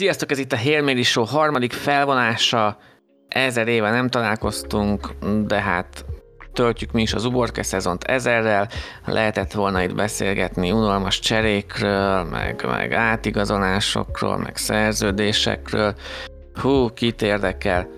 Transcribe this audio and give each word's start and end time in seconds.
Sziasztok, 0.00 0.30
ez 0.30 0.38
itt 0.38 0.52
a 0.52 0.58
Hail 0.58 0.82
Mary 0.82 1.02
Show 1.02 1.24
harmadik 1.24 1.72
felvonása. 1.72 2.78
Ezer 3.28 3.68
éve 3.68 3.90
nem 3.90 4.08
találkoztunk, 4.08 5.08
de 5.46 5.60
hát 5.60 6.04
töltjük 6.52 6.92
mi 6.92 7.02
is 7.02 7.14
az 7.14 7.24
uborka 7.24 7.62
szezont 7.62 8.04
ezerrel. 8.04 8.68
Lehetett 9.04 9.52
volna 9.52 9.82
itt 9.82 9.94
beszélgetni 9.94 10.70
unalmas 10.70 11.18
cserékről, 11.18 12.24
meg, 12.24 12.64
meg 12.66 12.92
átigazolásokról, 12.92 14.36
meg 14.36 14.56
szerződésekről. 14.56 15.94
Hú, 16.60 16.88
kit 16.92 17.22
érdekel. 17.22 17.88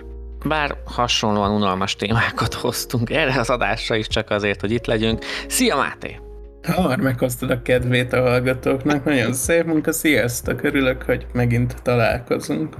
Bár 0.44 0.76
hasonlóan 0.84 1.50
unalmas 1.50 1.96
témákat 1.96 2.54
hoztunk 2.54 3.11
erre 3.11 3.40
az 3.40 3.50
adásra 3.50 3.96
is 3.96 4.07
csak 4.07 4.30
azért, 4.30 4.61
hogy 4.61 4.71
itt 4.71 4.86
legyünk. 4.86 5.25
Szia 5.46 5.76
Máté! 5.76 6.31
Hamar 6.62 6.98
meghoztad 6.98 7.50
a 7.50 7.62
kedvét 7.62 8.12
a 8.12 8.21
hallgatóknak. 8.21 9.04
Nagyon 9.04 9.32
szép 9.32 9.64
munka, 9.64 9.93
sziasztok! 9.93 10.62
Örülök, 10.62 11.02
hogy 11.02 11.26
megint 11.32 11.82
találkozunk. 11.82 12.76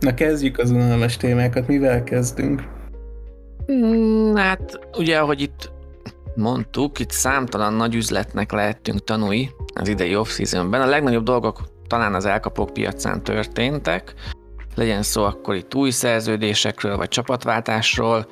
Na 0.00 0.14
kezdjük 0.14 0.58
az 0.58 0.70
unalmas 0.70 1.16
témákat, 1.16 1.66
mivel 1.66 2.04
kezdünk? 2.04 2.62
Mm, 3.72 4.34
hát 4.34 4.78
ugye, 4.98 5.18
ahogy 5.18 5.40
itt 5.40 5.70
mondtuk, 6.34 6.98
itt 6.98 7.10
számtalan 7.10 7.74
nagy 7.74 7.94
üzletnek 7.94 8.52
lehetünk 8.52 9.04
tanulni 9.04 9.50
az 9.74 9.88
idei 9.88 10.16
off-seasonben. 10.16 10.80
A 10.80 10.86
legnagyobb 10.86 11.24
dolgok 11.24 11.60
talán 11.86 12.14
az 12.14 12.26
elkapók 12.26 12.72
piacán 12.72 13.22
történtek, 13.22 14.14
legyen 14.74 15.02
szó 15.02 15.22
akkor 15.22 15.54
itt 15.54 15.74
új 15.74 15.90
szerződésekről, 15.90 16.96
vagy 16.96 17.08
csapatváltásról, 17.08 18.26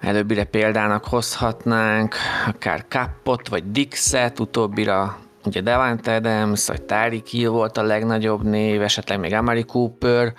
Előbbire 0.00 0.44
példának 0.44 1.04
hozhatnánk 1.04 2.14
akár 2.46 2.84
Kappot 2.88 3.48
vagy 3.48 3.70
Dixet, 3.70 4.40
utóbbira 4.40 5.18
ugye 5.44 5.60
Devante 5.60 6.14
Adams, 6.14 6.66
vagy 6.66 6.82
Tyreek 6.82 7.26
Hill 7.26 7.48
volt 7.48 7.76
a 7.76 7.82
legnagyobb 7.82 8.42
név, 8.42 8.82
esetleg 8.82 9.18
még 9.18 9.32
Amari 9.32 9.64
Cooper. 9.64 10.34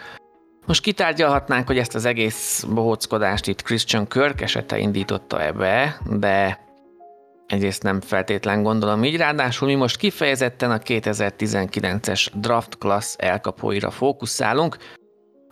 Most 0.66 0.81
kitárgyalhatnánk, 0.81 1.67
hogy 1.67 1.78
ezt 1.78 1.95
az 1.95 2.06
egész 2.06 2.64
bohóckodást 2.64 3.47
itt 3.47 3.61
Christian 3.61 4.08
Kirk 4.08 4.42
esete 4.42 4.78
indította 4.78 5.44
ebbe, 5.44 5.97
de 6.06 6.59
egyrészt 7.47 7.84
nem 7.84 8.02
feltétlen 8.02 8.64
gondolom 8.64 9.03
így, 9.03 9.17
ráadásul 9.17 9.67
mi 9.67 9.75
most 9.75 9.97
kifejezetten 9.97 10.72
a 10.72 10.78
2019-es 10.78 12.28
draft 12.34 12.78
class 12.78 13.16
elkapóira 13.17 13.91
fókuszálunk, 13.91 14.78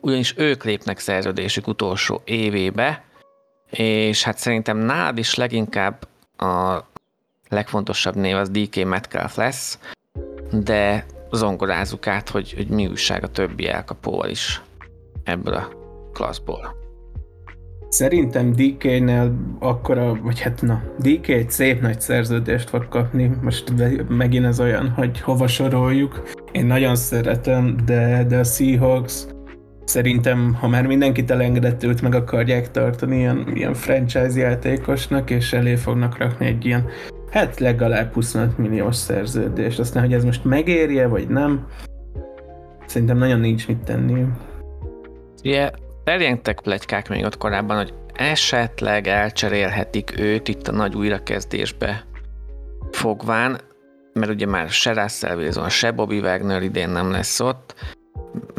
ugyanis 0.02 0.34
ők 0.38 0.64
lépnek 0.64 1.00
szerződésük 1.00 1.68
utolsó 1.68 2.22
évébe, 2.26 3.07
és 3.70 4.24
hát 4.24 4.38
szerintem 4.38 4.78
nálad 4.78 5.18
is 5.18 5.36
leginkább 5.36 6.08
a 6.38 6.80
legfontosabb 7.50 8.16
név 8.16 8.36
az 8.36 8.50
DK 8.50 8.86
Metcalf 8.86 9.36
lesz, 9.36 9.80
de 10.52 11.06
zongorázzuk 11.32 12.08
át, 12.08 12.30
hogy, 12.30 12.54
hogy 12.54 12.68
mi 12.68 12.88
újság 12.88 13.24
a 13.24 13.28
többi 13.28 13.68
elkapóval 13.68 14.30
is 14.30 14.62
ebből 15.24 15.54
a 15.54 15.70
klasszból. 16.14 16.76
Szerintem 17.90 18.52
DK-nél 18.52 19.34
akkora, 19.60 20.16
vagy 20.22 20.40
hát 20.40 20.62
na, 20.62 20.82
DK 21.00 21.28
egy 21.28 21.50
szép 21.50 21.82
nagy 21.82 22.02
szerződést 22.02 22.70
fog 22.70 22.88
kapni, 22.88 23.32
most 23.42 23.74
megint 24.08 24.46
ez 24.46 24.60
olyan, 24.60 24.90
hogy 24.90 25.22
hova 25.22 25.48
soroljuk. 25.48 26.24
Én 26.52 26.66
nagyon 26.66 26.96
szeretem, 26.96 27.78
de, 27.86 28.24
de 28.24 28.38
a 28.38 28.44
Seahawks 28.44 29.26
Szerintem, 29.88 30.54
ha 30.54 30.68
már 30.68 30.86
mindenkit 30.88 31.32
elengedett, 31.32 31.84
őt 31.84 32.02
meg 32.02 32.16
akarják 32.16 32.72
tartani 32.72 33.18
ilyen, 33.18 33.52
ilyen 33.54 33.74
franchise 33.74 34.40
játékosnak, 34.40 35.30
és 35.30 35.54
elé 35.54 35.76
fognak 35.76 36.18
rakni 36.18 36.46
egy 36.46 36.66
ilyen, 36.66 36.90
hát 37.32 37.60
legalább 37.60 38.14
25 38.14 38.58
milliós 38.58 38.96
szerződést. 38.96 39.80
Aztán, 39.80 40.04
hogy 40.04 40.14
ez 40.14 40.24
most 40.24 40.44
megérje, 40.44 41.08
vagy 41.08 41.28
nem, 41.28 41.68
szerintem 42.86 43.18
nagyon 43.18 43.40
nincs 43.40 43.68
mit 43.68 43.78
tenni. 43.78 44.26
Ugye, 45.44 45.72
terjengtek 46.04 46.62
plegykák 46.62 47.10
még 47.10 47.26
ott 47.26 47.38
korábban, 47.38 47.78
hogy 47.78 47.94
esetleg 48.14 49.08
elcserélhetik 49.08 50.20
őt 50.20 50.48
itt 50.48 50.68
a 50.68 50.72
nagy 50.72 50.96
újrakezdésbe 50.96 52.06
fogván, 52.92 53.60
mert 54.14 54.32
ugye 54.32 54.46
már 54.46 54.70
se 54.70 54.94
Russell 54.94 55.38
Wilson, 55.38 55.70
se 55.70 55.92
Bobby 55.92 56.20
Wagner 56.20 56.62
idén 56.62 56.90
nem 56.90 57.12
lesz 57.12 57.40
ott, 57.40 57.76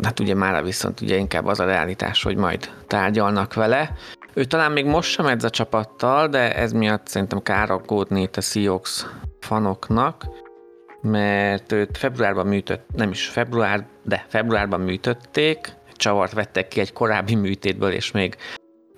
hát 0.02 0.20
ugye 0.20 0.34
már 0.34 0.64
viszont 0.64 1.00
ugye 1.00 1.16
inkább 1.16 1.46
az 1.46 1.60
a 1.60 1.64
realitás, 1.64 2.22
hogy 2.22 2.36
majd 2.36 2.70
tárgyalnak 2.86 3.54
vele. 3.54 3.94
Ő 4.34 4.44
talán 4.44 4.72
még 4.72 4.86
most 4.86 5.10
sem 5.10 5.26
edz 5.26 5.44
a 5.44 5.50
csapattal, 5.50 6.28
de 6.28 6.56
ez 6.56 6.72
miatt 6.72 7.06
szerintem 7.06 7.42
kár 7.42 7.70
aggódni 7.70 8.22
itt 8.22 8.36
a 8.36 8.40
Seahawks 8.40 9.06
fanoknak, 9.40 10.26
mert 11.02 11.72
őt 11.72 11.98
februárban 11.98 12.46
műtött, 12.46 12.86
nem 12.94 13.10
is 13.10 13.28
február, 13.28 13.86
de 14.04 14.26
februárban 14.28 14.80
műtötték, 14.80 15.72
csavart 15.92 16.32
vettek 16.32 16.68
ki 16.68 16.80
egy 16.80 16.92
korábbi 16.92 17.34
műtétből, 17.34 17.92
és 17.92 18.10
még 18.10 18.36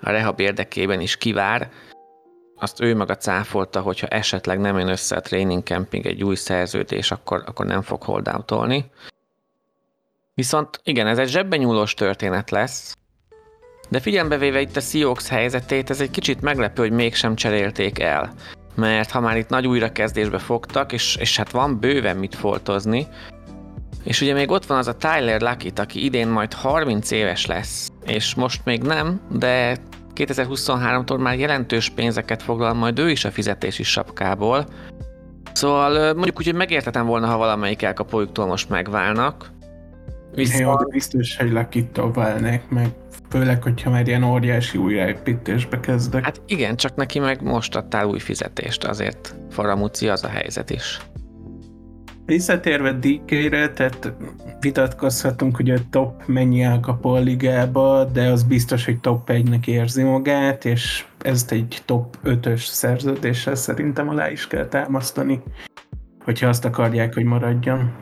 a 0.01 0.11
rehab 0.11 0.41
érdekében 0.41 1.01
is 1.01 1.17
kivár. 1.17 1.71
Azt 2.57 2.81
ő 2.81 2.97
maga 2.97 3.17
cáfolta, 3.17 3.81
hogyha 3.81 4.07
esetleg 4.07 4.61
nem 4.61 4.79
jön 4.79 4.89
össze 4.89 5.17
a 5.17 5.21
training 5.21 5.63
camping 5.63 6.07
egy 6.07 6.25
új 6.25 6.35
szerződés, 6.35 7.11
akkor, 7.11 7.43
akkor 7.47 7.67
nem 7.67 7.83
fog 7.83 8.03
holdoutolni. 8.03 8.91
Viszont 10.41 10.81
igen, 10.85 11.07
ez 11.07 11.19
egy 11.19 11.29
zsebben 11.29 11.59
nyúlós 11.59 11.95
történet 11.95 12.51
lesz, 12.51 12.97
de 13.89 14.01
figyelembe 14.01 14.39
véve 14.39 14.61
itt 14.61 14.77
a 14.77 14.81
Seahawks 14.81 15.29
helyzetét, 15.29 15.91
ez 15.91 16.01
egy 16.01 16.11
kicsit 16.11 16.41
meglepő, 16.41 16.83
hogy 16.83 16.93
mégsem 16.93 17.35
cserélték 17.35 17.99
el. 17.99 18.33
Mert 18.75 19.11
ha 19.11 19.21
már 19.21 19.37
itt 19.37 19.49
nagy 19.49 19.67
újrakezdésbe 19.67 20.39
fogtak, 20.39 20.93
és, 20.93 21.17
és 21.17 21.37
hát 21.37 21.51
van 21.51 21.81
bőven 21.81 22.17
mit 22.17 22.35
foltozni, 22.35 23.07
és 24.05 24.21
ugye 24.21 24.33
még 24.33 24.51
ott 24.51 24.67
van 24.67 24.79
az 24.79 24.87
a 24.87 24.97
Tyler 24.97 25.41
Luckett, 25.41 25.79
aki 25.79 26.05
idén 26.05 26.29
majd 26.29 26.53
30 26.53 27.11
éves 27.11 27.47
lesz, 27.47 27.89
és 28.07 28.35
most 28.35 28.65
még 28.65 28.83
nem, 28.83 29.21
de 29.31 29.77
2023-tól 30.15 31.19
már 31.19 31.39
jelentős 31.39 31.89
pénzeket 31.91 32.43
foglal 32.43 32.75
majd 32.75 32.99
ő 32.99 33.11
is 33.11 33.25
a 33.25 33.31
fizetési 33.31 33.83
sapkából. 33.83 34.67
Szóval 35.53 36.15
mondjuk 36.15 36.39
úgy, 36.39 36.47
hogy 36.47 36.55
megértetem 36.55 37.07
volna, 37.07 37.27
ha 37.27 37.37
valamelyik 37.37 37.83
elkapójuktól 37.83 38.47
most 38.47 38.69
megválnak, 38.69 39.59
Viszont... 40.35 40.79
De 40.79 40.85
biztos, 40.91 41.37
hogy 41.37 41.53
lakittal 41.53 42.13
válnék 42.13 42.63
meg. 42.69 42.89
Főleg, 43.31 43.63
hogyha 43.63 43.91
már 43.91 44.09
ilyen 44.09 44.25
óriási 44.25 44.79
újraépítésbe 44.79 45.81
kezdek. 45.81 46.25
Hát 46.25 46.41
igen, 46.47 46.77
csak 46.77 46.95
neki 46.95 47.19
meg 47.19 47.43
most 47.43 47.77
adtál 47.77 48.07
új 48.07 48.19
fizetést, 48.19 48.85
azért 48.85 49.35
Faramuci 49.51 50.09
az 50.09 50.25
a 50.25 50.29
helyzet 50.29 50.71
is. 50.71 51.01
Visszatérve 52.27 52.93
DK-re, 52.93 53.71
tehát 53.71 54.13
vitatkozhatunk, 54.61 55.57
hogy 55.57 55.71
a 55.71 55.79
top 55.91 56.27
mennyi 56.27 56.63
elkapó 56.63 57.11
a 57.11 57.19
ligába, 57.19 58.05
de 58.05 58.31
az 58.31 58.43
biztos, 58.43 58.85
hogy 58.85 59.01
top 59.01 59.31
1-nek 59.33 59.67
érzi 59.67 60.03
magát, 60.03 60.65
és 60.65 61.05
ezt 61.23 61.53
egy 61.53 61.83
top 61.85 62.17
5-ös 62.25 62.65
szerződéssel 62.65 63.55
szerintem 63.55 64.09
alá 64.09 64.31
is 64.31 64.47
kell 64.47 64.67
támasztani, 64.67 65.43
hogyha 66.25 66.49
azt 66.49 66.65
akarják, 66.65 67.15
hogy 67.15 67.25
maradjon. 67.25 67.93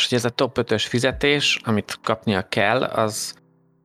És 0.00 0.08
hogy 0.08 0.18
ez 0.18 0.24
a 0.24 0.28
top 0.28 0.58
5-ös 0.60 0.84
fizetés, 0.88 1.60
amit 1.64 1.98
kapnia 2.02 2.48
kell, 2.48 2.82
az, 2.82 3.34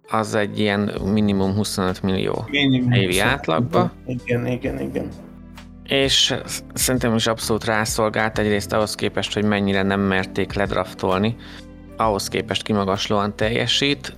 az 0.07 0.35
egy 0.35 0.59
ilyen 0.59 0.91
minimum 1.03 1.53
25 1.53 2.01
millió 2.01 2.45
minimum 2.49 2.91
évi 2.91 3.19
átlagba. 3.19 3.91
Igen, 4.05 4.47
igen, 4.47 4.79
igen. 4.79 5.07
És 5.83 6.35
szerintem 6.73 7.15
is 7.15 7.27
abszolút 7.27 7.65
rászolgált 7.65 8.37
egyrészt 8.37 8.73
ahhoz 8.73 8.95
képest, 8.95 9.33
hogy 9.33 9.43
mennyire 9.43 9.81
nem 9.81 9.99
merték 9.99 10.53
ledraftolni, 10.53 11.35
ahhoz 11.97 12.27
képest 12.27 12.63
kimagaslóan 12.63 13.35
teljesít, 13.35 14.15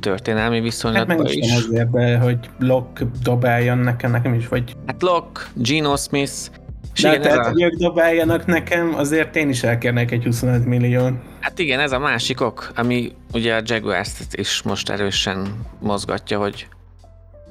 történelmi 0.00 0.60
viszonylatban 0.60 1.16
hát 1.16 1.30
is. 1.30 1.56
azért 1.56 1.90
be, 1.90 2.18
hogy 2.18 2.38
Lock 2.58 3.02
dobáljon 3.22 3.78
nekem, 3.78 4.10
nekem 4.10 4.34
is, 4.34 4.48
vagy... 4.48 4.76
Hát 4.86 5.02
Lock, 5.02 5.48
Gino 5.54 5.96
Smith, 5.96 6.50
és 6.96 7.02
De 7.02 7.08
igen, 7.08 7.22
tehát, 7.22 7.46
a... 7.46 7.48
hogy 7.48 7.62
ők 7.62 7.74
dobáljanak 7.74 8.46
nekem, 8.46 8.94
azért 8.94 9.36
én 9.36 9.48
is 9.48 9.62
elkérnek 9.62 10.10
egy 10.10 10.24
25 10.24 10.64
millió. 10.64 11.10
Hát 11.40 11.58
igen, 11.58 11.80
ez 11.80 11.92
a 11.92 11.98
másik 11.98 12.40
ok, 12.40 12.70
ami 12.76 13.12
ugye 13.32 13.54
a 13.54 13.60
jaguars 13.64 14.12
is 14.32 14.62
most 14.62 14.90
erősen 14.90 15.66
mozgatja, 15.80 16.38
hogy, 16.38 16.68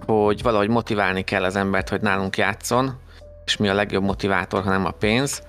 hogy 0.06 0.42
valahogy 0.42 0.70
motiválni 0.70 1.22
kell 1.22 1.44
az 1.44 1.56
embert, 1.56 1.90
hogy 1.90 2.02
nálunk 2.02 2.38
játszon, 2.38 3.00
és 3.46 3.58
mi 3.58 3.68
a 3.68 3.74
legjobb 3.74 4.04
motivátor, 4.04 4.64
ha 4.64 4.70
nem 4.70 4.86
a 4.86 4.92
pénz. 4.92 5.44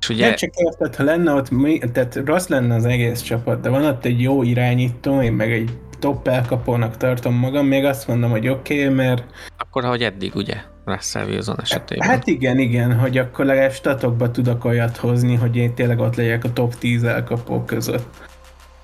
És 0.00 0.08
ugye... 0.08 0.26
Nem 0.26 0.34
csak 0.34 0.54
érted, 0.54 0.94
ha 0.94 1.04
lenne 1.04 1.32
ott, 1.32 1.48
tehát 1.92 2.20
rossz 2.24 2.46
lenne 2.46 2.74
az 2.74 2.84
egész 2.84 3.20
csapat, 3.20 3.60
de 3.60 3.68
van 3.68 3.84
ott 3.84 4.04
egy 4.04 4.20
jó 4.20 4.42
irányító, 4.42 5.22
én 5.22 5.32
meg 5.32 5.52
egy 5.52 5.70
top 5.98 6.28
elkapónak 6.28 6.96
tartom 6.96 7.34
magam, 7.34 7.66
még 7.66 7.84
azt 7.84 8.08
mondom, 8.08 8.30
hogy 8.30 8.48
oké, 8.48 8.82
okay, 8.82 8.94
mert... 8.94 9.24
Akkor, 9.58 9.84
ahogy 9.84 10.02
eddig, 10.02 10.34
ugye? 10.34 10.56
Russell 10.94 11.26
Wilson 11.26 11.60
esetében. 11.60 12.08
Hát 12.08 12.26
igen, 12.26 12.58
igen, 12.58 12.98
hogy 12.98 13.18
akkor 13.18 13.44
legalább 13.44 13.72
statokba 13.72 14.30
tudok 14.30 14.64
olyat 14.64 14.96
hozni, 14.96 15.34
hogy 15.34 15.56
én 15.56 15.74
tényleg 15.74 15.98
ott 15.98 16.14
legyek 16.14 16.44
a 16.44 16.52
top 16.52 16.74
10 16.74 17.04
elkapó 17.04 17.64
között. 17.64 18.26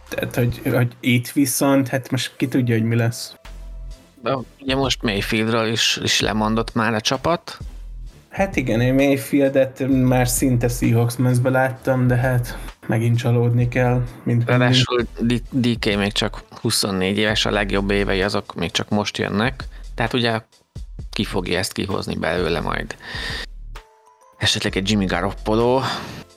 Tehát, 0.08 0.34
hogy, 0.34 0.60
hogy 0.72 0.92
itt 1.00 1.30
viszont, 1.30 1.88
hát 1.88 2.10
most 2.10 2.32
ki 2.36 2.48
tudja, 2.48 2.74
hogy 2.74 2.84
mi 2.84 2.96
lesz. 2.96 3.34
De 4.22 4.36
ugye 4.60 4.74
most 4.74 5.02
Mayfieldről 5.02 5.66
is, 5.66 6.00
is 6.02 6.20
lemondott 6.20 6.74
már 6.74 6.94
a 6.94 7.00
csapat. 7.00 7.58
Hát 8.34 8.56
igen, 8.56 8.80
én 8.80 8.94
Mayfieldet 8.94 9.88
már 9.88 10.28
szinte 10.28 10.68
Seahawks 10.68 11.16
mezbe 11.16 11.50
láttam, 11.50 12.06
de 12.06 12.14
hát 12.14 12.58
megint 12.86 13.18
csalódni 13.18 13.68
kell, 13.68 14.02
mint 14.22 14.48
Ráadásul 14.48 15.06
DK 15.50 15.84
még 15.84 16.12
csak 16.12 16.42
24 16.60 17.18
éves, 17.18 17.46
a 17.46 17.50
legjobb 17.50 17.90
évei 17.90 18.22
azok 18.22 18.54
még 18.54 18.70
csak 18.70 18.88
most 18.88 19.18
jönnek, 19.18 19.64
tehát 19.94 20.12
ugye 20.12 20.40
ki 21.14 21.24
fogja 21.24 21.58
ezt 21.58 21.72
kihozni 21.72 22.16
belőle 22.16 22.60
majd. 22.60 22.96
Esetleg 24.36 24.76
egy 24.76 24.90
Jimmy 24.90 25.04
Garoppolo, 25.04 25.80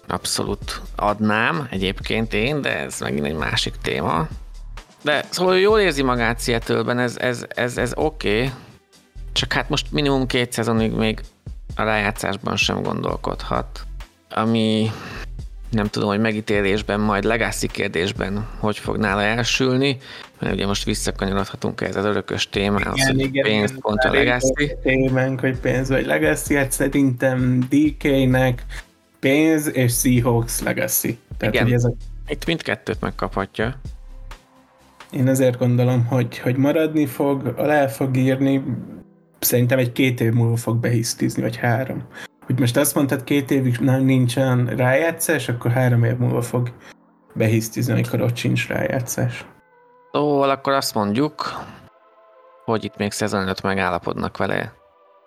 abszolút 0.07 0.81
adnám 0.95 1.67
egyébként 1.69 2.33
én, 2.33 2.61
de 2.61 2.77
ez 2.77 2.99
megint 2.99 3.25
egy 3.25 3.35
másik 3.35 3.75
téma. 3.81 4.27
De 5.01 5.25
szóval 5.29 5.59
jól 5.59 5.79
érzi 5.79 6.03
magát 6.03 6.41
seattle 6.41 7.01
ez, 7.01 7.17
ez, 7.17 7.45
ez, 7.47 7.77
ez 7.77 7.91
oké, 7.95 8.37
okay. 8.37 8.51
csak 9.33 9.53
hát 9.53 9.69
most 9.69 9.91
minimum 9.91 10.27
két 10.27 10.51
szezonig 10.51 10.91
még 10.91 11.21
a 11.75 11.83
rájátszásban 11.83 12.55
sem 12.55 12.81
gondolkodhat. 12.81 13.85
Ami 14.29 14.91
nem 15.69 15.87
tudom, 15.87 16.09
hogy 16.09 16.19
megítélésben, 16.19 16.99
majd 16.99 17.23
legacy 17.23 17.67
kérdésben 17.67 18.47
hogy 18.59 18.77
fog 18.77 18.97
nála 18.97 19.21
elsülni, 19.21 19.97
mert 20.39 20.53
ugye 20.53 20.65
most 20.65 20.83
visszakanyarodhatunk 20.83 21.81
ez 21.81 21.95
az 21.95 22.05
örökös 22.05 22.49
témához, 22.49 22.97
igen, 22.97 23.15
hogy 23.15 23.19
igen, 23.19 23.43
pénz 23.43 23.69
igen, 23.69 23.81
pont 23.81 24.03
a 24.03 24.11
legacy. 24.11 24.75
Témánk, 24.83 25.39
hogy 25.39 25.59
pénz 25.59 25.89
vagy 25.89 26.05
legacy, 26.05 26.55
hát 26.55 26.71
szerintem 26.71 27.59
DK-nek 27.69 28.65
pénz 29.19 29.71
és 29.73 29.93
Seahawks 29.93 30.61
legacy. 30.61 31.17
Tehát, 31.37 31.53
igen, 31.53 31.73
ez 31.73 31.83
a... 31.83 31.93
itt 32.27 32.45
mindkettőt 32.45 33.01
megkaphatja. 33.01 33.79
Én 35.11 35.27
ezért 35.27 35.57
gondolom, 35.57 36.05
hogy, 36.05 36.37
hogy 36.37 36.55
maradni 36.55 37.05
fog, 37.05 37.53
alá 37.57 37.87
fog 37.87 38.17
írni, 38.17 38.63
szerintem 39.39 39.79
egy 39.79 39.91
két 39.91 40.21
év 40.21 40.31
múlva 40.31 40.55
fog 40.55 40.77
behisztizni, 40.77 41.41
vagy 41.41 41.55
három 41.55 42.03
hogy 42.47 42.59
most 42.59 42.77
azt 42.77 42.95
mondtad, 42.95 43.23
két 43.23 43.51
évig 43.51 43.77
nem 43.79 44.03
nincsen 44.03 44.65
rájátszás, 44.65 45.49
akkor 45.49 45.71
három 45.71 46.03
év 46.03 46.17
múlva 46.17 46.41
fog 46.41 46.71
behisztizni, 47.33 47.93
amikor 47.93 48.21
ott 48.21 48.35
sincs 48.35 48.67
rájátszás. 48.67 49.45
Szóval 50.11 50.49
akkor 50.49 50.73
azt 50.73 50.93
mondjuk, 50.93 51.65
hogy 52.65 52.83
itt 52.83 52.97
még 52.97 53.11
szezon 53.11 53.41
előtt 53.41 53.61
megállapodnak 53.61 54.37
vele. 54.37 54.73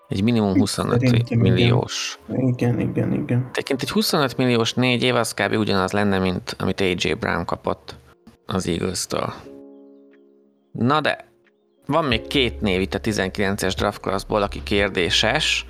Egy 0.08 0.22
minimum 0.22 0.58
25 0.58 1.00
Szerintem 1.00 1.38
milliós. 1.38 2.18
Igen, 2.28 2.80
igen, 2.80 3.12
igen. 3.12 3.50
Tekint 3.52 3.82
egy 3.82 3.90
25 3.90 4.36
milliós 4.36 4.74
négy 4.74 5.02
év, 5.02 5.14
az 5.14 5.34
kb. 5.34 5.52
ugyanaz 5.52 5.92
lenne, 5.92 6.18
mint 6.18 6.56
amit 6.58 6.80
AJ 6.80 7.12
Brown 7.12 7.44
kapott 7.44 7.94
az 8.46 8.68
Eagles-től. 8.68 9.32
Na 10.72 11.00
de, 11.00 11.28
van 11.86 12.04
még 12.04 12.26
két 12.26 12.60
név 12.60 12.80
itt 12.80 12.94
a 12.94 13.00
19-es 13.00 13.72
draft 13.76 14.00
classból, 14.00 14.42
aki 14.42 14.62
kérdéses. 14.62 15.64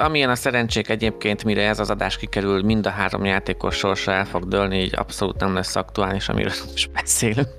Amilyen 0.00 0.30
a 0.30 0.34
szerencsék 0.34 0.88
egyébként, 0.88 1.44
mire 1.44 1.68
ez 1.68 1.78
az 1.78 1.90
adás 1.90 2.16
kikerül, 2.16 2.62
mind 2.62 2.86
a 2.86 2.90
három 2.90 3.24
játékos 3.24 3.76
sorsa 3.76 4.12
el 4.12 4.24
fog 4.24 4.48
dőlni, 4.48 4.78
így 4.78 4.94
abszolút 4.96 5.40
nem 5.40 5.54
lesz 5.54 5.76
aktuális, 5.76 6.28
amiről 6.28 6.52
is 6.74 6.86
beszélünk. 6.86 7.56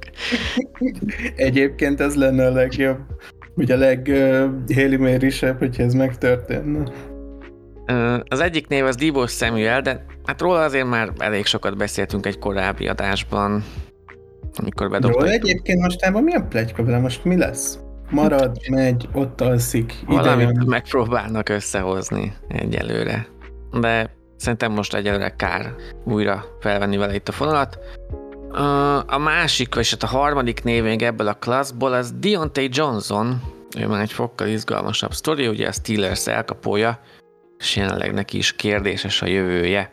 Egyébként 1.35 1.99
ez 1.99 2.15
lenne 2.15 2.45
a 2.45 2.51
legjobb, 2.51 2.97
ugye 3.55 3.73
a 3.73 3.77
leghélimérisebb, 3.77 5.53
uh, 5.53 5.59
hogyha 5.59 5.83
ez 5.83 5.93
megtörténne. 5.93 6.83
Az 8.27 8.39
egyik 8.39 8.67
név 8.67 8.85
az 8.85 8.95
Divo 8.95 9.27
Samuel, 9.27 9.81
de 9.81 10.05
hát 10.25 10.41
róla 10.41 10.63
azért 10.63 10.87
már 10.87 11.11
elég 11.17 11.45
sokat 11.45 11.77
beszéltünk 11.77 12.25
egy 12.25 12.39
korábbi 12.39 12.87
adásban, 12.87 13.63
amikor 14.55 14.89
bedobtuk. 14.89 15.21
Róla 15.21 15.33
egyébként 15.33 15.81
mostában 15.81 16.23
mi 16.23 16.33
a 16.33 16.41
plegyka 16.41 16.83
vele? 16.83 16.99
Most 16.99 17.23
mi 17.23 17.37
lesz? 17.37 17.79
Marad, 18.09 18.57
megy, 18.69 19.09
ott 19.13 19.41
alszik. 19.41 19.93
Valamit 20.05 20.49
idejön. 20.49 20.67
megpróbálnak 20.67 21.49
összehozni 21.49 22.33
egyelőre. 22.47 23.27
De 23.79 24.15
szerintem 24.37 24.71
most 24.71 24.93
egyelőre 24.93 25.35
kár 25.35 25.75
újra 26.03 26.45
felvenni 26.59 26.97
vele 26.97 27.15
itt 27.15 27.27
a 27.27 27.31
fonalat. 27.31 27.79
A 29.07 29.17
másik, 29.17 29.75
vagy 29.75 29.89
hát 29.89 30.03
a 30.03 30.07
harmadik 30.07 30.63
név 30.63 30.83
még 30.83 31.01
ebből 31.01 31.27
a 31.27 31.33
klasszból, 31.33 31.93
az 31.93 32.13
Deontay 32.19 32.69
Johnson, 32.71 33.41
ő 33.77 33.87
már 33.87 34.01
egy 34.01 34.11
fokkal 34.11 34.47
izgalmasabb 34.47 35.13
sztori, 35.13 35.47
ugye 35.47 35.67
a 35.67 35.71
Steelers 35.71 36.27
elkapója, 36.27 36.99
és 37.57 37.75
jelenleg 37.75 38.13
neki 38.13 38.37
is 38.37 38.55
kérdéses 38.55 39.21
a 39.21 39.25
jövője. 39.25 39.91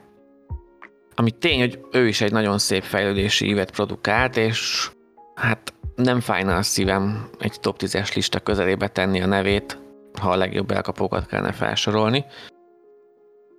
Ami 1.15 1.31
tény, 1.31 1.59
hogy 1.59 1.81
ő 1.93 2.07
is 2.07 2.21
egy 2.21 2.33
nagyon 2.33 2.59
szép 2.59 2.83
fejlődési 2.83 3.47
ívet 3.47 3.71
produkált, 3.71 4.37
és 4.37 4.91
hát 5.35 5.75
nem 5.97 6.21
fájna 6.21 6.57
a 6.57 6.63
szívem 6.63 7.29
egy 7.39 7.61
top 7.61 7.77
10-es 7.79 8.15
lista 8.15 8.41
közelébe 8.41 8.89
tenni 8.89 9.21
a 9.21 9.27
nevét, 9.27 9.79
ha 10.21 10.31
a 10.31 10.37
legjobb 10.37 10.71
elkapókat 10.71 11.27
kellene 11.27 11.53
felsorolni. 11.53 12.25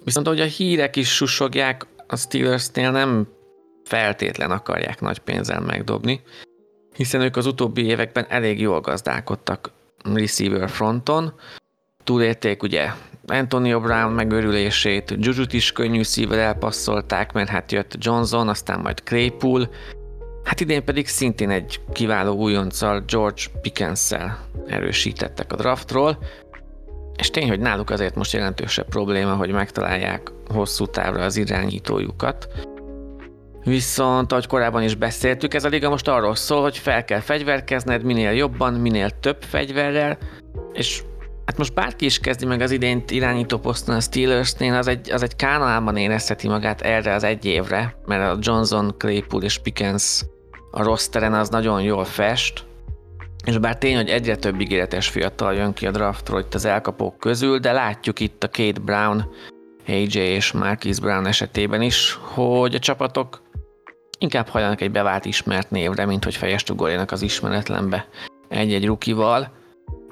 Viszont 0.03 0.27
ahogy 0.27 0.39
a 0.39 0.45
hírek 0.45 0.95
is 0.95 1.15
susogják, 1.15 1.85
a 2.07 2.15
Steelersnél 2.15 2.91
nem 2.91 3.27
feltétlen 3.83 4.51
akarják 4.51 5.01
nagy 5.01 5.19
pénzzel 5.19 5.59
megdobni, 5.59 6.21
hiszen 6.95 7.21
ők 7.21 7.35
az 7.35 7.45
utóbbi 7.45 7.85
években 7.85 8.25
elég 8.29 8.59
jól 8.59 8.81
gazdálkodtak 8.81 9.71
receiver 10.13 10.69
fronton. 10.69 11.33
Túlélték 12.03 12.63
ugye 12.63 12.91
Antonio 13.27 13.79
Brown 13.79 14.11
megörülését, 14.11 15.15
Jujut 15.19 15.53
is 15.53 15.71
könnyű 15.71 16.03
szívvel 16.03 16.39
elpasszolták, 16.39 17.33
mert 17.33 17.49
hát 17.49 17.71
jött 17.71 17.95
Johnson, 17.99 18.49
aztán 18.49 18.79
majd 18.79 19.03
Claypool, 19.03 19.69
Hát 20.47 20.59
idén 20.59 20.83
pedig 20.83 21.07
szintén 21.07 21.49
egy 21.49 21.79
kiváló 21.93 22.35
újonccal, 22.35 23.03
George 23.07 23.41
pickens 23.61 24.11
erősítettek 24.67 25.53
a 25.53 25.55
draftról, 25.55 26.17
és 27.17 27.29
tény, 27.29 27.47
hogy 27.47 27.59
náluk 27.59 27.89
azért 27.89 28.15
most 28.15 28.33
jelentősebb 28.33 28.87
probléma, 28.87 29.35
hogy 29.35 29.51
megtalálják 29.51 30.31
hosszú 30.47 30.85
távra 30.85 31.23
az 31.23 31.37
irányítójukat. 31.37 32.47
Viszont, 33.63 34.31
ahogy 34.31 34.47
korábban 34.47 34.83
is 34.83 34.95
beszéltük, 34.95 35.53
ez 35.53 35.63
a 35.63 35.69
liga 35.69 35.89
most 35.89 36.07
arról 36.07 36.35
szól, 36.35 36.61
hogy 36.61 36.77
fel 36.77 37.03
kell 37.03 37.19
fegyverkezned 37.19 38.03
minél 38.03 38.31
jobban, 38.31 38.73
minél 38.73 39.09
több 39.09 39.41
fegyverrel, 39.41 40.17
és 40.73 41.03
hát 41.45 41.57
most 41.57 41.73
bárki 41.73 42.05
is 42.05 42.19
kezdi 42.19 42.45
meg 42.45 42.61
az 42.61 42.71
idént 42.71 43.11
irányító 43.11 43.57
poszton 43.57 43.95
a 43.95 43.99
Steelersnél, 43.99 44.73
az 44.73 44.87
egy, 44.87 45.11
az 45.11 45.23
egy 45.23 45.35
kánalában 45.35 45.97
érezheti 45.97 46.47
magát 46.47 46.81
erre 46.81 47.13
az 47.13 47.23
egy 47.23 47.45
évre, 47.45 47.95
mert 48.05 48.31
a 48.31 48.37
Johnson, 48.41 48.95
Claypool 48.97 49.43
és 49.43 49.57
Pickens 49.57 50.23
a 50.71 50.83
rosteren 50.83 51.33
az 51.33 51.49
nagyon 51.49 51.81
jól 51.81 52.05
fest, 52.05 52.65
és 53.45 53.57
bár 53.57 53.77
tény, 53.77 53.95
hogy 53.95 54.09
egyre 54.09 54.35
több 54.35 54.61
ígéretes 54.61 55.07
fiatal 55.07 55.53
jön 55.53 55.73
ki 55.73 55.87
a 55.87 55.91
draftról 55.91 56.39
itt 56.39 56.53
az 56.53 56.65
elkapók 56.65 57.17
közül, 57.17 57.59
de 57.59 57.71
látjuk 57.71 58.19
itt 58.19 58.43
a 58.43 58.49
Kate 58.49 58.79
Brown, 58.79 59.25
AJ 59.87 60.13
és 60.13 60.51
Marquis 60.51 60.99
Brown 60.99 61.25
esetében 61.25 61.81
is, 61.81 62.19
hogy 62.21 62.75
a 62.75 62.79
csapatok 62.79 63.41
inkább 64.19 64.47
hajlanak 64.47 64.81
egy 64.81 64.91
bevált 64.91 65.25
ismert 65.25 65.71
névre, 65.71 66.05
mint 66.05 66.23
hogy 66.23 66.35
fejest 66.35 66.69
ugorjanak 66.69 67.11
az 67.11 67.21
ismeretlenbe 67.21 68.07
egy-egy 68.47 68.85
rukival. 68.85 69.51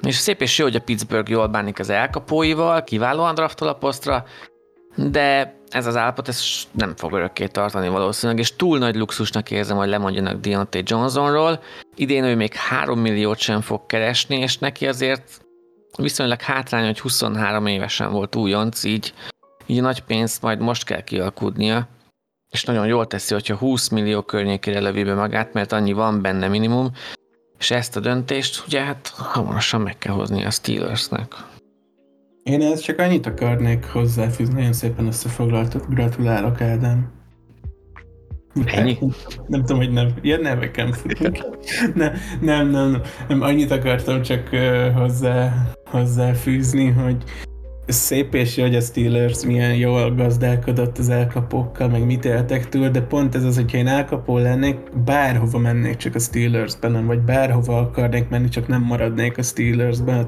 És 0.01 0.15
szép 0.15 0.41
és 0.41 0.57
jó, 0.57 0.65
hogy 0.65 0.75
a 0.75 0.81
Pittsburgh 0.81 1.29
jól 1.29 1.47
bánik 1.47 1.79
az 1.79 1.89
elkapóival, 1.89 2.83
kiválóan 2.83 3.35
draftol 3.35 3.67
a 3.67 3.73
posztra, 3.73 4.25
de 4.95 5.55
ez 5.69 5.85
az 5.85 5.95
állapot 5.95 6.27
ez 6.27 6.43
nem 6.71 6.95
fog 6.95 7.13
örökké 7.13 7.47
tartani 7.47 7.87
valószínűleg, 7.87 8.41
és 8.41 8.55
túl 8.55 8.77
nagy 8.77 8.95
luxusnak 8.95 9.51
érzem, 9.51 9.77
hogy 9.77 9.87
lemondjanak 9.87 10.39
Deontay 10.39 10.83
Johnsonról. 10.85 11.63
Idén 11.95 12.23
ő 12.23 12.35
még 12.35 12.53
3 12.53 12.99
milliót 12.99 13.37
sem 13.37 13.61
fog 13.61 13.85
keresni, 13.85 14.37
és 14.37 14.57
neki 14.57 14.87
azért 14.87 15.45
viszonylag 15.97 16.41
hátrány, 16.41 16.85
hogy 16.85 16.99
23 16.99 17.65
évesen 17.65 18.11
volt 18.11 18.35
újonc, 18.35 18.83
így, 18.83 19.13
így 19.65 19.81
nagy 19.81 20.01
pénzt 20.01 20.41
majd 20.41 20.59
most 20.59 20.83
kell 20.83 21.01
kialkudnia, 21.01 21.87
és 22.49 22.63
nagyon 22.63 22.87
jól 22.87 23.07
teszi, 23.07 23.33
hogyha 23.33 23.55
20 23.55 23.87
millió 23.87 24.21
környékére 24.21 24.79
lövi 24.79 25.03
be 25.03 25.13
magát, 25.13 25.53
mert 25.53 25.71
annyi 25.71 25.93
van 25.93 26.21
benne 26.21 26.47
minimum, 26.47 26.91
és 27.59 27.71
ezt 27.71 27.95
a 27.95 27.99
döntést 27.99 28.63
ugye 28.67 28.83
hát 28.83 29.07
hamarosan 29.07 29.81
meg 29.81 29.97
kell 29.97 30.13
hozni 30.13 30.45
a 30.45 30.51
Steelersnek. 30.51 31.35
Én 32.49 32.61
ezt 32.61 32.83
csak 32.83 32.99
annyit 32.99 33.25
akarnék 33.25 33.85
hozzáfűzni, 33.85 34.53
nagyon 34.53 34.73
szépen 34.73 35.05
összefoglaltad, 35.05 35.85
gratulálok 35.89 36.61
Ádám. 36.61 37.11
Ennyi? 38.65 38.97
Nem 39.47 39.59
tudom, 39.59 39.77
hogy 39.77 39.91
nem, 39.91 40.13
ilyen 40.21 40.41
neveken 40.41 40.91
futunk. 40.91 41.37
nem, 41.95 42.13
nem, 42.41 42.69
nem, 42.69 43.01
nem, 43.27 43.41
annyit 43.41 43.71
akartam 43.71 44.21
csak 44.21 44.49
uh, 44.51 44.93
hozzá, 44.93 45.53
hozzáfűzni, 45.85 46.87
hogy 46.89 47.23
szép 47.87 48.33
és 48.33 48.57
jó, 48.57 48.63
hogy 48.63 48.75
a 48.75 48.81
Steelers 48.81 49.45
milyen 49.45 49.75
jól 49.75 50.15
gazdálkodott 50.15 50.97
az 50.97 51.09
elkapókkal, 51.09 51.89
meg 51.89 52.05
mit 52.05 52.25
éltek 52.25 52.69
túl, 52.69 52.89
de 52.89 53.01
pont 53.01 53.35
ez 53.35 53.43
az, 53.43 53.55
hogyha 53.55 53.77
én 53.77 53.87
elkapó 53.87 54.37
lennék, 54.37 54.77
bárhova 55.05 55.57
mennék 55.57 55.95
csak 55.95 56.15
a 56.15 56.19
Steelersben, 56.19 56.91
nem, 56.91 57.05
vagy 57.05 57.19
bárhova 57.19 57.79
akarnék 57.79 58.29
menni, 58.29 58.49
csak 58.49 58.67
nem 58.67 58.81
maradnék 58.81 59.37
a 59.37 59.41
Steelersben 59.41 60.27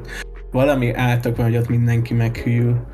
valami 0.51 0.93
átok 0.93 1.35
van, 1.35 1.45
hogy 1.45 1.57
ott 1.57 1.69
mindenki 1.69 2.13
meghűl. 2.13 2.85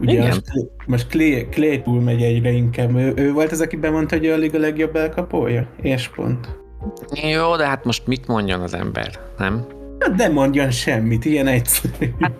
Ugye 0.00 0.12
Igen. 0.12 0.26
most, 0.26 0.42
most 0.86 1.06
Clay, 1.06 1.46
Claypool 1.50 2.00
megy 2.00 2.22
egyre 2.22 2.50
inkább. 2.50 2.96
Ő, 2.96 3.12
ő 3.16 3.32
volt 3.32 3.52
az, 3.52 3.60
aki 3.60 3.76
bemondta, 3.76 4.16
hogy 4.16 4.26
ő 4.26 4.32
a 4.32 4.36
liga 4.36 4.58
legjobb 4.58 4.96
elkapója? 4.96 5.68
És 5.82 6.08
pont. 6.08 6.60
Jó, 7.30 7.56
de 7.56 7.66
hát 7.66 7.84
most 7.84 8.06
mit 8.06 8.26
mondjon 8.26 8.60
az 8.60 8.74
ember, 8.74 9.10
nem? 9.38 9.66
De 10.16 10.28
mondjon 10.28 10.70
semmit, 10.70 11.24
ilyen 11.24 11.46
egyszerű. 11.46 12.12
Hát, 12.20 12.32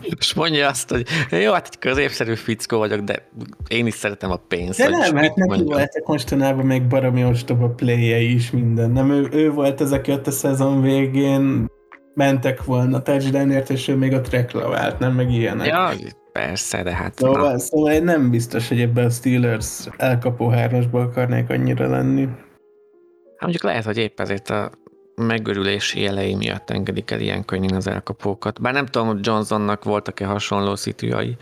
és 0.00 0.34
mondja 0.34 0.68
azt, 0.68 0.90
hogy 0.90 1.06
jó, 1.30 1.52
hát 1.52 1.66
egy 1.66 1.78
középszerű 1.78 2.34
fickó 2.34 2.78
vagyok, 2.78 3.00
de 3.00 3.28
én 3.68 3.86
is 3.86 3.94
szeretem 3.94 4.30
a 4.30 4.36
pénzt. 4.36 4.78
De 4.78 4.88
nem, 4.88 5.16
hát 5.16 5.34
neki 5.34 5.62
voltak 5.62 6.06
mostanában 6.06 6.66
még 6.66 6.86
baromi 6.86 7.24
ostoba 7.24 7.68
play 7.68 8.34
is 8.34 8.50
minden. 8.50 8.90
Nem, 8.90 9.10
ő, 9.10 9.28
ő 9.32 9.50
volt 9.50 9.80
az, 9.80 9.92
aki 9.92 10.12
ott 10.12 10.26
a 10.26 10.30
szezon 10.30 10.82
végén 10.82 11.66
mentek 12.14 12.64
volna 12.64 13.02
touchdownért, 13.02 13.70
és 13.70 13.88
ő 13.88 13.96
még 13.96 14.12
a 14.12 14.20
trackla 14.20 14.68
vált, 14.68 14.98
nem 14.98 15.12
meg 15.14 15.30
ilyenek. 15.30 15.66
Ja, 15.66 15.90
persze, 16.32 16.82
de 16.82 16.94
hát... 16.94 17.14
Szóval, 17.14 17.58
szóval 17.58 17.92
én 17.92 18.04
nem 18.04 18.30
biztos, 18.30 18.68
hogy 18.68 18.80
ebben 18.80 19.04
a 19.04 19.10
Steelers 19.10 19.86
elkapó 19.96 20.48
hármasból 20.48 21.00
akarnék 21.00 21.50
annyira 21.50 21.88
lenni. 21.88 22.24
Hát 22.24 23.40
mondjuk 23.40 23.62
lehet, 23.62 23.84
hogy 23.84 23.96
épp 23.96 24.20
ezért 24.20 24.50
a 24.50 24.70
megörülési 25.14 26.00
jelei 26.00 26.34
miatt 26.34 26.70
engedik 26.70 27.10
el 27.10 27.20
ilyen 27.20 27.44
könnyen 27.44 27.74
az 27.74 27.86
elkapókat. 27.86 28.60
Bár 28.60 28.72
nem 28.72 28.86
tudom, 28.86 29.08
hogy 29.08 29.26
Johnsonnak 29.26 29.84
voltak-e 29.84 30.26
hasonló 30.26 30.74
szitűjai, 30.76 31.36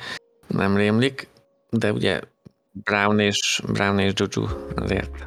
nem 0.47 0.77
rémlik, 0.77 1.29
de 1.71 1.93
ugye 1.93 2.21
Brown 2.73 3.19
és, 3.19 3.63
Brown 3.73 3.99
és 3.99 4.13
Juju 4.15 4.49
azért. 4.75 5.27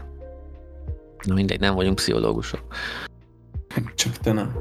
Na 1.26 1.34
mindegy, 1.34 1.60
nem 1.60 1.76
vagyunk 1.76 1.96
pszichológusok. 1.96 2.62
Csak 3.96 4.18
te 4.18 4.32
nem. 4.32 4.56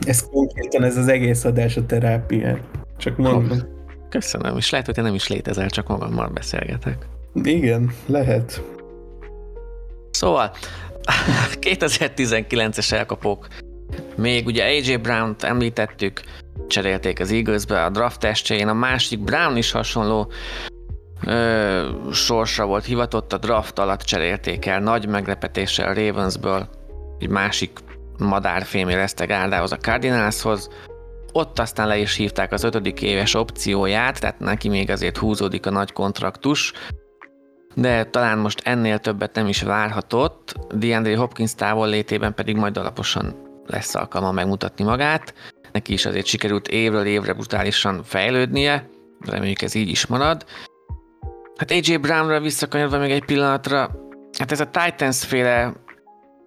Ez 0.00 0.28
konkrétan 0.30 0.82
ez 0.82 0.96
az 0.96 1.08
egész 1.08 1.44
adás 1.44 1.76
a 1.76 1.86
terápia. 1.86 2.58
Csak 2.98 3.16
mondom. 3.16 3.58
Köszönöm, 4.08 4.56
és 4.56 4.70
lehet, 4.70 4.86
hogy 4.86 4.94
te 4.94 5.02
nem 5.02 5.14
is 5.14 5.28
létezel, 5.28 5.70
csak 5.70 5.88
magammal 5.88 6.28
beszélgetek. 6.28 7.06
Igen, 7.42 7.92
lehet. 8.06 8.62
Szóval, 10.10 10.52
2019-es 11.60 12.92
elkapók. 12.92 13.46
Még 14.16 14.46
ugye 14.46 14.64
AJ 14.64 14.96
Brown-t 14.96 15.42
említettük, 15.42 16.20
cserélték 16.68 17.20
az 17.20 17.32
Eaglesbe 17.32 17.84
a 17.84 17.90
draft 17.90 18.20
testjén, 18.20 18.68
a 18.68 18.72
másik 18.72 19.20
Brown 19.20 19.56
is 19.56 19.70
hasonló 19.70 20.32
ö, 21.26 21.88
sorsra 22.12 22.66
volt 22.66 22.84
hivatott, 22.84 23.32
a 23.32 23.38
draft 23.38 23.78
alatt 23.78 24.00
cserélték 24.00 24.66
el 24.66 24.80
nagy 24.80 25.08
meglepetéssel 25.08 25.94
Ravensből, 25.94 26.68
egy 27.18 27.28
másik 27.28 27.78
madárfém 28.20 28.88
érezte 28.88 29.24
gárdához 29.24 29.72
a 29.72 29.76
Cardinalshoz, 29.76 30.68
ott 31.32 31.58
aztán 31.58 31.86
le 31.86 31.98
is 31.98 32.14
hívták 32.14 32.52
az 32.52 32.64
ötödik 32.64 33.02
éves 33.02 33.34
opcióját, 33.34 34.20
tehát 34.20 34.38
neki 34.38 34.68
még 34.68 34.90
azért 34.90 35.16
húzódik 35.16 35.66
a 35.66 35.70
nagy 35.70 35.92
kontraktus, 35.92 36.72
de 37.74 38.04
talán 38.04 38.38
most 38.38 38.60
ennél 38.64 38.98
többet 38.98 39.34
nem 39.34 39.46
is 39.48 39.62
várhatott, 39.62 40.54
DeAndre 40.74 41.16
Hopkins 41.16 41.54
távol 41.54 41.88
létében 41.88 42.34
pedig 42.34 42.56
majd 42.56 42.76
alaposan 42.76 43.34
lesz 43.66 43.94
alkalma 43.94 44.32
megmutatni 44.32 44.84
magát. 44.84 45.34
Neki 45.72 45.92
is 45.92 46.06
azért 46.06 46.26
sikerült 46.26 46.68
évről 46.68 47.04
évre 47.04 47.32
brutálisan 47.32 48.02
fejlődnie, 48.04 48.88
reméljük 49.20 49.62
ez 49.62 49.74
így 49.74 49.88
is 49.88 50.06
marad. 50.06 50.44
Hát 51.56 51.70
AJ 51.70 51.96
Brownra 51.96 52.40
visszakanyarva 52.40 52.98
még 52.98 53.10
egy 53.10 53.24
pillanatra, 53.24 53.90
hát 54.38 54.52
ez 54.52 54.60
a 54.60 54.70
Titans 54.70 55.24
féle 55.24 55.72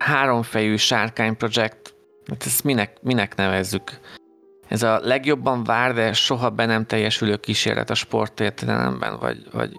háromfejű 0.03 0.75
sárkány 0.75 1.37
projekt, 1.37 1.95
hát 2.25 2.43
ezt 2.45 2.63
minek, 2.63 2.97
minek 3.01 3.35
nevezzük? 3.35 3.99
Ez 4.67 4.83
a 4.83 4.99
legjobban 5.03 5.63
vár, 5.63 5.93
de 5.93 6.13
soha 6.13 6.49
be 6.49 6.65
nem 6.65 6.85
teljesülő 6.85 7.37
kísérlet 7.37 7.89
a 7.89 7.93
sportértelemben, 7.93 9.19
vagy, 9.19 9.47
vagy 9.51 9.71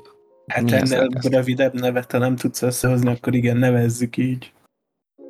Hát 0.46 0.72
ennél 0.72 1.08
rövidebb 1.30 1.74
nevet, 1.74 2.12
ha 2.12 2.18
nem 2.18 2.36
tudsz 2.36 2.62
összehozni, 2.62 3.10
akkor 3.10 3.34
igen, 3.34 3.56
nevezzük 3.56 4.16
így. 4.16 4.52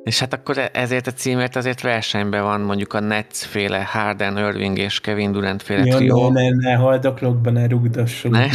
És 0.03 0.19
hát 0.19 0.33
akkor 0.33 0.57
e- 0.57 0.69
ezért 0.73 1.07
a 1.07 1.11
címért 1.11 1.55
azért 1.55 1.81
versenyben 1.81 2.43
van 2.43 2.61
mondjuk 2.61 2.93
a 2.93 2.99
Nets 2.99 3.37
féle 3.37 3.83
Harden, 3.85 4.37
Irving 4.37 4.77
és 4.77 4.99
Kevin 4.99 5.31
Durant 5.31 5.61
féle 5.61 5.85
ja, 5.85 5.95
trió. 5.95 6.29
Ne, 6.29 6.41
ne, 6.41 6.55
ne 6.55 6.73
haldoklokba, 6.73 7.49
ne 7.49 7.67
rugdasson. 7.67 8.31
Ne? 8.31 8.47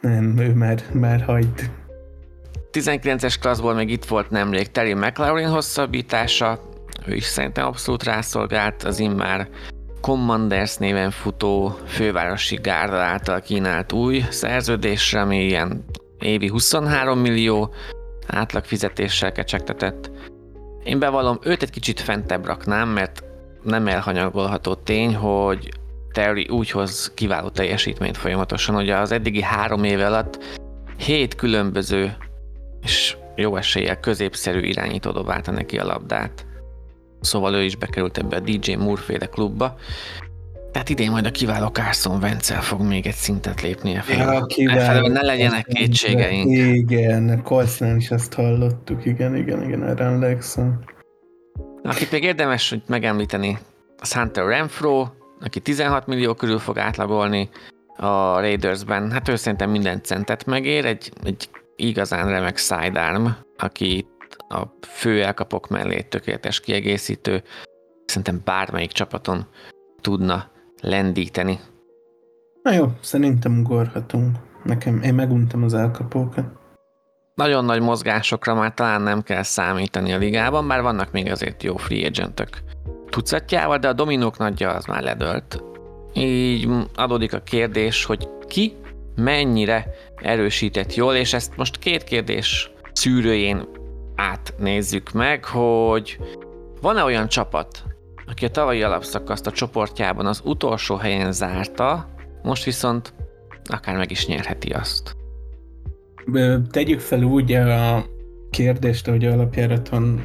nem, 0.00 0.38
ő 0.38 0.54
már, 0.54 0.82
már 0.92 1.20
hagyd. 1.20 1.70
19-es 2.72 3.34
klasszból 3.40 3.74
még 3.74 3.90
itt 3.90 4.04
volt 4.04 4.30
nemrég 4.30 4.70
Terry 4.70 4.94
McLaurin 4.94 5.48
hosszabbítása, 5.48 6.60
ő 7.06 7.14
is 7.14 7.24
szerintem 7.24 7.66
abszolút 7.66 8.02
rászolgált 8.02 8.82
az 8.82 8.98
immár 8.98 9.48
Commanders 10.00 10.76
néven 10.76 11.10
futó 11.10 11.78
fővárosi 11.86 12.58
gárda 12.62 12.96
által 12.96 13.40
kínált 13.40 13.92
új 13.92 14.24
szerződésre, 14.30 15.20
ami 15.20 15.44
ilyen 15.44 15.84
évi 16.18 16.48
23 16.48 17.18
millió 17.18 17.74
átlag 18.26 18.64
fizetéssel 18.64 19.32
kecsegtetett. 19.32 20.10
Én 20.84 20.98
bevallom, 20.98 21.38
őt 21.42 21.62
egy 21.62 21.70
kicsit 21.70 22.00
fentebb 22.00 22.46
raknám, 22.46 22.88
mert 22.88 23.24
nem 23.62 23.86
elhanyagolható 23.86 24.74
tény, 24.74 25.14
hogy 25.14 25.68
Terry 26.12 26.48
úgy 26.48 26.70
hoz 26.70 27.12
kiváló 27.14 27.48
teljesítményt 27.48 28.16
folyamatosan, 28.16 28.74
hogy 28.74 28.90
az 28.90 29.12
eddigi 29.12 29.42
három 29.42 29.84
év 29.84 30.00
alatt 30.00 30.58
hét 30.96 31.34
különböző 31.34 32.16
és 32.82 33.16
jó 33.36 33.56
eséllyel 33.56 34.00
középszerű 34.00 34.60
irányító 34.60 35.10
dobálta 35.10 35.50
neki 35.50 35.78
a 35.78 35.84
labdát. 35.84 36.46
Szóval 37.20 37.54
ő 37.54 37.62
is 37.62 37.76
bekerült 37.76 38.18
ebbe 38.18 38.36
a 38.36 38.40
DJ 38.40 38.74
Moore 38.74 39.00
féle 39.00 39.26
klubba. 39.26 39.76
Tehát 40.72 40.88
idén 40.88 41.10
majd 41.10 41.26
a 41.26 41.30
kiváló 41.30 41.66
Carson 41.66 42.22
wentz 42.22 42.50
fog 42.50 42.80
még 42.80 43.06
egy 43.06 43.14
szintet 43.14 43.62
lépnie 43.62 44.00
fel. 44.00 44.34
Ja, 44.34 44.46
kiváló. 44.46 45.06
Ne 45.06 45.22
legyenek 45.22 45.66
kétségeink. 45.66 46.50
Igen, 46.50 47.42
Colsnál 47.42 47.96
is 47.96 48.10
ezt 48.10 48.34
hallottuk, 48.34 49.04
igen, 49.04 49.36
igen, 49.36 49.62
igen, 49.62 49.84
erre 49.84 50.04
emlékszem. 50.04 50.80
Akit 51.82 52.10
még 52.10 52.22
érdemes 52.22 52.68
hogy 52.70 52.82
megemlíteni, 52.86 53.58
a 53.98 54.18
Hunter 54.18 54.46
Renfro, 54.46 55.06
aki 55.40 55.60
16 55.60 56.06
millió 56.06 56.34
körül 56.34 56.58
fog 56.58 56.78
átlagolni 56.78 57.48
a 57.96 58.40
Raidersben. 58.40 59.10
Hát 59.10 59.28
ő 59.28 59.36
szerintem 59.36 59.70
minden 59.70 60.02
centet 60.02 60.46
megér, 60.46 60.84
egy, 60.84 61.12
egy 61.24 61.48
igazán 61.78 62.28
remek 62.28 62.56
sidearm, 62.56 63.26
aki 63.56 64.06
a 64.48 64.62
fő 64.86 65.22
elkapok 65.22 65.68
mellé 65.68 66.00
tökéletes 66.00 66.60
kiegészítő, 66.60 67.42
szerintem 68.04 68.40
bármelyik 68.44 68.92
csapaton 68.92 69.46
tudna 70.00 70.50
lendíteni. 70.80 71.58
Na 72.62 72.72
jó, 72.72 72.86
szerintem 73.00 73.58
ugorhatunk. 73.58 74.36
Nekem, 74.64 75.02
én 75.02 75.14
meguntam 75.14 75.62
az 75.62 75.74
elkapókat. 75.74 76.44
Nagyon 77.34 77.64
nagy 77.64 77.80
mozgásokra 77.80 78.54
már 78.54 78.74
talán 78.74 79.02
nem 79.02 79.22
kell 79.22 79.42
számítani 79.42 80.12
a 80.12 80.18
ligában, 80.18 80.68
bár 80.68 80.82
vannak 80.82 81.12
még 81.12 81.30
azért 81.30 81.62
jó 81.62 81.76
free 81.76 82.06
agentök 82.06 82.48
tucatjával, 83.10 83.78
de 83.78 83.88
a 83.88 83.92
dominók 83.92 84.38
nagyja 84.38 84.70
az 84.70 84.84
már 84.84 85.02
ledölt. 85.02 85.62
Így 86.14 86.68
adódik 86.94 87.32
a 87.32 87.40
kérdés, 87.40 88.04
hogy 88.04 88.28
ki 88.46 88.76
mennyire 89.18 89.90
erősített 90.16 90.94
jól, 90.94 91.14
és 91.14 91.32
ezt 91.32 91.56
most 91.56 91.78
két 91.78 92.04
kérdés 92.04 92.70
szűrőjén 92.92 93.68
átnézzük 94.14 95.12
meg, 95.12 95.44
hogy 95.44 96.18
van-e 96.80 97.02
olyan 97.02 97.28
csapat, 97.28 97.84
aki 98.26 98.44
a 98.44 98.50
tavalyi 98.50 98.82
alapszakaszt 98.82 99.46
a 99.46 99.50
csoportjában 99.50 100.26
az 100.26 100.40
utolsó 100.44 100.96
helyen 100.96 101.32
zárta, 101.32 102.08
most 102.42 102.64
viszont 102.64 103.14
akár 103.64 103.96
meg 103.96 104.10
is 104.10 104.26
nyerheti 104.26 104.70
azt. 104.70 105.16
Tegyük 106.70 107.00
fel 107.00 107.22
úgy 107.22 107.52
a 107.52 108.04
kérdést, 108.50 109.06
hogy 109.06 109.24
alapjáraton 109.24 110.22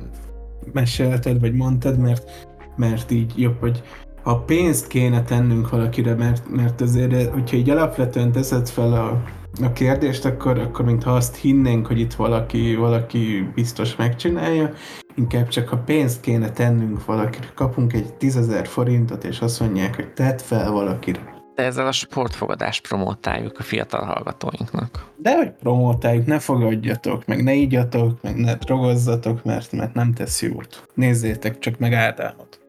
mesélted, 0.74 1.40
vagy 1.40 1.54
mondtad, 1.54 1.98
mert, 1.98 2.48
mert 2.76 3.12
így 3.12 3.34
jobb, 3.36 3.60
hogy 3.60 3.84
ha 4.24 4.40
pénzt 4.40 4.88
kéne 4.88 5.24
tennünk 5.24 5.70
valakire, 5.70 6.14
mert, 6.14 6.50
mert 6.50 6.82
azért, 6.82 7.32
hogyha 7.32 7.58
így 7.58 7.70
alapvetően 7.70 8.32
teszed 8.32 8.70
fel 8.70 8.94
a, 8.94 9.22
a 9.64 9.72
kérdést, 9.74 10.26
akkor, 10.26 10.60
akkor 10.60 10.86
mintha 10.86 11.12
azt 11.12 11.36
hinnénk, 11.36 11.88
hogy 11.88 12.00
itt 12.00 12.14
valaki, 12.14 12.76
valaki 12.76 13.52
biztos 13.56 13.96
megcsinálja, 13.96 14.74
inkább 15.16 15.48
csak 15.48 15.68
ha 15.68 15.78
pénzt 15.78 16.22
kéne 16.22 16.52
tennünk 16.52 17.06
valakire, 17.06 17.52
kapunk 17.56 17.94
egy 17.94 18.14
tízezer 18.14 18.68
forintot, 18.68 19.24
és 19.24 19.40
azt 19.40 19.60
mondják, 19.60 19.96
hogy 19.96 20.14
tedd 20.14 20.38
fel 20.38 20.72
valakire. 20.72 21.32
De 21.56 21.64
ezzel 21.64 21.88
a 21.88 21.92
sportfogadást 21.92 22.88
promotáljuk 22.88 23.60
a 23.60 23.64
fiatal 23.64 24.06
hallgatóinknak. 24.06 25.06
De 25.18 25.36
hogy 25.36 25.52
promotáljuk, 25.52 26.26
ne 26.26 26.40
fogadjatok, 26.40 27.26
meg 27.26 27.44
ne 27.44 27.54
ígyatok, 27.54 28.22
meg 28.22 28.36
ne 28.36 28.56
drogozzatok, 28.56 29.44
mert, 29.44 29.72
mert 29.72 29.94
nem 29.94 30.14
tesz 30.14 30.42
jót. 30.42 30.88
Nézzétek 30.94 31.60
csak 31.60 31.80
meg 31.80 31.94
Ádámot. 31.94 32.63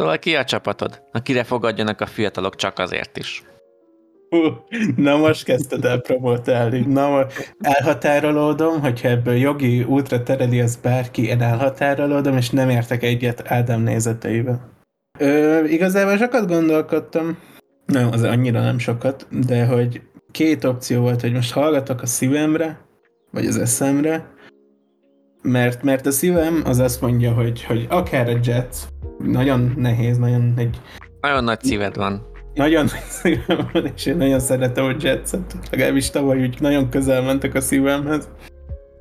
Szóval 0.00 0.18
ki 0.18 0.36
a 0.36 0.44
csapatod, 0.44 1.02
akire 1.12 1.44
fogadjanak 1.44 2.00
a 2.00 2.06
fiatalok 2.06 2.56
csak 2.56 2.78
azért 2.78 3.16
is? 3.16 3.42
Na 4.96 5.16
most 5.16 5.44
kezdted 5.44 5.84
el 5.84 6.00
promotálni. 6.00 6.80
Na, 6.80 7.26
elhatárolódom, 7.58 8.80
hogyha 8.80 9.08
ebből 9.08 9.34
jogi 9.34 9.82
útra 9.82 10.22
tereli 10.22 10.60
az 10.60 10.76
bárki, 10.76 11.26
én 11.26 11.40
elhatárolódom, 11.40 12.36
és 12.36 12.50
nem 12.50 12.70
értek 12.70 13.02
egyet 13.02 13.42
Ádám 13.50 13.80
nézeteivel. 13.80 14.70
Ö, 15.18 15.64
igazából 15.64 16.16
sokat 16.16 16.46
gondolkodtam, 16.46 17.38
nem, 17.86 18.08
az 18.12 18.22
annyira 18.22 18.60
nem 18.60 18.78
sokat, 18.78 19.26
de 19.46 19.66
hogy 19.66 20.00
két 20.30 20.64
opció 20.64 21.00
volt, 21.00 21.20
hogy 21.20 21.32
most 21.32 21.52
hallgatok 21.52 22.02
a 22.02 22.06
szívemre, 22.06 22.80
vagy 23.30 23.46
az 23.46 23.58
eszemre, 23.58 24.34
mert, 25.42 25.82
mert 25.82 26.06
a 26.06 26.10
szívem 26.10 26.62
az 26.64 26.78
azt 26.78 27.00
mondja, 27.00 27.32
hogy, 27.32 27.64
hogy 27.64 27.86
akár 27.88 28.28
a 28.28 28.38
Jets, 28.42 28.76
nagyon 29.22 29.74
nehéz, 29.76 30.18
nagyon 30.18 30.52
egy... 30.56 30.80
Nagyon 31.20 31.44
nagy 31.44 31.62
szíved 31.62 31.96
van. 31.96 32.26
Nagyon 32.54 32.84
nagy 32.84 33.04
szívem 33.08 33.68
van, 33.72 33.90
és 33.94 34.06
én 34.06 34.16
nagyon 34.16 34.40
szeretem 34.40 34.84
a 34.84 34.94
Jetset. 35.00 35.56
Legalábbis 35.70 36.10
tavaly 36.10 36.42
úgy 36.42 36.60
nagyon 36.60 36.88
közel 36.88 37.22
mentek 37.22 37.54
a 37.54 37.60
szívemhez. 37.60 38.28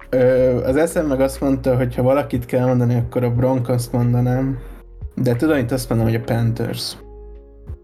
Ö, 0.09 0.19
az 0.63 0.75
eszem 0.75 1.05
meg 1.05 1.21
azt 1.21 1.41
mondta, 1.41 1.75
hogy 1.75 1.95
ha 1.95 2.01
valakit 2.01 2.45
kell 2.45 2.65
mondani, 2.65 2.95
akkor 2.95 3.23
a 3.23 3.31
Broncos 3.31 3.89
mondanám. 3.91 4.59
De 5.15 5.35
tudom, 5.35 5.57
itt 5.57 5.71
azt 5.71 5.89
mondom, 5.89 6.07
hogy 6.07 6.15
a 6.15 6.23
Panthers. 6.23 6.97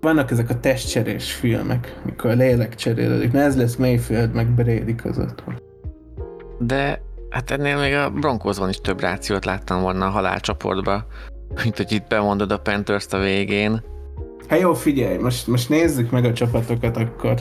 Vannak 0.02 0.32
ezek 0.32 0.50
a 0.50 0.60
testcserés 0.60 1.34
filmek, 1.34 2.00
mikor 2.06 2.30
a 2.30 2.34
lélek 2.34 2.76
cserélődik. 2.76 3.32
Na 3.32 3.40
ez 3.40 3.58
lesz 3.58 3.76
Mayfield 3.76 4.34
meg 4.34 4.48
Brady 4.48 4.96
között. 4.96 5.44
De 6.60 7.02
hát 7.30 7.52
ennél 7.52 7.80
még 7.80 7.94
a 7.94 8.10
Broncosban 8.10 8.70
is 8.70 8.82
több 8.82 9.00
rációt 9.00 9.46
láttam 9.46 9.82
volna 9.82 10.06
a 10.06 10.10
halálcsoportba, 10.10 11.06
mint 11.64 11.78
hogy 11.78 11.92
itt 11.92 12.08
bemondod 12.08 12.52
a 12.52 12.58
panthers 12.58 13.08
a 13.10 13.20
végén. 13.20 13.84
Hát 14.48 14.60
jó, 14.60 14.74
figyelj, 14.74 15.18
most, 15.18 15.48
most 15.48 15.70
nézzük 15.70 16.12
meg 16.12 16.26
a 16.26 16.34
csapatokat 16.34 16.98
akkor. 16.98 17.36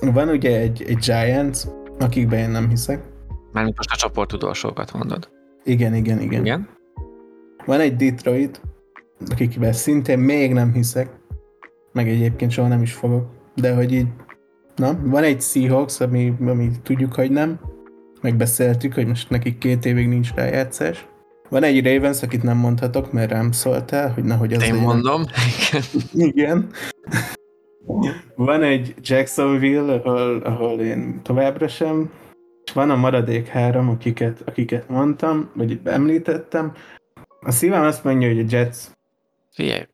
Van 0.00 0.28
ugye 0.28 0.58
egy, 0.58 0.84
egy 0.86 0.98
Giants, 0.98 1.58
akikben 1.98 2.38
én 2.38 2.50
nem 2.50 2.68
hiszek. 2.68 3.02
Mármint 3.52 3.76
most 3.76 3.90
a 3.92 3.96
csoport 3.96 4.28
tudósókat 4.28 4.92
mondod. 4.92 5.28
Igen, 5.64 5.94
igen, 5.94 6.20
igen. 6.20 6.40
Igen? 6.40 6.68
Van 7.64 7.80
egy 7.80 7.96
Detroit, 7.96 8.60
akikben 9.30 9.72
szintén 9.72 10.18
még 10.18 10.52
nem 10.52 10.72
hiszek, 10.72 11.08
meg 11.92 12.08
egyébként 12.08 12.50
soha 12.50 12.68
nem 12.68 12.82
is 12.82 12.92
fogok, 12.92 13.26
de 13.54 13.74
hogy 13.74 13.92
így, 13.92 14.06
na, 14.76 14.98
van 15.02 15.22
egy 15.22 15.40
Seahawks, 15.40 16.00
ami, 16.00 16.34
ami 16.46 16.70
tudjuk, 16.82 17.14
hogy 17.14 17.30
nem, 17.30 17.60
megbeszéltük, 18.20 18.94
hogy 18.94 19.06
most 19.06 19.30
nekik 19.30 19.58
két 19.58 19.84
évig 19.84 20.08
nincs 20.08 20.34
rájátszás. 20.34 21.08
Van 21.48 21.62
egy 21.62 21.84
Ravens, 21.84 22.22
akit 22.22 22.42
nem 22.42 22.56
mondhatok, 22.56 23.12
mert 23.12 23.30
rám 23.30 23.52
szóltál, 23.52 24.12
hogy 24.12 24.24
nehogy 24.24 24.52
az 24.52 24.62
Én 24.62 24.68
legyen. 24.68 24.84
mondom. 24.84 25.24
Igen. 26.12 26.70
Van 28.34 28.62
egy 28.62 28.94
Jacksonville, 29.02 29.92
ahol, 29.92 30.40
ahol 30.42 30.80
én 30.80 31.20
továbbra 31.22 31.68
sem, 31.68 32.10
és 32.64 32.72
van 32.72 32.90
a 32.90 32.96
maradék 32.96 33.46
három, 33.46 33.88
akiket, 33.88 34.42
akiket 34.44 34.88
mondtam, 34.88 35.50
vagy 35.54 35.80
említettem. 35.84 36.72
A 37.40 37.50
szívem 37.50 37.82
azt 37.82 38.04
mondja, 38.04 38.28
hogy 38.28 38.38
a 38.38 38.44
Jets. 38.48 38.76
Figyelj, 39.52 39.86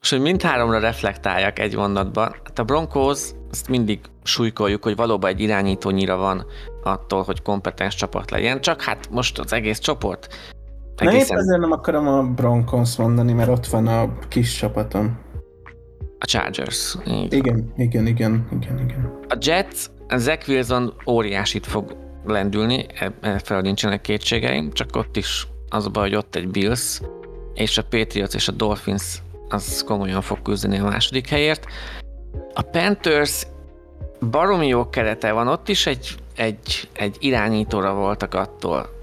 és 0.00 0.10
hogy 0.10 0.20
mindháromra 0.20 0.78
reflektáljak 0.78 1.58
egy 1.58 1.76
mondatban, 1.76 2.34
hát 2.44 2.58
a 2.58 2.64
Broncos, 2.64 3.30
azt 3.50 3.68
mindig 3.68 4.00
súlykoljuk, 4.22 4.82
hogy 4.82 4.96
valóban 4.96 5.30
egy 5.30 5.40
irányítónyira 5.40 6.16
van 6.16 6.46
attól, 6.82 7.22
hogy 7.22 7.42
kompetens 7.42 7.94
csapat 7.94 8.30
legyen, 8.30 8.60
csak 8.60 8.82
hát 8.82 9.10
most 9.10 9.38
az 9.38 9.52
egész 9.52 9.78
csoport 9.78 10.28
Na 10.98 11.12
épp 11.12 11.20
ezért 11.20 11.60
nem 11.60 11.72
akarom 11.72 12.08
a 12.08 12.22
Broncos 12.22 12.96
mondani, 12.96 13.32
mert 13.32 13.48
ott 13.48 13.66
van 13.66 13.86
a 13.86 14.18
kis 14.28 14.56
csapatom. 14.56 15.18
A 16.18 16.24
Chargers. 16.24 16.96
Igen, 17.28 17.72
igen, 17.76 18.06
igen, 18.06 18.46
igen, 18.52 18.78
igen. 18.78 19.18
A 19.28 19.36
Jets, 19.40 19.86
a 20.08 20.16
Zach 20.16 20.48
Wilson 20.48 20.94
óriásit 21.06 21.66
fog 21.66 21.96
lendülni, 22.24 22.86
e- 23.20 23.38
fel 23.38 23.60
nincsenek 23.60 24.00
kétségeim, 24.00 24.72
csak 24.72 24.96
ott 24.96 25.16
is 25.16 25.46
az 25.68 25.86
a 25.86 25.90
baj, 25.90 26.08
hogy 26.08 26.16
ott 26.16 26.34
egy 26.34 26.48
Bills, 26.48 27.00
és 27.54 27.78
a 27.78 27.82
Patriots 27.82 28.34
és 28.34 28.48
a 28.48 28.52
Dolphins 28.52 29.22
az 29.48 29.84
komolyan 29.86 30.22
fog 30.22 30.42
küzdeni 30.42 30.78
a 30.78 30.84
második 30.84 31.28
helyért. 31.28 31.66
A 32.54 32.62
Panthers 32.62 33.46
baromi 34.30 34.66
jó 34.66 34.88
kerete 34.88 35.32
van, 35.32 35.48
ott 35.48 35.68
is 35.68 35.86
egy, 35.86 36.14
egy, 36.36 36.88
egy 36.92 37.16
irányítóra 37.18 37.94
voltak 37.94 38.34
attól, 38.34 38.97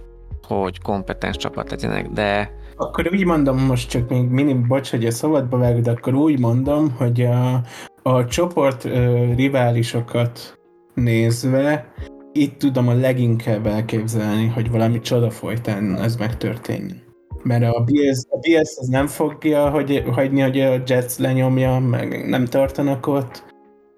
hogy 0.47 0.81
kompetens 0.81 1.37
csapat 1.37 1.69
legyenek, 1.69 2.09
de 2.09 2.51
Akkor 2.75 3.09
úgy 3.11 3.25
mondom, 3.25 3.59
most 3.65 3.89
csak 3.89 4.09
még 4.09 4.29
minim, 4.29 4.67
bocs, 4.67 4.89
hogy 4.89 5.05
a 5.05 5.11
szabadba 5.11 5.57
vágod, 5.57 5.87
akkor 5.87 6.13
úgy 6.13 6.39
mondom, 6.39 6.91
hogy 6.97 7.21
a, 7.21 7.61
a 8.03 8.25
csoport 8.25 8.85
ö, 8.85 9.33
riválisokat 9.35 10.59
nézve, 10.93 11.93
itt 12.31 12.57
tudom 12.57 12.87
a 12.87 12.93
leginkább 12.93 13.65
elképzelni, 13.65 14.47
hogy 14.47 14.71
valami 14.71 14.99
csoda 14.99 15.29
folytán 15.29 15.95
ez 15.95 16.15
megtörténjen. 16.15 17.03
Mert 17.43 17.75
a 17.75 17.79
Bills, 17.79 18.19
a 18.29 18.37
Bills 18.37 18.75
az 18.77 18.87
nem 18.87 19.07
fogja 19.07 19.69
hogy, 19.69 20.03
hagyni, 20.11 20.41
hogy 20.41 20.59
a 20.59 20.81
Jets 20.85 21.17
lenyomja, 21.17 21.79
meg 21.79 22.29
nem 22.29 22.45
tartanak 22.45 23.07
ott. 23.07 23.54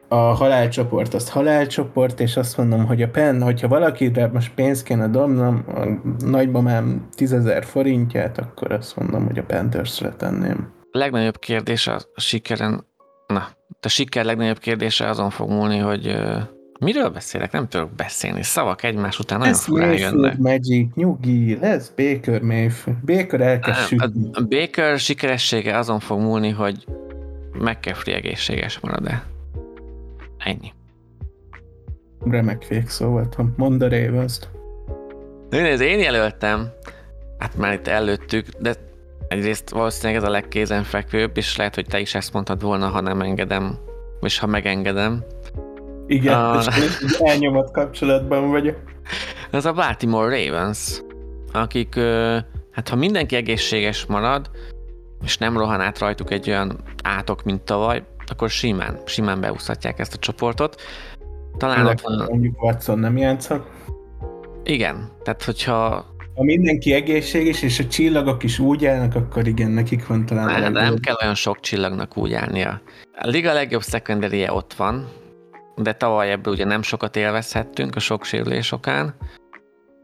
A 0.09 0.15
halálcsoport 0.15 1.13
az 1.13 1.29
halálcsoport, 1.29 2.19
és 2.19 2.37
azt 2.37 2.57
mondom, 2.57 2.85
hogy 2.85 3.01
a 3.01 3.09
pen, 3.09 3.41
hogyha 3.41 3.67
valakire 3.67 4.27
most 4.27 4.53
pénzt 4.53 4.83
kéne 4.83 5.07
dobnom, 5.07 5.63
a 5.67 5.85
nagymamám 6.25 7.07
10.000 7.17 7.63
forintját, 7.65 8.37
akkor 8.37 8.71
azt 8.71 8.95
mondom, 8.95 9.25
hogy 9.25 9.37
a 9.37 9.43
Panthers-re 9.43 10.09
tenném. 10.09 10.73
a 10.91 10.97
legnagyobb 10.97 11.39
kérdés 11.39 11.87
a 11.87 11.99
sikeren, 12.15 12.85
na, 13.27 13.47
a 13.81 13.87
siker 13.87 14.25
legnagyobb 14.25 14.59
kérdése 14.59 15.07
azon 15.09 15.29
fog 15.29 15.49
múlni, 15.49 15.77
hogy 15.77 16.07
ö, 16.07 16.37
miről 16.79 17.09
beszélek, 17.09 17.51
nem 17.51 17.67
tudok 17.67 17.91
beszélni, 17.91 18.43
szavak 18.43 18.83
egymás 18.83 19.19
után 19.19 19.37
nagyon 19.37 19.53
Lesz 19.53 19.65
furán 19.65 19.97
jönnek. 19.97 20.37
Magic, 20.37 20.93
nyugi, 20.95 21.57
lesz 21.61 21.91
Baker 21.95 22.41
Mayfield. 22.41 22.99
Baker 23.05 23.41
elkezd 23.41 23.93
A, 24.01 24.09
a 24.33 24.41
Baker 24.49 24.99
sikeressége 24.99 25.77
azon 25.77 25.99
fog 25.99 26.19
múlni, 26.19 26.49
hogy 26.49 26.85
McCaffrey 27.59 28.13
egészséges 28.13 28.79
marad-e. 28.79 29.23
Ennyi. 30.47 30.73
Remek 32.25 32.67
végszó 32.67 33.07
volt. 33.09 33.37
Mondd 33.57 33.83
a 33.83 33.89
Ravens-t. 33.89 34.49
Nézd, 35.49 35.81
én 35.81 35.99
jelöltem, 35.99 36.69
hát 37.37 37.55
már 37.57 37.73
itt 37.73 37.87
előttük, 37.87 38.47
de 38.59 38.73
egyrészt 39.27 39.69
valószínűleg 39.69 40.21
ez 40.21 40.27
a 40.27 40.31
legkézenfekvőbb, 40.31 41.37
és 41.37 41.55
lehet, 41.55 41.75
hogy 41.75 41.85
te 41.85 41.99
is 41.99 42.15
ezt 42.15 42.33
mondtad 42.33 42.61
volna, 42.61 42.87
ha 42.87 43.01
nem 43.01 43.21
engedem, 43.21 43.77
és 44.21 44.39
ha 44.39 44.47
megengedem. 44.47 45.23
Igen, 46.07 46.33
Ah. 46.33 46.65
és 47.05 47.17
elnyomott 47.19 47.71
kapcsolatban 47.71 48.49
vagyok. 48.49 48.77
Ez 49.51 49.65
a 49.65 49.73
Baltimore 49.73 50.45
Ravens, 50.45 51.01
akik, 51.51 51.95
hát 52.71 52.89
ha 52.89 52.95
mindenki 52.95 53.35
egészséges 53.35 54.05
marad, 54.05 54.49
és 55.23 55.37
nem 55.37 55.57
rohan 55.57 55.81
át 55.81 55.99
rajtuk 55.99 56.31
egy 56.31 56.49
olyan 56.49 56.79
átok, 57.03 57.43
mint 57.43 57.61
tavaly, 57.61 58.03
akkor 58.29 58.49
simán, 58.49 58.99
simán 59.05 59.41
beúszhatják 59.41 59.99
ezt 59.99 60.13
a 60.13 60.17
csoportot. 60.17 60.81
Talán 61.57 61.85
ott 61.85 62.01
van, 62.01 62.25
Mondjuk 62.29 62.63
Watson 62.63 62.99
nem 62.99 63.17
játszhat. 63.17 63.69
igen, 64.63 65.11
tehát 65.23 65.43
hogyha 65.43 66.05
Ha 66.35 66.43
mindenki 66.43 66.93
egészséges, 66.93 67.61
és 67.61 67.79
a 67.79 67.87
csillagok 67.87 68.43
is 68.43 68.59
úgy 68.59 68.85
állnak, 68.85 69.15
akkor 69.15 69.47
igen, 69.47 69.71
nekik 69.71 70.07
van 70.07 70.25
talán 70.25 70.49
a 70.49 70.59
nem, 70.59 70.71
nem 70.71 70.97
kell 70.97 71.15
olyan 71.21 71.35
sok 71.35 71.59
csillagnak 71.59 72.17
úgy 72.17 72.33
állnia. 72.33 72.81
A 73.13 73.27
liga 73.27 73.53
legjobb 73.53 73.83
secondary 73.83 74.49
ott 74.49 74.73
van, 74.73 75.07
de 75.75 75.93
tavaly 75.93 76.31
ebből 76.31 76.53
ugye 76.53 76.65
nem 76.65 76.81
sokat 76.81 77.15
élvezhettünk 77.15 77.95
a 77.95 77.99
sok 77.99 78.23
sérülés 78.23 78.71
okán. 78.71 79.15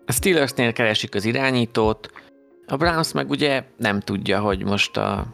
A 0.05 0.11
Steelersnél 0.11 0.73
keresik 0.73 1.15
az 1.15 1.25
irányítót, 1.25 2.11
a 2.67 2.75
Browns 2.75 3.11
meg 3.11 3.29
ugye 3.29 3.63
nem 3.77 3.99
tudja, 3.99 4.39
hogy 4.39 4.63
most 4.63 4.97
a 4.97 5.25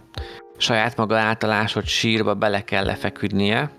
saját 0.60 0.96
maga 0.96 1.18
által 1.18 1.52
ásott 1.52 1.86
sírba 1.86 2.34
bele 2.34 2.64
kell 2.64 2.86
lefeküdnie. 2.86 3.72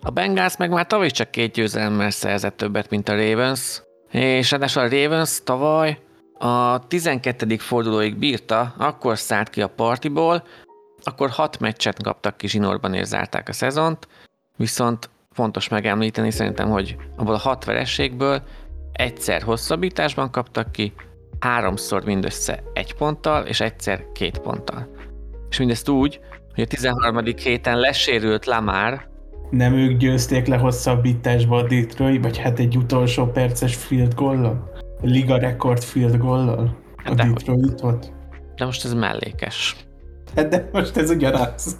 A 0.00 0.10
Bengals 0.10 0.56
meg 0.56 0.70
már 0.70 0.86
tavaly 0.86 1.10
csak 1.10 1.30
két 1.30 1.52
győzelemmel 1.52 2.10
szerzett 2.10 2.56
többet, 2.56 2.90
mint 2.90 3.08
a 3.08 3.16
Ravens, 3.16 3.82
és 4.10 4.50
ráadásul 4.50 4.82
a 4.82 4.88
Ravens 4.88 5.42
tavaly 5.44 5.98
a 6.38 6.86
12. 6.86 7.56
fordulóig 7.56 8.16
bírta, 8.16 8.74
akkor 8.78 9.18
szállt 9.18 9.50
ki 9.50 9.62
a 9.62 9.66
partiból, 9.66 10.42
akkor 11.02 11.30
hat 11.30 11.58
meccset 11.58 12.02
kaptak 12.02 12.36
ki 12.36 12.48
zsinórban 12.48 12.94
és 12.94 13.06
zárták 13.06 13.48
a 13.48 13.52
szezont, 13.52 14.08
viszont 14.56 15.10
fontos 15.30 15.68
megemlíteni 15.68 16.30
szerintem, 16.30 16.70
hogy 16.70 16.96
abból 17.16 17.34
a 17.34 17.38
hat 17.38 17.64
verességből 17.64 18.42
egyszer 18.92 19.42
hosszabbításban 19.42 20.30
kaptak 20.30 20.72
ki, 20.72 20.92
háromszor 21.40 22.04
mindössze 22.04 22.62
egy 22.72 22.94
ponttal, 22.94 23.46
és 23.46 23.60
egyszer 23.60 24.04
két 24.12 24.38
ponttal. 24.38 24.88
És 25.52 25.58
mindezt 25.58 25.88
úgy, 25.88 26.20
hogy 26.54 26.64
a 26.64 26.66
13. 26.66 27.24
héten 27.24 27.78
lesérült 27.78 28.46
Lamar, 28.46 29.08
Nem 29.50 29.74
ők 29.74 29.96
győzték 29.96 30.46
le 30.46 30.56
hosszabbításba 30.56 31.56
a 31.56 31.62
Detroit, 31.62 32.22
vagy 32.22 32.38
hát 32.38 32.58
egy 32.58 32.76
utolsó 32.76 33.26
perces 33.26 33.74
field 33.74 34.14
gollal? 34.14 34.72
A 35.02 35.06
liga 35.06 35.38
rekord 35.38 35.82
field 35.82 36.16
gollal? 36.16 36.76
A 37.04 37.14
dehogy. 37.14 37.32
Detroitot? 37.32 38.12
de 38.56 38.64
most 38.64 38.84
ez 38.84 38.94
mellékes. 38.94 39.76
Hát 40.36 40.48
de 40.48 40.68
most 40.72 40.96
ez 40.96 41.10
ugyanaz. 41.10 41.76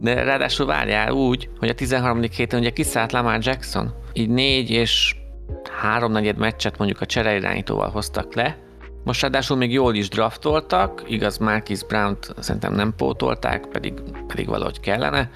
De 0.00 0.22
ráadásul 0.22 0.66
várjál 0.66 1.12
úgy, 1.12 1.50
hogy 1.58 1.68
a 1.68 1.74
13. 1.74 2.22
héten 2.22 2.60
ugye 2.60 2.70
kiszállt 2.70 3.12
Lamar 3.12 3.38
Jackson, 3.42 3.94
így 4.12 4.28
négy 4.28 4.70
és 4.70 5.16
háromnegyed 5.80 6.38
meccset 6.38 6.78
mondjuk 6.78 7.00
a 7.00 7.06
csereirányítóval 7.06 7.90
hoztak 7.90 8.34
le, 8.34 8.58
most 9.08 9.22
ráadásul 9.22 9.56
még 9.56 9.72
jól 9.72 9.94
is 9.94 10.08
draftoltak, 10.08 11.02
igaz 11.06 11.38
Marquis 11.38 11.84
Brown-t 11.84 12.34
szerintem 12.38 12.74
nem 12.74 12.94
pótolták, 12.96 13.66
pedig, 13.66 13.94
pedig 14.26 14.46
valahogy 14.46 14.80
kellene, 14.80 15.30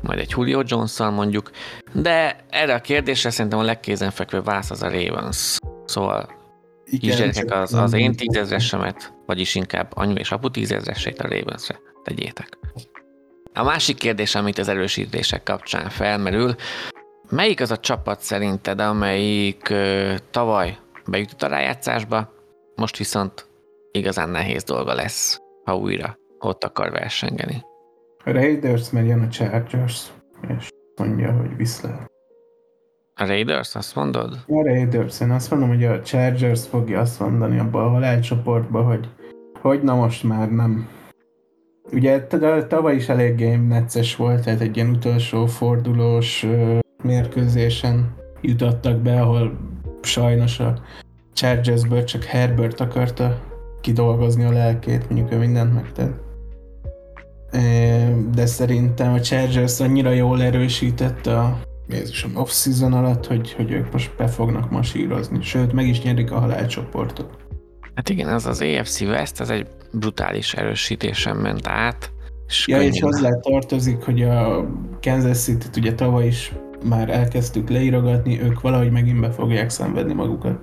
majd 0.00 0.18
egy 0.18 0.30
Julio 0.30 0.62
jones 0.66 0.98
mondjuk, 0.98 1.50
de 1.92 2.36
erre 2.50 2.74
a 2.74 2.80
kérdésre 2.80 3.30
szerintem 3.30 3.58
a 3.58 3.62
legkézenfekvőbb 3.62 4.44
válasz 4.44 4.70
az 4.70 4.82
a 4.82 4.90
Ravens. 4.90 5.58
Szóval 5.84 6.28
kisgyerekek 7.00 7.50
az, 7.50 7.74
az 7.74 7.92
én 7.92 8.16
tízezresemet, 8.16 9.12
vagyis 9.26 9.54
inkább 9.54 9.92
anyu 9.94 10.14
és 10.14 10.32
apu 10.32 10.50
tízezresét 10.50 11.20
a 11.20 11.28
Ravensre. 11.28 11.78
tegyétek. 12.04 12.58
A 13.54 13.62
másik 13.62 13.96
kérdés, 13.96 14.34
amit 14.34 14.58
az 14.58 14.68
erősítések 14.68 15.42
kapcsán 15.42 15.88
felmerül, 15.88 16.54
melyik 17.30 17.60
az 17.60 17.70
a 17.70 17.76
csapat 17.78 18.20
szerinted, 18.20 18.80
amelyik 18.80 19.68
ö, 19.68 20.14
tavaly 20.30 20.78
bejutott 21.06 21.42
a 21.42 21.46
rájátszásba, 21.46 22.40
most 22.82 22.96
viszont 22.96 23.48
igazán 23.92 24.28
nehéz 24.28 24.64
dolga 24.64 24.94
lesz, 24.94 25.40
ha 25.64 25.76
újra 25.76 26.18
ott 26.38 26.64
akar 26.64 26.90
versengeni. 26.90 27.62
A 28.24 28.30
Raiders 28.30 28.90
megy 28.90 29.06
jön 29.06 29.22
a 29.22 29.28
Chargers, 29.28 30.12
és 30.58 30.68
mondja, 30.96 31.32
hogy 31.32 31.56
viszlát. 31.56 32.10
A 33.14 33.26
Raiders, 33.26 33.74
azt 33.74 33.94
mondod? 33.94 34.32
A 34.46 34.62
Raiders, 34.62 35.20
én 35.20 35.30
azt 35.30 35.50
mondom, 35.50 35.68
hogy 35.68 35.84
a 35.84 36.02
Chargers 36.02 36.66
fogja 36.66 37.00
azt 37.00 37.20
mondani 37.20 37.58
abba 37.58 37.84
a 37.84 37.88
halálcsoportba, 37.88 38.82
hogy 38.82 39.08
hogy 39.60 39.82
na 39.82 39.94
most 39.94 40.22
már 40.22 40.50
nem. 40.50 40.88
Ugye 41.92 42.26
tavaly 42.68 42.94
is 42.94 43.08
eléggé 43.08 43.56
necces 43.56 44.16
volt, 44.16 44.44
tehát 44.44 44.60
egy 44.60 44.76
ilyen 44.76 44.90
utolsó 44.90 45.46
fordulós 45.46 46.46
mérkőzésen 47.02 48.14
jutottak 48.40 48.98
be, 48.98 49.20
ahol 49.20 49.58
sajnos 50.00 50.60
a 50.60 50.82
Chargersből 51.34 52.04
csak 52.04 52.24
Herbert 52.24 52.80
akarta 52.80 53.40
kidolgozni 53.80 54.44
a 54.44 54.52
lelkét, 54.52 55.10
mondjuk 55.10 55.32
ő 55.32 55.38
mindent 55.38 55.74
megtett. 55.74 56.20
De 58.34 58.46
szerintem 58.46 59.12
a 59.12 59.20
Chargers 59.20 59.80
annyira 59.80 60.10
jól 60.10 60.42
erősítette 60.42 61.38
a 61.38 61.58
Jézusom 61.88 62.36
off-season 62.36 62.92
alatt, 62.92 63.26
hogy, 63.26 63.52
hogy 63.52 63.70
ők 63.70 63.92
most 63.92 64.16
be 64.16 64.26
fognak 64.26 64.70
masírozni, 64.70 65.42
sőt 65.42 65.72
meg 65.72 65.86
is 65.86 66.02
nyerik 66.02 66.32
a 66.32 66.38
halálcsoportot. 66.38 67.36
Hát 67.94 68.08
igen, 68.08 68.28
az 68.28 68.46
az 68.46 68.60
AFC 68.60 69.00
West, 69.00 69.40
ez 69.40 69.50
egy 69.50 69.66
brutális 69.92 70.54
erősítésen 70.54 71.36
ment 71.36 71.66
át. 71.66 72.12
És 72.46 72.66
ja, 72.68 72.82
és 72.82 73.00
hozzá 73.00 73.28
tartozik, 73.40 74.02
hogy 74.02 74.22
a 74.22 74.66
Kansas 75.02 75.38
city 75.38 75.66
ugye 75.76 75.94
tavaly 75.94 76.26
is 76.26 76.52
már 76.84 77.10
elkezdtük 77.10 77.70
leírogatni, 77.70 78.42
ők 78.42 78.60
valahogy 78.60 78.90
megint 78.90 79.20
be 79.20 79.30
fogják 79.30 79.70
szenvedni 79.70 80.12
magukat. 80.12 80.60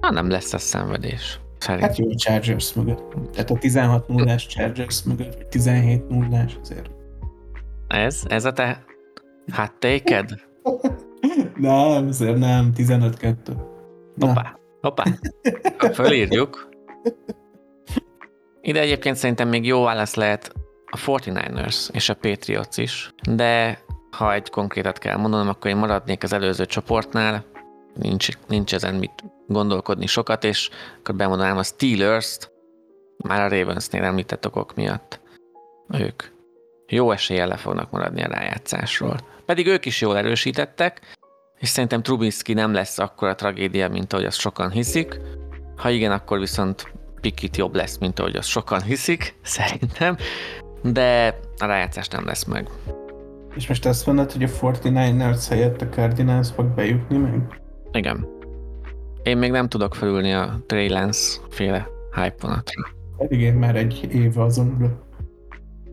Na, 0.00 0.10
nem 0.10 0.30
lesz 0.30 0.52
a 0.52 0.58
szenvedés. 0.58 1.40
Szerint. 1.58 1.86
Hát 1.86 1.96
jó, 1.96 2.10
a 2.10 2.14
Chargers 2.14 2.72
mögött. 2.72 3.14
Tehát 3.32 3.50
a 3.50 3.58
16 3.58 4.08
0 4.08 4.36
Chargers 4.36 5.02
mögött, 5.02 5.34
vagy 5.34 5.46
17 5.46 6.08
0 6.08 6.44
azért. 6.62 6.90
Ez? 7.88 8.22
Ez 8.28 8.44
a 8.44 8.52
te 8.52 8.84
háttéked? 9.52 10.30
nem, 11.54 12.06
azért 12.06 12.38
nem, 12.38 12.72
15-2. 12.76 13.34
Hoppá, 14.18 14.58
hoppá. 14.80 15.04
Fölírjuk. 15.92 16.68
Ide 18.60 18.80
egyébként 18.80 19.16
szerintem 19.16 19.48
még 19.48 19.66
jó 19.66 19.82
válasz 19.82 20.14
lehet 20.14 20.52
a 20.90 20.96
49ers 20.96 21.94
és 21.94 22.08
a 22.08 22.14
Patriots 22.14 22.76
is, 22.76 23.14
de 23.34 23.78
ha 24.10 24.34
egy 24.34 24.50
konkrétat 24.50 24.98
kell 24.98 25.16
mondanom, 25.16 25.48
akkor 25.48 25.70
én 25.70 25.76
maradnék 25.76 26.22
az 26.22 26.32
előző 26.32 26.66
csoportnál, 26.66 27.44
nincs, 27.94 28.28
nincs 28.48 28.74
ezen 28.74 28.94
mit 28.94 29.24
gondolkodni 29.52 30.06
sokat, 30.06 30.44
és 30.44 30.70
akkor 30.98 31.14
bemondanám 31.14 31.56
a 31.56 31.62
Steelers-t, 31.62 32.52
már 33.16 33.40
a 33.40 33.56
Ravensnél 33.56 34.02
említett 34.02 34.46
okok 34.46 34.74
miatt. 34.74 35.20
Ők 35.88 36.22
jó 36.86 37.10
eséllyel 37.10 37.48
le 37.48 37.56
fognak 37.56 37.90
maradni 37.90 38.22
a 38.22 38.28
rájátszásról. 38.28 39.16
Pedig 39.46 39.66
ők 39.66 39.86
is 39.86 40.00
jól 40.00 40.16
erősítettek, 40.16 41.00
és 41.58 41.68
szerintem 41.68 42.02
Trubisky 42.02 42.52
nem 42.52 42.72
lesz 42.72 42.98
akkora 42.98 43.34
tragédia, 43.34 43.88
mint 43.88 44.12
ahogy 44.12 44.24
azt 44.24 44.38
sokan 44.38 44.70
hiszik. 44.70 45.20
Ha 45.76 45.90
igen, 45.90 46.12
akkor 46.12 46.38
viszont 46.38 46.92
Pikit 47.20 47.56
jobb 47.56 47.74
lesz, 47.74 47.98
mint 47.98 48.18
ahogy 48.18 48.36
azt 48.36 48.48
sokan 48.48 48.82
hiszik, 48.82 49.34
szerintem, 49.42 50.16
de 50.82 51.38
a 51.58 51.66
rájátszás 51.66 52.08
nem 52.08 52.26
lesz 52.26 52.44
meg. 52.44 52.68
És 53.54 53.68
most 53.68 53.86
azt 53.86 54.06
mondod, 54.06 54.32
hogy 54.32 54.42
a 54.42 54.48
49ers 54.48 55.44
helyett 55.48 55.80
a 55.80 55.88
Cardinals 55.88 56.48
fog 56.50 56.66
bejutni 56.66 57.16
meg? 57.16 57.60
Igen. 57.92 58.38
Én 59.22 59.36
még 59.38 59.50
nem 59.50 59.68
tudok 59.68 59.94
felülni 59.94 60.32
a 60.32 60.60
Trey 60.66 60.88
Lance 60.88 61.40
féle 61.48 61.88
hype 62.14 62.34
vonatra. 62.40 62.88
Pedig 63.16 63.40
én 63.40 63.54
már 63.54 63.76
egy 63.76 64.08
év 64.12 64.38
azon. 64.38 64.98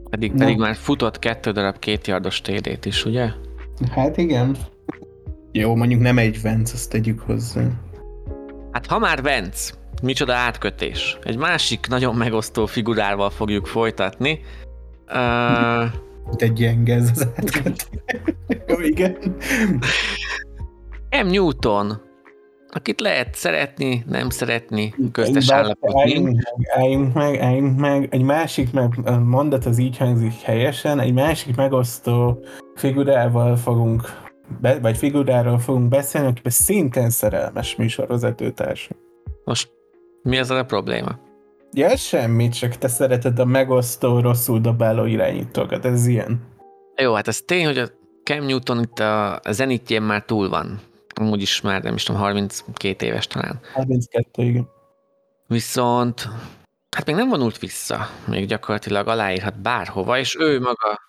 Pedig, 0.10 0.34
pedig 0.34 0.58
már 0.58 0.76
futott 0.76 1.20
kettő 1.20 1.52
darab 1.52 1.80
két 1.80 2.08
yardos 2.08 2.42
TD-t 2.42 2.86
is, 2.86 3.06
ugye? 3.06 3.30
Hát 3.92 4.18
igen. 4.18 4.58
Jó, 5.52 5.76
mondjuk 5.76 6.02
nem 6.02 6.18
egy 6.18 6.42
Vence, 6.42 6.74
azt 6.74 6.90
tegyük 6.90 7.20
hozzá. 7.20 7.62
Hát 8.72 8.86
ha 8.86 9.00
már 9.00 9.22
Vence, 9.22 9.74
micsoda 10.02 10.34
átkötés. 10.34 11.18
Egy 11.24 11.38
másik 11.38 11.88
nagyon 11.88 12.16
megosztó 12.16 12.66
figurával 12.66 13.30
fogjuk 13.30 13.66
folytatni. 13.66 14.40
Uh... 15.08 15.84
Egy 16.36 16.54
gyenge 16.54 16.96
ez 16.96 17.10
az 17.10 17.28
átkötés. 17.36 17.88
Jó, 18.68 18.80
igen. 18.80 19.18
M. 21.24 21.28
Newton, 21.28 22.02
akit 22.70 23.00
lehet 23.00 23.36
szeretni, 23.36 24.04
nem 24.08 24.30
szeretni, 24.30 24.94
köztes 25.12 25.52
állapot 25.52 25.96
álljunk 25.96 26.42
álljunk 26.76 27.14
meg, 27.14 27.40
álljunk 27.40 27.80
meg. 27.80 28.08
Egy 28.12 28.22
másik 28.22 28.72
meg, 28.72 29.20
mondat 29.24 29.66
az 29.66 29.78
így 29.78 29.98
hangzik 29.98 30.34
helyesen, 30.34 31.00
egy 31.00 31.14
másik 31.14 31.56
megosztó 31.56 32.44
figurával 32.76 33.56
fogunk, 33.56 34.02
be, 34.62 34.80
vagy 34.80 34.98
figuráról 34.98 35.60
fogunk 35.60 35.88
beszélni, 35.88 36.28
akiben 36.28 36.52
szintén 36.52 37.10
szerelmes 37.10 37.76
műsorvezetőtárs. 37.76 38.90
Most 39.44 39.70
mi 40.24 40.38
az 40.38 40.50
a 40.50 40.66
probléma? 40.66 41.20
Ja, 41.72 41.98
semmi, 41.98 42.50
csak 42.50 42.76
te 42.76 42.88
szereted 42.88 43.40
a 43.40 43.46
megosztó, 43.46 44.20
rosszul 44.20 44.60
dobáló 44.60 45.06
irányítókat, 45.06 45.86
ez 45.86 46.08
ilyen. 46.08 46.42
Jó, 46.96 47.14
hát 47.14 47.28
ez 47.28 47.42
tény, 47.42 47.66
hogy 47.66 47.78
a 47.78 47.88
Cam 48.24 48.46
Newton 48.46 48.80
itt 48.80 49.00
a 49.00 49.42
zenitjén 49.50 50.02
már 50.02 50.24
túl 50.24 50.50
van 50.50 50.80
amúgy 51.18 51.42
is 51.42 51.62
már 51.62 51.84
nem 51.84 51.96
is 51.96 52.04
tudom, 52.04 52.22
32 52.22 53.06
éves 53.06 53.28
talán. 53.28 53.60
32, 53.74 54.44
igen. 54.44 54.68
Viszont 55.48 56.28
hát 56.96 57.06
még 57.06 57.16
nem 57.16 57.30
vonult 57.30 57.60
vissza, 57.60 58.10
még 58.28 58.48
gyakorlatilag 58.48 59.08
aláírhat 59.08 59.62
bárhova, 59.62 60.18
és 60.20 60.36
ő 60.40 60.60
maga, 60.60 61.00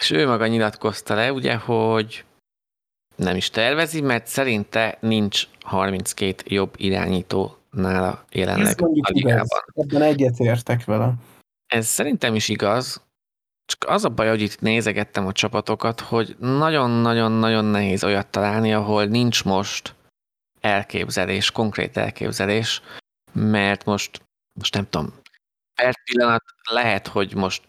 és 0.00 0.10
ő 0.10 0.26
maga 0.26 0.46
nyilatkozta 0.46 1.14
le, 1.14 1.32
ugye, 1.32 1.56
hogy 1.56 2.24
nem 3.16 3.36
is 3.36 3.50
tervezi, 3.50 4.00
mert 4.00 4.26
szerinte 4.26 4.98
nincs 5.00 5.46
32 5.60 6.42
jobb 6.46 6.74
irányító 6.76 7.56
nála 7.70 8.24
jelenleg 8.30 8.82
a 8.82 8.86
ligában. 8.86 9.34
Igaz. 9.34 9.48
Ebben 9.74 10.02
egyetértek 10.02 10.84
vele. 10.84 11.14
Ez 11.66 11.86
szerintem 11.86 12.34
is 12.34 12.48
igaz, 12.48 13.02
csak 13.70 13.90
az 13.90 14.04
a 14.04 14.08
baj, 14.08 14.28
hogy 14.28 14.40
itt 14.40 14.60
nézegettem 14.60 15.26
a 15.26 15.32
csapatokat, 15.32 16.00
hogy 16.00 16.36
nagyon-nagyon-nagyon 16.38 17.64
nehéz 17.64 18.04
olyat 18.04 18.26
találni, 18.26 18.74
ahol 18.74 19.04
nincs 19.04 19.44
most 19.44 19.94
elképzelés, 20.60 21.50
konkrét 21.50 21.96
elképzelés, 21.96 22.82
mert 23.32 23.84
most, 23.84 24.22
most 24.58 24.74
nem 24.74 24.86
tudom, 24.90 25.12
per 25.74 25.94
pillanat 26.04 26.44
lehet, 26.70 27.06
hogy 27.06 27.34
most 27.34 27.62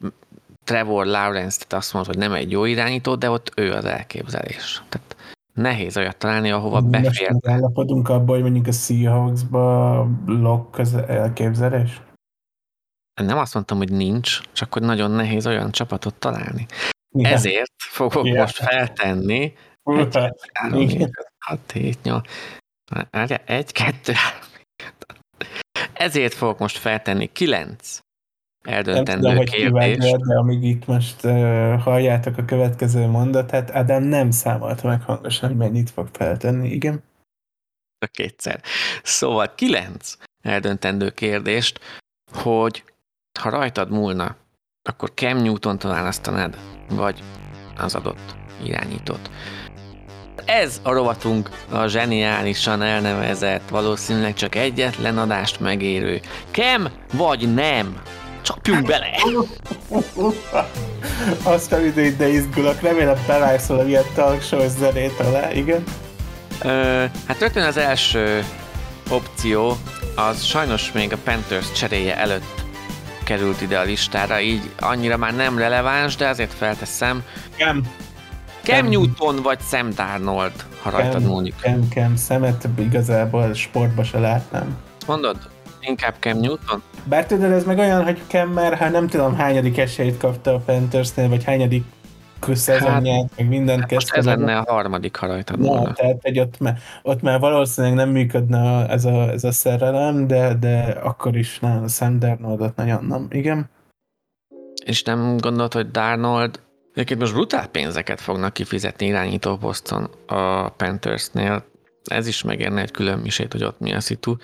Trevor 0.64 1.06
Lawrence 1.06 1.58
tehát 1.58 1.74
azt 1.74 1.94
mondod, 1.94 2.14
hogy 2.14 2.24
nem 2.24 2.34
egy 2.34 2.52
jó 2.52 2.66
irányító, 2.66 3.16
de 3.16 3.30
ott 3.30 3.52
ő 3.56 3.72
az 3.72 3.86
elképzelés. 3.86 4.84
Tehát 4.90 5.16
nehéz 5.54 5.98
olyat 5.98 6.18
találni, 6.18 6.52
ahova 6.52 6.82
befér. 6.82 7.32
Most 7.32 7.48
állapodunk 7.48 8.10
abban, 8.10 8.36
hogy 8.36 8.42
mondjuk 8.42 8.68
a 8.68 8.72
Seahawks-ba 8.72 10.08
Lock 10.26 10.78
az 10.78 10.94
elképzelés? 10.94 12.02
Nem 13.26 13.38
azt 13.38 13.54
mondtam, 13.54 13.78
hogy 13.78 13.92
nincs, 13.92 14.40
csak 14.52 14.74
hogy 14.74 14.82
nagyon 14.82 15.12
nehéz 15.12 15.48
olyan 15.48 15.72
csapatot 15.72 16.16
találni. 16.16 16.66
Igen. 17.10 17.34
Ezért 17.34 17.74
fogok 17.78 18.26
Igen. 18.26 18.42
most 18.42 18.56
feltenni 18.56 19.54
egy, 19.84 20.18
három, 20.54 20.88
hat, 21.40 21.72
hét, 21.72 22.04
nyolc, 22.04 22.28
egy, 23.46 23.72
kettő, 23.72 24.14
ezért 25.94 26.34
fogok 26.34 26.60
most 26.60 26.78
feltenni 26.78 27.32
kilenc 27.32 28.00
eldöntendő 28.62 29.28
nem 29.28 29.46
tudom, 29.46 29.46
kérdést. 29.46 30.18
de 30.18 30.38
amíg 30.38 30.64
itt 30.64 30.86
most 30.86 31.24
uh, 31.24 31.82
halljátok 31.82 32.38
a 32.38 32.46
következő 32.46 33.06
mondatát, 33.06 33.70
Adam 33.70 34.04
nem 34.04 34.32
számolta 34.32 34.88
meg 34.88 35.02
hangosan, 35.02 35.50
hogy 35.50 35.58
mennyit 35.58 35.90
fog 35.90 36.10
feltenni, 36.12 36.70
igen? 36.70 37.04
A 37.98 38.06
kétszer. 38.06 38.62
Szóval 39.04 39.56
kilenc 39.56 40.18
eldöntendő 40.42 41.10
kérdést, 41.10 41.80
hogy 42.32 42.84
ha 43.40 43.50
rajtad 43.50 43.92
múlna, 43.92 44.36
akkor 44.84 45.12
Cam 45.16 45.38
Newton-t 45.38 45.84
választanád, 45.84 46.58
vagy 46.90 47.24
az 47.78 47.96
adott 47.96 48.36
irányítót. 48.64 49.30
Ez 50.46 50.80
a 50.84 50.92
rovatunk 50.92 51.50
a 51.70 51.88
zseniálisan 51.88 52.82
elnevezett, 52.82 53.70
valószínűleg 53.70 54.34
csak 54.34 54.56
egyetlen 54.56 55.18
adást 55.18 55.60
megérő. 55.60 56.22
Kem 56.52 56.90
vagy 57.14 57.54
nem? 57.54 58.02
Csapjunk 58.42 58.86
bele! 58.86 59.10
Azt 61.44 61.72
a 61.72 61.80
időt, 61.80 62.18
de 62.18 62.28
izgulok, 62.28 62.82
remélem 62.82 63.18
bevágszol 63.28 63.80
a 63.80 63.84
ilyen 63.84 64.04
talkshow 64.16 64.68
zenét 64.68 65.20
alá, 65.20 65.52
igen? 65.52 65.84
Ö, 66.62 67.06
hát 67.28 67.40
rögtön 67.40 67.64
az 67.64 67.78
első 67.78 68.46
opció, 69.10 69.78
az 70.16 70.44
sajnos 70.44 70.92
még 70.92 71.14
a 71.14 71.18
Panthers 71.24 71.72
cseréje 71.72 72.18
előtt 72.18 72.61
került 73.24 73.62
ide 73.62 73.80
a 73.80 73.84
listára, 73.84 74.40
így 74.40 74.72
annyira 74.80 75.18
már 75.18 75.36
nem 75.36 75.58
releváns, 75.58 76.16
de 76.16 76.28
azért 76.28 76.54
felteszem. 76.54 77.24
Cam, 77.58 77.82
Cam. 78.64 78.88
Newton 78.88 79.36
vagy 79.42 79.60
Sam 79.70 79.90
Darnold, 79.96 80.66
ha 80.82 80.90
rajtad 80.90 81.24
múlik. 81.24 81.54
Cam, 81.62 81.88
Cam, 81.90 82.16
szemet 82.16 82.68
igazából 82.78 83.54
sportba 83.54 84.04
se 84.04 84.20
látnám. 84.20 84.78
Mondod? 85.08 85.38
Inkább 85.80 86.16
Cam 86.20 86.40
Newton? 86.40 86.82
Bár 87.04 87.26
tudod, 87.26 87.52
ez 87.52 87.64
meg 87.64 87.78
olyan, 87.78 88.04
hogy 88.04 88.22
Cam 88.28 88.50
már, 88.50 88.78
hát 88.78 88.92
nem 88.92 89.08
tudom, 89.08 89.36
hányadik 89.36 89.78
esélyt 89.78 90.18
kapta 90.18 90.54
a 90.54 90.60
Panthersnél, 90.60 91.30
vagy 91.30 91.44
hányadik 91.44 91.84
szezonját, 92.50 93.30
meg 93.38 93.48
mindent 93.48 93.80
Hát 93.80 93.92
most 93.92 94.12
kezdte. 94.12 94.32
ez 94.32 94.38
lenne 94.38 94.58
a 94.58 94.72
harmadik, 94.72 95.16
ha 95.16 95.28
rajtad 95.28 95.60
Na, 95.60 95.68
volna. 95.68 95.94
tehát 95.94 96.18
egy 96.22 96.40
ott, 96.40 96.60
már, 96.60 96.78
ott 97.04 97.22
már 97.22 97.40
valószínűleg 97.40 97.96
nem 97.96 98.10
működne 98.10 98.60
a- 98.78 98.90
ez 98.90 99.06
a, 99.06 99.30
ez 99.30 99.44
a 99.44 99.52
szerelem, 99.52 100.28
de, 100.28 100.54
de 100.54 100.80
akkor 101.04 101.38
is 101.38 101.60
nem, 101.60 101.84
a 101.84 101.88
Sam 101.88 102.20
Darnoldot 102.20 102.76
nagyon 102.76 103.06
nem. 103.06 103.28
Igen. 103.30 103.70
És 104.86 105.04
nem 105.04 105.38
gondolod, 105.38 105.74
hogy 105.74 105.92
Darnold 105.92 106.60
Egyébként 106.94 107.20
most 107.20 107.34
brutál 107.34 107.68
pénzeket 107.68 108.22
fognak 108.22 108.54
kifizetni 108.54 109.06
irányító 109.06 109.58
poszton 109.58 110.10
a 110.28 110.70
Panthersnél. 110.70 111.64
Ez 112.04 112.28
is 112.28 112.44
megérne 112.44 112.82
egy 112.82 112.92
külön 112.92 113.20
misét, 113.20 113.52
hogy 113.52 113.64
ott 113.64 113.80
mi 113.80 113.94
a 113.94 114.00
szitu. 114.00 114.36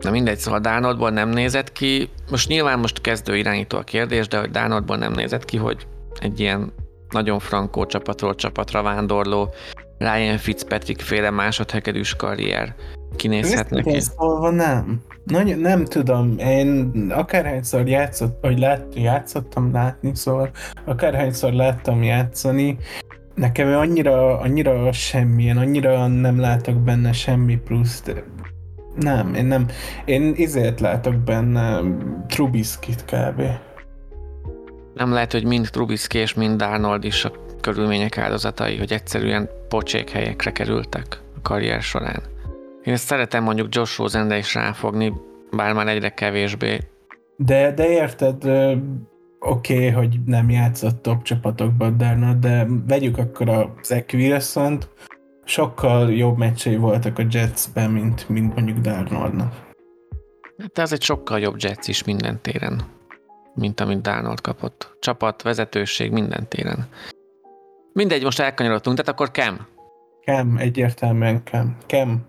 Na 0.00 0.10
mindegy, 0.10 0.38
szóval 0.38 0.60
Darnoldból 0.60 1.10
nem 1.10 1.28
nézett 1.28 1.72
ki, 1.72 2.08
most 2.30 2.48
nyilván 2.48 2.78
most 2.78 3.00
kezdő 3.00 3.36
irányító 3.36 3.78
a 3.78 3.82
kérdés, 3.82 4.28
de 4.28 4.38
hogy 4.38 4.50
Darnoldból 4.50 4.96
nem 4.96 5.12
nézett 5.12 5.44
ki, 5.44 5.56
hogy 5.56 5.86
egy 6.20 6.40
ilyen 6.40 6.72
nagyon 7.12 7.38
frankó 7.38 7.86
csapatról 7.86 8.34
csapatra 8.34 8.82
vándorló 8.82 9.54
Ryan 9.98 10.38
Fitzpatrick 10.38 11.00
féle 11.00 11.30
másodhegedűs 11.30 12.14
karrier 12.16 12.74
kinézhet 13.16 13.70
neki. 13.70 14.00
Szólva 14.00 14.50
nem. 14.50 15.00
Nagy, 15.24 15.56
nem 15.56 15.84
tudom, 15.84 16.38
én 16.38 16.90
akárhányszor 17.10 17.88
játszott, 17.88 18.38
vagy 18.40 18.58
lát, 18.58 18.86
játszottam 18.94 19.72
látni, 19.72 20.10
szóval 20.14 20.50
akárhányszor 20.84 21.52
láttam 21.52 22.02
játszani, 22.02 22.78
nekem 23.34 23.76
annyira, 23.76 24.38
annyira 24.38 24.92
semmilyen, 24.92 25.56
annyira 25.56 26.06
nem 26.06 26.40
látok 26.40 26.76
benne 26.76 27.12
semmi 27.12 27.56
pluszt. 27.56 28.24
Nem, 28.96 29.34
én 29.34 29.44
nem. 29.44 29.66
Én 30.04 30.32
izért 30.36 30.80
látok 30.80 31.14
benne 31.14 31.80
Trubiskit 32.26 33.04
kb. 33.04 33.42
Nem 34.94 35.12
lehet, 35.12 35.32
hogy 35.32 35.44
mind 35.44 35.70
Trubisky 35.70 36.18
és 36.18 36.34
mind 36.34 36.56
Darnold 36.56 37.04
is 37.04 37.24
a 37.24 37.32
körülmények 37.60 38.18
áldozatai, 38.18 38.76
hogy 38.76 38.92
egyszerűen 38.92 39.48
pocsék 39.68 40.10
helyekre 40.10 40.52
kerültek 40.52 41.20
a 41.36 41.40
karrier 41.42 41.82
során. 41.82 42.22
Én 42.84 42.92
ezt 42.92 43.06
szeretem 43.06 43.42
mondjuk 43.42 43.74
Josh 43.74 43.98
Rosenre 43.98 44.36
is 44.38 44.54
ráfogni, 44.54 45.12
bár 45.50 45.72
már 45.72 45.88
egyre 45.88 46.08
kevésbé. 46.08 46.78
De, 47.36 47.72
de 47.72 47.88
érted, 47.88 48.44
oké, 49.40 49.74
okay, 49.74 49.88
hogy 49.88 50.18
nem 50.26 50.50
játszott 50.50 51.02
top 51.02 51.22
csapatokban 51.22 51.96
Darnold, 51.96 52.36
de 52.36 52.66
vegyük 52.86 53.18
akkor 53.18 53.48
a 53.48 53.74
Zach 53.82 54.14
Wilson-t, 54.14 54.88
sokkal 55.44 56.12
jobb 56.12 56.36
meccsei 56.36 56.76
voltak 56.76 57.18
a 57.18 57.26
Jetsben, 57.30 57.90
mint, 57.90 58.28
mint 58.28 58.54
mondjuk 58.54 58.78
Darnoldnak. 58.78 59.70
De 60.72 60.82
az 60.82 60.92
egy 60.92 61.02
sokkal 61.02 61.38
jobb 61.38 61.54
Jets 61.58 61.88
is 61.88 62.04
minden 62.04 62.38
téren, 62.42 62.82
mint 63.54 63.80
amit 63.80 64.00
Darnold 64.02 64.40
kapott. 64.40 64.96
Csapat, 65.00 65.42
vezetőség 65.42 66.10
minden 66.10 66.48
téren. 66.48 66.86
Mindegy, 67.92 68.24
most 68.24 68.40
elkanyarodtunk, 68.40 68.96
tehát 68.96 69.12
akkor 69.12 69.30
Cam. 69.30 69.66
Cam, 70.24 70.56
egyértelműen 70.56 71.42
Cam. 71.44 71.76
Cam. 71.86 72.26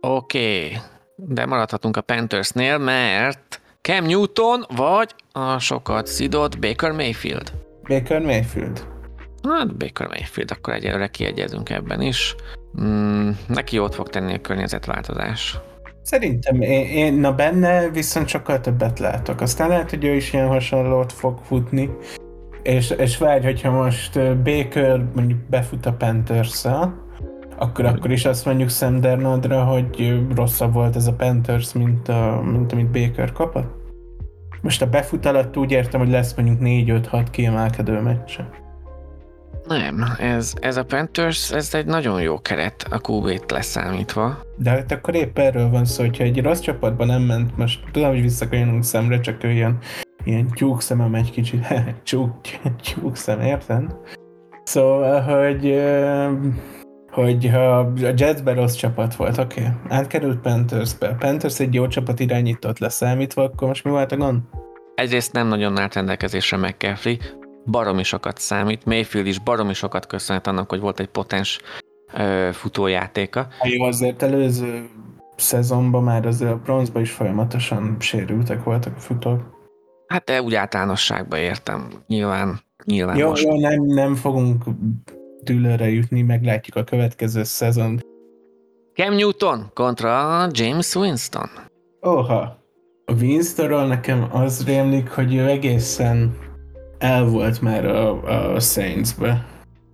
Oké, 0.00 0.64
okay. 0.64 0.78
de 1.16 1.46
maradhatunk 1.46 1.96
a 1.96 2.00
Panthersnél, 2.00 2.78
mert 2.78 3.60
Cam 3.80 4.04
Newton 4.04 4.64
vagy 4.76 5.14
a 5.32 5.58
sokat 5.58 6.06
szidott 6.06 6.58
Baker 6.58 6.92
Mayfield. 6.92 7.52
Baker 7.82 8.20
Mayfield. 8.20 8.86
Hát 9.42 9.76
Baker 9.76 10.06
Mayfield, 10.06 10.50
akkor 10.50 10.74
egyelőre 10.74 11.06
kiegyezünk 11.06 11.70
ebben 11.70 12.00
is. 12.00 12.34
Mm, 12.80 13.30
neki 13.48 13.76
jót 13.76 13.94
fog 13.94 14.08
tenni 14.08 14.34
a 14.34 14.40
környezetváltozás. 14.40 15.58
Szerintem 16.02 16.60
én, 16.60 16.86
én, 16.86 17.14
na 17.14 17.34
benne 17.34 17.88
viszont 17.88 18.28
sokkal 18.28 18.60
többet 18.60 18.98
látok. 18.98 19.40
Aztán 19.40 19.68
lehet, 19.68 19.90
hogy 19.90 20.04
ő 20.04 20.14
is 20.14 20.32
ilyen 20.32 20.48
hasonlót 20.48 21.12
fog 21.12 21.38
futni. 21.42 21.90
És, 22.62 22.90
és 22.90 23.18
várj, 23.18 23.44
hogyha 23.44 23.70
most 23.70 24.14
Baker 24.42 25.04
mondjuk 25.14 25.38
befut 25.48 25.86
a 25.86 25.92
panthers 25.92 26.64
akkor, 27.60 27.84
akkor 27.84 28.10
is 28.10 28.24
azt 28.24 28.44
mondjuk 28.44 28.70
Sam 28.70 29.00
Darnoldra, 29.00 29.64
hogy 29.64 30.20
rosszabb 30.34 30.72
volt 30.72 30.96
ez 30.96 31.06
a 31.06 31.12
Panthers, 31.12 31.72
mint, 31.72 32.08
a, 32.08 32.42
mint 32.44 32.72
amit 32.72 32.90
Baker 32.90 33.32
kapott. 33.32 33.78
Most 34.60 34.82
a 34.82 34.88
befut 34.88 35.26
alatt 35.26 35.56
úgy 35.56 35.70
értem, 35.70 36.00
hogy 36.00 36.10
lesz 36.10 36.34
mondjuk 36.34 36.58
4-5-6 36.60 37.26
kiemelkedő 37.30 38.00
meccse. 38.00 38.50
Nem, 39.78 40.04
ez, 40.18 40.52
ez 40.60 40.76
a 40.76 40.84
Panthers, 40.84 41.52
ez 41.52 41.74
egy 41.74 41.86
nagyon 41.86 42.22
jó 42.22 42.40
keret 42.40 42.86
a 42.90 43.10
QB-t 43.10 43.50
leszámítva. 43.50 44.42
De 44.56 44.70
hát 44.70 44.92
akkor 44.92 45.14
épp 45.14 45.38
erről 45.38 45.70
van 45.70 45.84
szó, 45.84 46.02
hogyha 46.02 46.24
egy 46.24 46.42
rossz 46.42 46.60
csapatban 46.60 47.06
nem 47.06 47.22
ment, 47.22 47.56
most 47.56 47.80
tudom, 47.92 48.08
hogy 48.08 48.20
visszakanyolunk 48.20 48.84
szemre, 48.84 49.20
csak 49.20 49.44
ő 49.44 49.50
ilyen, 49.50 49.78
tyúk 50.54 50.80
szemem 50.80 51.14
egy 51.14 51.30
kicsit, 51.30 51.66
tyúk, 52.04 52.40
tyúk 52.82 53.16
szem, 53.16 53.40
érted? 53.40 53.96
Szóval, 54.64 55.20
hogy, 55.20 55.82
hogy 57.10 57.50
ha 57.52 57.78
a 57.78 57.92
Jetsben 58.16 58.54
rossz 58.54 58.74
csapat 58.74 59.14
volt, 59.14 59.38
oké, 59.38 59.60
okay. 59.60 59.72
átkerült 59.88 60.40
Panthersbe, 60.40 61.14
Panthers 61.18 61.60
egy 61.60 61.74
jó 61.74 61.86
csapat 61.86 62.20
irányított 62.20 62.78
leszámítva, 62.78 63.42
akkor 63.42 63.68
most 63.68 63.84
mi 63.84 63.90
volt 63.90 64.12
a 64.12 64.16
gond? 64.16 64.40
Egyrészt 64.94 65.32
nem 65.32 65.46
nagyon 65.46 65.78
állt 65.78 65.94
rendelkezésre 65.94 66.56
McCaffrey, 66.56 67.16
baromi 67.70 68.02
sokat 68.02 68.38
számít, 68.38 68.84
Mayfield 68.84 69.26
is 69.26 69.38
baromi 69.38 69.74
sokat 69.74 70.06
köszönhet 70.06 70.46
annak, 70.46 70.68
hogy 70.68 70.80
volt 70.80 71.00
egy 71.00 71.08
potens 71.08 71.60
ö, 72.14 72.48
futójátéka. 72.52 73.46
Jó, 73.62 73.84
azért 73.84 74.22
előző 74.22 74.88
szezonban 75.36 76.02
már 76.02 76.26
azért 76.26 76.50
a 76.50 76.56
bronzban 76.56 77.02
is 77.02 77.10
folyamatosan 77.10 77.96
sérültek 77.98 78.62
voltak 78.62 78.96
a 78.96 79.00
futók. 79.00 79.58
Hát 80.06 80.24
de 80.24 80.42
úgy 80.42 80.54
általánosságban 80.54 81.38
értem, 81.38 81.88
nyilván, 82.06 82.60
nyilván 82.84 83.16
Jó, 83.16 83.28
most. 83.28 83.44
jó 83.44 83.60
nem, 83.60 83.82
nem 83.82 84.14
fogunk 84.14 84.64
dűlőre 85.42 85.88
jutni, 85.90 86.22
meglátjuk 86.22 86.76
a 86.76 86.84
következő 86.84 87.42
szezon. 87.42 88.00
Cam 88.94 89.14
Newton 89.14 89.70
kontra 89.74 90.46
James 90.50 90.94
Winston. 90.94 91.48
Oha! 92.00 92.58
A 93.04 93.12
Winstonról 93.20 93.86
nekem 93.86 94.28
az 94.32 94.66
rémlik, 94.66 95.08
hogy 95.10 95.34
ő 95.34 95.46
egészen 95.46 96.38
el 97.00 97.24
volt 97.24 97.60
már 97.60 97.86
a, 97.86 98.22
a 98.54 98.60
Saints-be. 98.60 99.46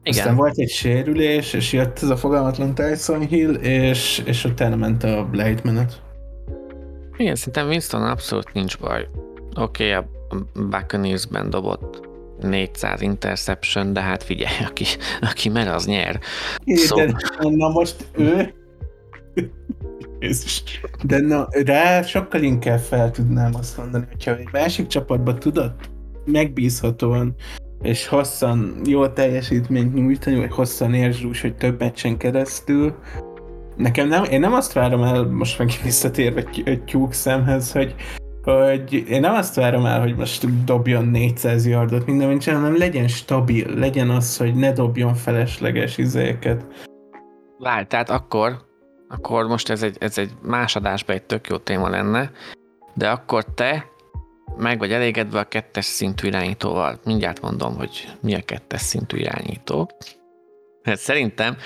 Igen, 0.03 0.19
Aztán 0.19 0.37
volt 0.37 0.59
egy 0.59 0.71
sérülés, 0.71 1.53
és 1.53 1.73
jött 1.73 2.03
ez 2.03 2.09
a 2.09 2.17
fogalmatlan 2.17 2.75
Tyson 2.75 3.27
Hill, 3.27 3.55
és, 3.55 4.23
és 4.25 4.45
utána 4.45 4.77
ment 4.77 5.05
a 5.05 5.25
Blade 5.31 5.61
menet. 5.63 6.03
Igen, 7.17 7.35
szerintem 7.35 7.69
Winston 7.69 8.03
abszolút 8.03 8.53
nincs 8.53 8.79
baj. 8.79 9.09
Oké, 9.55 9.61
okay, 9.85 9.91
a 9.91 10.09
Buccaneers-ben 10.55 11.51
dobott 11.51 12.09
400 12.41 13.01
interception, 13.01 13.93
de 13.93 14.01
hát 14.01 14.23
figyelj, 14.23 14.57
aki, 14.69 14.85
aki 15.21 15.49
mer, 15.49 15.69
az 15.69 15.87
nyer. 15.87 16.21
Szóval- 16.67 17.07
De, 17.07 17.49
na 17.49 17.69
most 17.69 18.07
ő... 18.13 18.55
De 21.03 21.19
na, 21.21 21.49
rá 21.51 22.03
sokkal 22.03 22.43
inkább 22.43 22.79
fel 22.79 23.11
tudnám 23.11 23.55
azt 23.55 23.77
mondani, 23.77 24.05
hogyha 24.11 24.37
egy 24.37 24.49
másik 24.53 24.87
csapatban 24.87 25.39
tudott 25.39 25.95
megbízhatóan 26.27 27.35
és 27.83 28.07
hosszan 28.07 28.81
jó 28.85 29.07
teljesítményt 29.07 29.95
nyújtani, 29.95 30.37
vagy 30.37 30.53
hosszan 30.53 30.95
érzsús, 30.95 31.41
hogy 31.41 31.57
több 31.57 31.79
meccsen 31.81 32.17
keresztül. 32.17 32.95
Nekem 33.77 34.09
nem, 34.09 34.25
én 34.25 34.41
nem 34.41 34.53
azt 34.53 34.73
várom 34.73 35.03
el, 35.03 35.25
most 35.25 35.59
megint 35.59 35.83
visszatérve 35.83 36.45
egy, 36.65 36.83
tyúk 36.85 37.13
szemhez, 37.13 37.73
hogy, 37.73 37.95
hogy 38.43 38.93
én 39.09 39.21
nem 39.21 39.35
azt 39.35 39.55
várom 39.55 39.87
el, 39.87 40.01
hogy 40.01 40.17
most 40.17 40.65
dobjon 40.65 41.05
400 41.05 41.67
yardot 41.67 42.07
minden 42.07 42.29
meccsen, 42.29 42.55
hanem 42.55 42.79
legyen 42.79 43.09
stabil, 43.09 43.75
legyen 43.75 44.11
az, 44.11 44.37
hogy 44.37 44.55
ne 44.55 44.73
dobjon 44.73 45.15
felesleges 45.15 45.99
izéket. 45.99 46.65
Várj, 47.59 47.85
tehát 47.87 48.11
akkor, 48.11 48.57
akkor 49.09 49.47
most 49.47 49.71
ez 49.71 49.83
egy, 49.83 49.97
ez 50.01 50.19
egy 50.19 50.31
más 50.43 50.77
adásban 50.77 51.17
egy 51.17 51.23
tök 51.23 51.49
jó 51.49 51.57
téma 51.57 51.89
lenne, 51.89 52.31
de 52.95 53.09
akkor 53.09 53.45
te 53.45 53.87
meg 54.57 54.79
vagy 54.79 54.93
elégedve 54.93 55.39
a 55.39 55.45
kettes 55.45 55.85
szintű 55.85 56.27
irányítóval. 56.27 56.99
Mindjárt 57.05 57.41
mondom, 57.41 57.77
hogy 57.77 58.09
mi 58.21 58.35
a 58.35 58.41
kettes 58.45 58.81
szintű 58.81 59.17
irányító. 59.17 59.91
Hát 60.83 60.99
szerintem 60.99 61.57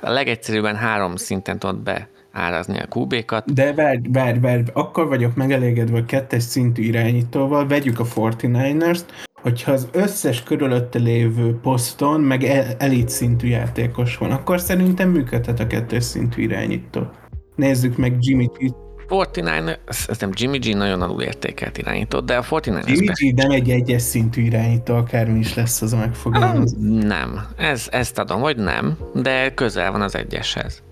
a 0.00 0.10
legegyszerűbben 0.10 0.76
három 0.76 1.16
szinten 1.16 1.58
tudod 1.58 1.82
beárazni 1.82 2.78
a 2.78 2.88
QB-kat. 2.94 3.52
De 3.52 3.74
várj, 3.74 3.98
várj, 4.12 4.38
várj, 4.38 4.62
akkor 4.72 5.08
vagyok 5.08 5.34
megelégedve 5.34 5.98
a 5.98 6.04
kettes 6.04 6.42
szintű 6.42 6.82
irányítóval, 6.82 7.66
vegyük 7.66 7.98
a 7.98 8.04
49ers-t, 8.04 9.04
hogyha 9.42 9.72
az 9.72 9.88
összes 9.92 10.42
körülötte 10.42 10.98
lévő 10.98 11.58
poszton 11.62 12.20
meg 12.20 12.44
el- 12.44 12.76
elit 12.78 13.08
szintű 13.08 13.48
játékos 13.48 14.16
van, 14.16 14.30
akkor 14.30 14.60
szerintem 14.60 15.10
működhet 15.10 15.60
a 15.60 15.66
kettes 15.66 16.04
szintű 16.04 16.42
irányító. 16.42 17.10
Nézzük 17.56 17.96
meg 17.96 18.16
Jimmy 18.18 18.46
G. 18.58 18.83
49, 19.08 20.18
nem 20.18 20.30
Jimmy 20.32 20.58
G 20.58 20.76
nagyon 20.76 21.02
alul 21.02 21.22
értékelt 21.22 21.78
irányított, 21.78 22.26
de 22.26 22.36
a 22.36 22.44
49 22.50 22.88
Jimmy 22.88 23.32
G 23.32 23.34
nem 23.34 23.50
egy 23.50 23.70
egyes 23.70 24.02
szintű 24.02 24.42
irányító, 24.42 24.94
akármi 24.94 25.38
is 25.38 25.54
lesz 25.54 25.82
az 25.82 25.92
a 25.92 25.96
megfogalmazás. 25.96 26.78
Nem, 27.06 27.46
ez, 27.56 27.88
ezt 27.90 28.18
adom, 28.18 28.40
hogy 28.40 28.56
nem, 28.56 28.98
de 29.14 29.54
közel 29.54 29.92
van 29.92 30.00
az 30.00 30.16
egyeshez. 30.16 30.82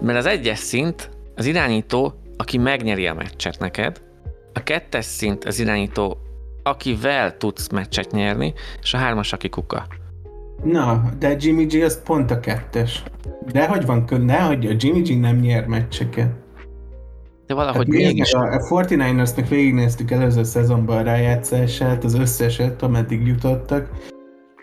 Mert 0.00 0.18
az 0.18 0.26
egyes 0.26 0.58
szint 0.58 1.10
az 1.34 1.46
irányító, 1.46 2.14
aki 2.36 2.58
megnyeri 2.58 3.06
a 3.06 3.14
meccset 3.14 3.58
neked, 3.58 4.00
a 4.52 4.62
kettes 4.62 5.04
szint 5.04 5.44
az 5.44 5.58
irányító, 5.58 6.18
akivel 6.62 7.36
tudsz 7.36 7.68
meccset 7.68 8.10
nyerni, 8.10 8.54
és 8.82 8.94
a 8.94 8.98
hármas, 8.98 9.32
aki 9.32 9.48
kuka. 9.48 9.86
Na, 10.64 11.02
de 11.18 11.36
Jimmy 11.38 11.64
G 11.64 11.82
az 11.82 12.02
pont 12.02 12.30
a 12.30 12.40
kettes. 12.40 13.02
De 13.52 13.66
hogy 13.66 13.86
van, 13.86 14.04
nehogy 14.08 14.66
a 14.66 14.74
Jimmy 14.78 15.00
G 15.00 15.20
nem 15.20 15.36
nyer 15.36 15.66
meccseket. 15.66 16.30
De 17.50 17.56
valahogy 17.56 17.86
hát 17.86 17.96
mégis... 17.96 18.32
A, 18.32 18.40
a 18.40 18.58
49ersnek 18.58 19.46
végignéztük 19.48 20.10
előző 20.10 20.42
szezonban 20.42 20.96
a 20.96 21.02
rájátszását, 21.02 22.04
az 22.04 22.14
összeset, 22.14 22.82
ameddig 22.82 23.26
jutottak. 23.26 23.88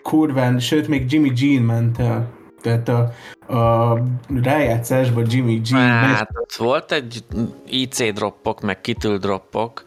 Kurván, 0.02 0.58
sőt 0.58 0.88
még 0.88 1.12
Jimmy 1.12 1.28
G 1.28 1.64
ment 1.64 1.98
el. 1.98 2.28
Tehát 2.60 2.88
a, 2.88 3.12
a 3.54 3.98
rájátszásban 4.42 5.24
Jimmy 5.28 5.54
G... 5.54 5.70
Hát, 5.76 6.28
ott 6.32 6.52
volt 6.52 6.92
egy 6.92 7.24
IC 7.66 8.12
droppok, 8.12 8.60
meg 8.60 8.80
kitül 8.80 9.18
droppok, 9.18 9.84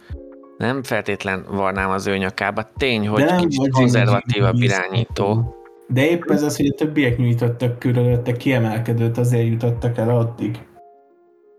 nem 0.58 0.84
feltétlen 0.84 1.46
varnám 1.50 1.90
az 1.90 2.08
ő 2.08 2.18
nyakába. 2.18 2.72
Tény, 2.78 3.08
hogy 3.08 3.36
kicsit 3.36 3.72
konzervatívabb 3.72 4.62
irányító. 4.62 5.56
De 5.88 6.10
épp 6.10 6.30
ez 6.30 6.44
az, 6.44 6.58
hogy 6.58 6.68
a 6.68 6.74
többiek 6.74 7.18
nyújtottak 7.18 7.80
körülötte 7.80 8.32
kiemelkedőt, 8.38 9.18
azért 9.18 9.48
jutottak 9.48 9.98
el 9.98 10.10
addig. 10.10 10.60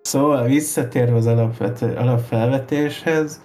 Szóval 0.02 0.44
visszatérve 0.44 1.16
az 1.16 1.26
alapvet, 1.26 1.82
alapfelvetéshez, 1.82 3.40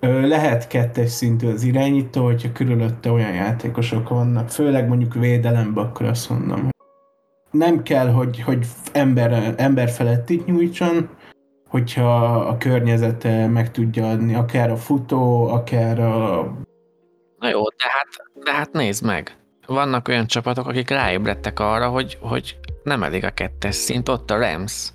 lehet 0.00 0.66
kettes 0.66 1.10
szintű 1.10 1.48
az 1.48 1.62
irányító, 1.62 2.24
hogyha 2.24 2.52
körülötte 2.52 3.10
olyan 3.10 3.34
játékosok 3.34 4.08
vannak, 4.08 4.50
főleg 4.50 4.88
mondjuk 4.88 5.14
védelemben, 5.14 5.84
akkor 5.84 6.06
azt 6.06 6.30
mondom, 6.30 6.62
hogy 6.62 6.74
nem 7.50 7.82
kell, 7.82 8.08
hogy, 8.08 8.40
hogy 8.40 8.66
ember, 8.92 9.54
ember 9.56 9.88
felett 9.88 10.30
itt 10.30 10.46
nyújtson, 10.46 11.08
hogyha 11.68 12.36
a 12.36 12.56
környezete 12.56 13.46
meg 13.46 13.70
tudja 13.70 14.10
adni, 14.10 14.34
akár 14.34 14.70
a 14.70 14.76
futó, 14.76 15.46
akár 15.46 16.00
a... 16.00 16.42
Na 17.38 17.48
jó, 17.48 17.68
de 17.68 17.84
hát, 17.88 18.08
de 18.44 18.52
hát 18.52 18.72
nézd 18.72 19.04
meg. 19.04 19.36
Vannak 19.66 20.08
olyan 20.08 20.26
csapatok, 20.26 20.66
akik 20.66 20.88
ráébredtek 20.88 21.60
arra, 21.60 21.88
hogy, 21.88 22.18
hogy 22.20 22.56
nem 22.82 23.02
elég 23.02 23.24
a 23.24 23.30
kettes 23.30 23.74
szint, 23.74 24.08
ott 24.08 24.30
a 24.30 24.38
Rams. 24.38 24.92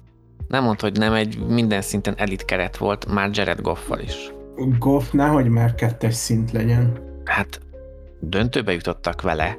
Nem 0.54 0.64
mond, 0.64 0.82
hogy 0.82 0.98
nem 0.98 1.14
egy 1.14 1.40
minden 1.48 1.82
szinten 1.82 2.14
elit 2.18 2.46
keret 2.46 2.78
volt, 2.78 3.14
már 3.14 3.30
Jared 3.32 3.62
Goffal 3.62 4.00
is. 4.00 4.34
Goff 4.80 5.12
nehogy 5.12 5.48
már 5.48 5.76
kettes 5.76 6.14
szint 6.14 6.52
legyen. 6.52 6.98
Hát 7.26 7.60
döntőbe 8.20 8.74
jutottak 8.74 9.22
vele. 9.22 9.58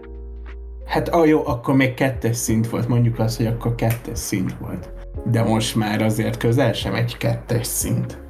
Hát 0.87 1.09
ah, 1.09 1.29
jó, 1.29 1.47
akkor 1.47 1.75
még 1.75 1.95
kettes 1.95 2.37
szint 2.37 2.69
volt, 2.69 2.89
mondjuk 2.89 3.19
azt, 3.19 3.37
hogy 3.37 3.47
akkor 3.47 3.75
kettes 3.75 4.19
szint 4.19 4.57
volt. 4.61 4.93
De 5.25 5.43
most 5.43 5.75
már 5.75 6.03
azért 6.03 6.37
közel 6.37 6.73
sem 6.73 6.95
egy 6.95 7.17
kettes 7.17 7.67
szint. 7.67 8.23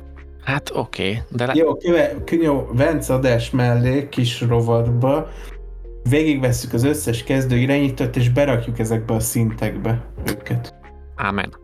Hát 0.44 0.70
oké, 0.74 1.08
okay, 1.08 1.22
de... 1.30 1.46
Le- 1.46 1.54
jó, 1.54 1.76
köve, 1.76 2.14
jó, 2.30 2.68
Vence 2.72 3.14
adás 3.14 3.50
mellé, 3.50 4.08
kis 4.08 4.40
rovatba, 4.40 5.28
végigvesszük 6.08 6.72
az 6.72 6.84
összes 6.84 7.22
kezdő 7.22 7.56
irányítót, 7.56 8.16
és 8.16 8.30
berakjuk 8.30 8.78
ezekbe 8.78 9.14
a 9.14 9.20
szintekbe 9.20 10.04
őket. 10.26 10.74
Ámen. 11.16 11.62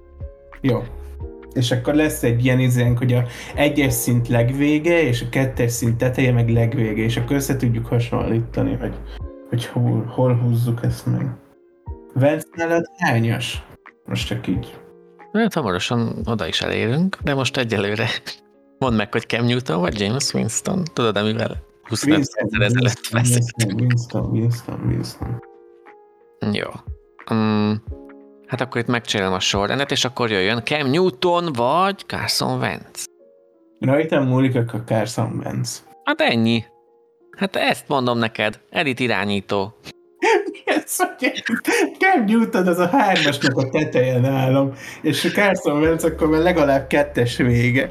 Jó. 0.60 0.82
És 1.52 1.70
akkor 1.70 1.94
lesz 1.94 2.22
egy 2.22 2.44
ilyen 2.44 2.58
izénk, 2.58 2.98
hogy 2.98 3.12
a 3.12 3.24
egyes 3.54 3.92
szint 3.92 4.28
legvége, 4.28 5.02
és 5.02 5.22
a 5.22 5.28
kettes 5.28 5.70
szint 5.70 5.96
teteje 5.96 6.32
meg 6.32 6.48
legvége, 6.48 7.02
és 7.02 7.16
akkor 7.16 7.36
össze 7.36 7.56
tudjuk 7.56 7.86
hasonlítani, 7.86 8.76
hogy, 8.80 8.94
hogy 9.48 9.66
hol, 9.66 10.04
hol 10.04 10.34
húzzuk 10.34 10.80
ezt 10.82 11.06
meg. 11.06 11.26
Vence 12.14 12.46
nálad 12.54 12.84
hányas? 12.96 13.62
Most 14.04 14.26
csak 14.26 14.46
így. 14.46 14.78
Hát 15.32 15.54
hamarosan 15.54 16.22
oda 16.24 16.46
is 16.46 16.60
elérünk, 16.60 17.16
de 17.22 17.34
most 17.34 17.56
egyelőre 17.56 18.08
mondd 18.78 18.96
meg, 18.96 19.12
hogy 19.12 19.26
Cam 19.26 19.44
Newton 19.44 19.80
vagy 19.80 20.00
James 20.00 20.34
Winston. 20.34 20.84
Tudod, 20.92 21.16
amivel 21.16 21.62
25 21.82 22.16
Winston, 22.16 22.62
ezelőtt 22.62 23.08
Winston, 23.12 23.80
Winston, 23.80 24.30
Winston, 24.30 24.80
Winston. 24.86 25.42
Jó. 26.52 26.68
Um, 27.30 27.82
Hát 28.50 28.60
akkor 28.60 28.80
itt 28.80 28.86
megcsinálom 28.86 29.34
a 29.34 29.40
sorrendet, 29.40 29.90
és 29.90 30.04
akkor 30.04 30.30
jöjjön 30.30 30.62
Cam 30.64 30.90
Newton 30.90 31.52
vagy 31.52 32.04
Carson 32.06 32.58
Wentz. 32.58 33.04
Rajtam 33.80 34.26
múlik 34.26 34.54
a 34.54 34.82
Carson 34.86 35.40
Wentz. 35.44 35.84
Hát 36.04 36.20
ennyi. 36.20 36.64
Hát 37.36 37.56
ezt 37.56 37.88
mondom 37.88 38.18
neked, 38.18 38.60
elit 38.70 39.00
irányító. 39.00 39.74
Cam 41.98 42.24
Newton 42.26 42.66
az 42.66 42.78
a 42.78 42.88
hármasnak 42.88 43.56
a 43.56 43.68
teteje 43.68 44.18
nálam, 44.18 44.72
és 45.02 45.24
a 45.24 45.28
Carson 45.28 45.80
Wentz 45.80 46.04
akkor 46.04 46.28
már 46.28 46.40
legalább 46.40 46.86
kettes 46.86 47.36
vége. 47.36 47.90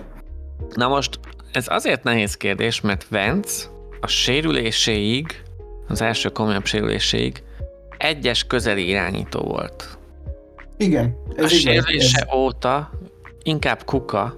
Na 0.74 0.88
most, 0.88 1.20
ez 1.54 1.66
azért 1.68 2.04
nehéz 2.04 2.38
kérdés, 2.38 2.82
mert 2.82 3.06
Wentz 3.12 3.70
a 4.02 4.08
sérüléséig, 4.08 5.44
az 5.88 6.02
első 6.02 6.30
komolyabb 6.30 6.66
sérüléséig 6.66 7.44
egyes 7.98 8.44
közeli 8.44 8.88
irányító 8.88 9.40
volt. 9.40 9.99
Igen. 10.80 11.16
Ez 11.36 11.44
a 11.44 11.48
sérülése 11.48 12.20
ez... 12.20 12.36
óta 12.36 12.90
inkább 13.44 13.84
kuka, 13.86 14.36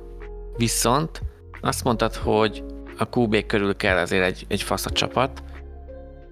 viszont 0.58 1.21
azt 1.62 1.84
mondtad, 1.84 2.15
hogy 2.15 2.63
a 2.97 3.19
QB 3.19 3.45
körül 3.45 3.75
kell 3.75 3.97
azért 3.97 4.25
egy, 4.25 4.45
egy 4.47 4.62
fasz 4.62 4.86
a 4.86 4.89
csapat, 4.89 5.43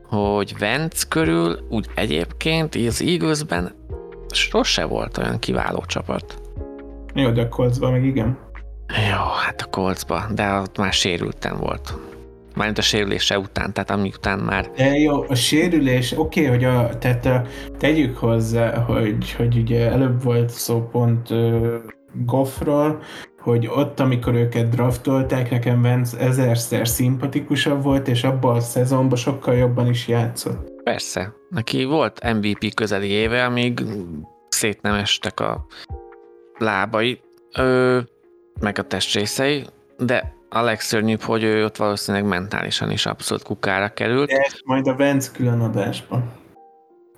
hogy 0.07 0.57
Vence 0.57 1.05
körül 1.09 1.59
úgy 1.69 1.87
egyébként 1.95 2.75
az 2.75 3.01
Eaglesben 3.01 3.75
sose 4.29 4.85
volt 4.85 5.17
olyan 5.17 5.39
kiváló 5.39 5.83
csapat. 5.87 6.41
Jó, 7.13 7.29
de 7.29 7.41
a 7.41 7.47
Coltsban 7.47 7.91
meg 7.91 8.05
igen. 8.05 8.37
Jó, 8.87 9.31
hát 9.45 9.61
a 9.61 9.65
Coltsban, 9.69 10.35
de 10.35 10.51
ott 10.51 10.77
már 10.77 10.93
sérülten 10.93 11.57
volt. 11.57 11.93
Mármint 12.59 12.79
a 12.79 12.81
sérülése 12.87 13.39
után, 13.39 13.73
tehát 13.73 14.15
után 14.15 14.39
már... 14.39 14.71
De 14.75 14.97
jó, 14.97 15.23
a 15.27 15.35
sérülés, 15.35 16.11
oké, 16.17 16.45
okay, 16.45 16.55
hogy 16.55 16.63
a, 16.63 16.97
tehát 16.97 17.25
a, 17.25 17.43
tegyük 17.77 18.17
hozzá, 18.17 18.79
hogy, 18.79 19.31
hogy 19.31 19.57
ugye 19.57 19.91
előbb 19.91 20.23
volt 20.23 20.49
szó 20.49 20.87
pont 20.91 21.29
uh, 21.29 21.75
Goffról, 22.13 23.01
hogy 23.39 23.67
ott, 23.67 23.99
amikor 23.99 24.33
őket 24.33 24.69
draftolták, 24.69 25.49
nekem 25.51 25.81
Vance 25.81 26.17
ezerszer 26.17 26.87
szimpatikusabb 26.87 27.83
volt, 27.83 28.07
és 28.07 28.23
abban 28.23 28.55
a 28.55 28.59
szezonban 28.59 29.17
sokkal 29.17 29.55
jobban 29.55 29.87
is 29.87 30.07
játszott. 30.07 30.71
Persze. 30.83 31.33
Neki 31.49 31.83
volt 31.83 32.33
MVP 32.33 32.73
közeli 32.73 33.07
éve, 33.07 33.45
amíg 33.45 33.83
szét 34.49 34.81
nem 34.81 34.93
estek 34.93 35.39
a 35.39 35.65
lábai, 36.57 37.21
ö, 37.57 37.99
meg 38.61 38.79
a 38.79 38.83
testrészei, 38.83 39.65
de 39.97 40.37
a 40.49 40.61
legszörnyűbb, 40.61 41.21
hogy 41.21 41.43
ő 41.43 41.63
ott 41.63 41.77
valószínűleg 41.77 42.27
mentálisan 42.27 42.91
is 42.91 43.05
abszolút 43.05 43.43
kukára 43.43 43.89
került. 43.89 44.29
De 44.29 44.47
majd 44.65 44.87
a 44.87 44.95
Vence 44.95 45.31
külön 45.33 45.59
adásban. 45.59 46.31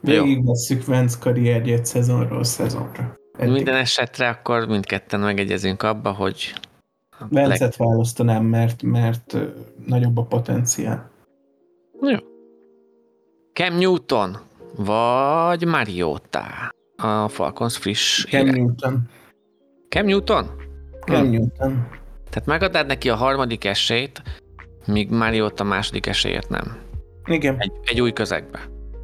Végigvesszük 0.01 0.85
Vence 0.85 1.17
karrierjét 1.19 1.85
szezonról 1.85 2.43
szezonra. 2.43 3.19
Eddig. 3.37 3.53
Minden 3.53 3.75
esetre 3.75 4.29
akkor 4.29 4.67
mindketten 4.67 5.19
megegyezünk 5.19 5.83
abba, 5.83 6.11
hogy... 6.11 6.53
Vencet 7.29 7.77
leg... 7.77 7.87
választanám, 7.87 8.43
mert, 8.43 8.83
mert 8.83 9.37
nagyobb 9.85 10.17
a 10.17 10.23
potenciál. 10.23 11.11
Jó. 12.01 12.17
Cam 13.53 13.77
Newton, 13.77 14.37
vagy 14.75 15.65
Mariota? 15.67 16.45
A 16.95 17.27
Falcons 17.27 17.77
friss 17.77 18.25
Cam 18.25 18.45
Newton. 18.45 19.09
Cam 19.89 20.05
Newton? 20.05 20.49
Cam 21.05 21.25
hm. 21.25 21.31
Newton. 21.31 21.99
Tehát 22.31 22.47
megadnád 22.47 22.87
neki 22.87 23.09
a 23.09 23.15
harmadik 23.15 23.65
esélyt, 23.65 24.21
míg 24.85 25.09
Mariota 25.09 25.63
második 25.63 26.05
esélyet 26.05 26.49
nem. 26.49 26.77
Igen. 27.25 27.55
Egy, 27.57 27.71
egy 27.84 28.01
új 28.01 28.11
közegbe. 28.11 28.59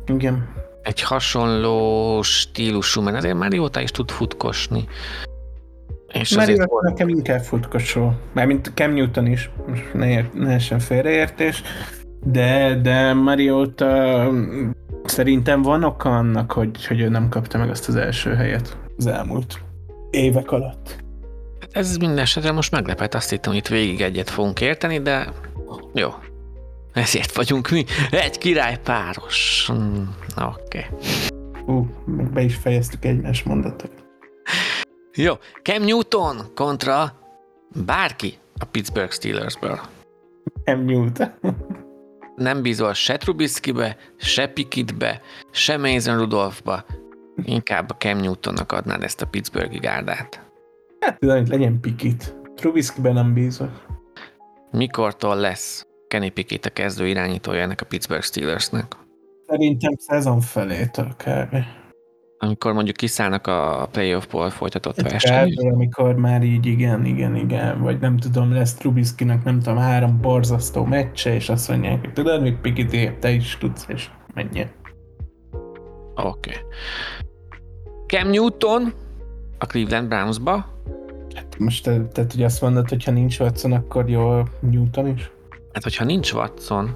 Igen. 0.05 0.49
Egy 0.81 1.01
hasonló 1.01 2.21
stílusú, 2.21 3.01
mert 3.01 3.17
azért 3.17 3.37
Mariota 3.37 3.81
is 3.81 3.91
tud 3.91 4.11
futkosni. 4.11 4.87
És 6.13 6.35
Mariota 6.35 6.63
azért... 6.63 6.89
nekem 6.89 7.09
inkább 7.09 7.41
futkosol. 7.41 8.19
Mármint 8.33 8.71
Cam 8.73 8.93
Newton 8.93 9.25
is, 9.25 9.49
most 9.67 9.93
ne, 9.93 10.09
ért, 10.09 10.33
ne 10.33 10.53
essen 10.53 10.79
félreértés, 10.79 11.61
de, 12.23 12.79
de 12.81 13.13
Mariota 13.13 14.31
szerintem 15.03 15.61
van 15.61 15.83
oka 15.83 16.17
annak, 16.17 16.51
hogy, 16.51 16.85
hogy 16.85 16.99
ő 16.99 17.09
nem 17.09 17.29
kapta 17.29 17.57
meg 17.57 17.69
azt 17.69 17.87
az 17.87 17.95
első 17.95 18.33
helyet 18.33 18.77
az 18.97 19.05
elmúlt 19.05 19.59
évek 20.09 20.51
alatt. 20.51 21.05
Ez 21.77 21.97
minden 21.97 22.17
esetre 22.17 22.51
most 22.51 22.71
meglepett, 22.71 23.13
azt 23.13 23.29
hittem, 23.29 23.51
hogy 23.51 23.61
itt 23.61 23.67
végig 23.67 24.01
egyet 24.01 24.29
fogunk 24.29 24.61
érteni, 24.61 25.01
de 25.01 25.33
jó. 25.93 26.09
Ezért 26.93 27.35
vagyunk 27.35 27.69
mi. 27.69 27.85
Egy 28.11 28.37
királypáros. 28.37 29.65
Hmm, 29.67 30.15
Oké. 30.37 30.85
Okay. 30.89 31.75
Uh, 31.75 31.87
be 32.33 32.41
is 32.41 32.55
fejeztük 32.55 33.05
egymás 33.05 33.43
mondatot. 33.43 33.91
Jó. 35.15 35.33
Cam 35.63 35.83
Newton 35.83 36.51
kontra 36.55 37.19
bárki 37.85 38.37
a 38.59 38.65
Pittsburgh 38.65 39.11
Steelersből. 39.11 39.79
Nem 40.63 40.85
Newton. 40.85 41.33
Nem 42.35 42.61
bízol 42.61 42.93
se 42.93 43.17
Trubiskybe, 43.17 43.97
se 44.17 44.47
Pikitbe, 44.47 45.21
se 45.51 45.77
Mason 45.77 46.17
Rudolphba. 46.17 46.85
Inkább 47.43 47.89
a 47.89 47.95
Cam 47.95 48.17
Newtonnak 48.17 48.71
adnád 48.71 49.03
ezt 49.03 49.21
a 49.21 49.27
Pittsburghi 49.27 49.77
gárdát. 49.77 50.46
Hát 51.07 51.19
tudom, 51.19 51.37
hogy 51.37 51.47
legyen 51.47 51.79
Pikit. 51.79 52.35
Trubiskyben 52.55 53.13
nem 53.13 53.33
bízok. 53.33 53.85
Mikortól 54.71 55.35
lesz 55.35 55.87
Kenny 56.07 56.31
Pickett 56.33 56.65
a 56.65 56.69
kezdő 56.69 57.07
irányítója 57.07 57.61
ennek 57.61 57.81
a 57.81 57.85
Pittsburgh 57.85 58.23
Steelersnek? 58.23 58.95
Szerintem 59.45 59.93
szezon 59.97 60.39
felétől 60.39 61.15
kb. 61.17 61.55
Amikor 62.37 62.73
mondjuk 62.73 62.95
kiszállnak 62.95 63.47
a 63.47 63.87
playoff-ból 63.91 64.49
folytatott 64.49 65.01
verseny. 65.01 65.53
kb. 65.53 65.73
amikor 65.73 66.15
már 66.15 66.43
így 66.43 66.65
igen, 66.65 67.05
igen, 67.05 67.35
igen, 67.35 67.81
vagy 67.81 67.99
nem 67.99 68.17
tudom, 68.17 68.53
lesz 68.53 68.73
Trubiskynak 68.73 69.43
nem 69.43 69.59
tudom, 69.59 69.77
három 69.77 70.21
borzasztó 70.21 70.83
meccse, 70.83 71.33
és 71.33 71.49
azt 71.49 71.69
mondják, 71.69 71.99
hogy 71.99 72.13
tudod, 72.13 72.41
mit 72.41 72.59
Pikit, 72.59 73.19
te 73.19 73.29
is 73.29 73.57
tudsz, 73.57 73.85
és 73.87 74.09
menjen. 74.33 74.69
Oké. 76.15 76.49
Okay. 76.49 76.61
Cam 78.07 78.29
Newton 78.29 78.93
a 79.57 79.65
Cleveland 79.65 80.07
Brownsba. 80.07 80.75
Hát 81.35 81.55
most 81.59 81.83
te, 81.83 82.05
te 82.05 82.25
ugye 82.33 82.45
azt 82.45 82.61
mondod, 82.61 82.89
hogy 82.89 83.03
ha 83.03 83.11
nincs 83.11 83.39
Watson, 83.39 83.71
akkor 83.71 84.09
jó 84.09 84.43
Newton 84.59 85.07
is? 85.07 85.31
Hát, 85.73 85.83
hogyha 85.83 86.03
nincs 86.03 86.31
Watson, 86.31 86.95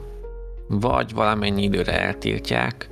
vagy 0.67 1.13
valamennyi 1.13 1.63
időre 1.63 2.01
eltiltják, 2.01 2.89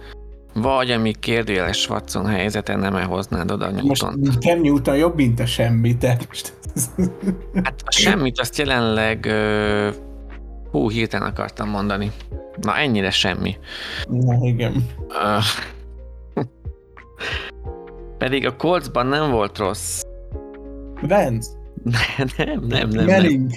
vagy 0.54 0.92
ami 0.92 1.14
kérdéles 1.20 1.90
Watson 1.90 2.26
helyzeten 2.26 2.80
nem 2.80 2.96
elhoznád 2.96 3.52
oda 3.52 3.72
Most 3.72 4.02
Newton. 4.02 4.40
Cam 4.40 4.62
Newton 4.62 4.96
jobb, 4.96 5.16
mint 5.16 5.40
a 5.40 5.46
semmi, 5.46 5.98
tehát 5.98 6.28
most... 6.28 6.54
Hát 7.64 7.82
a 7.86 7.92
semmit 7.92 8.40
azt 8.40 8.58
jelenleg 8.58 9.26
ö, 9.26 9.90
hú, 10.72 10.90
hirtelen 10.90 11.28
akartam 11.28 11.70
mondani. 11.70 12.12
Na 12.62 12.78
ennyire 12.78 13.10
semmi. 13.10 13.58
Na 14.08 14.38
igen. 14.42 14.86
Ö, 15.10 15.38
pedig 18.20 18.46
a 18.46 18.56
Coltsban 18.56 19.08
nem 19.08 19.32
volt 19.32 19.58
rossz. 19.58 20.02
Vance, 21.02 21.50
Nem, 21.84 22.28
nem, 22.38 22.60
nem, 22.68 22.90
nem. 22.90 23.06
Manning. 23.06 23.52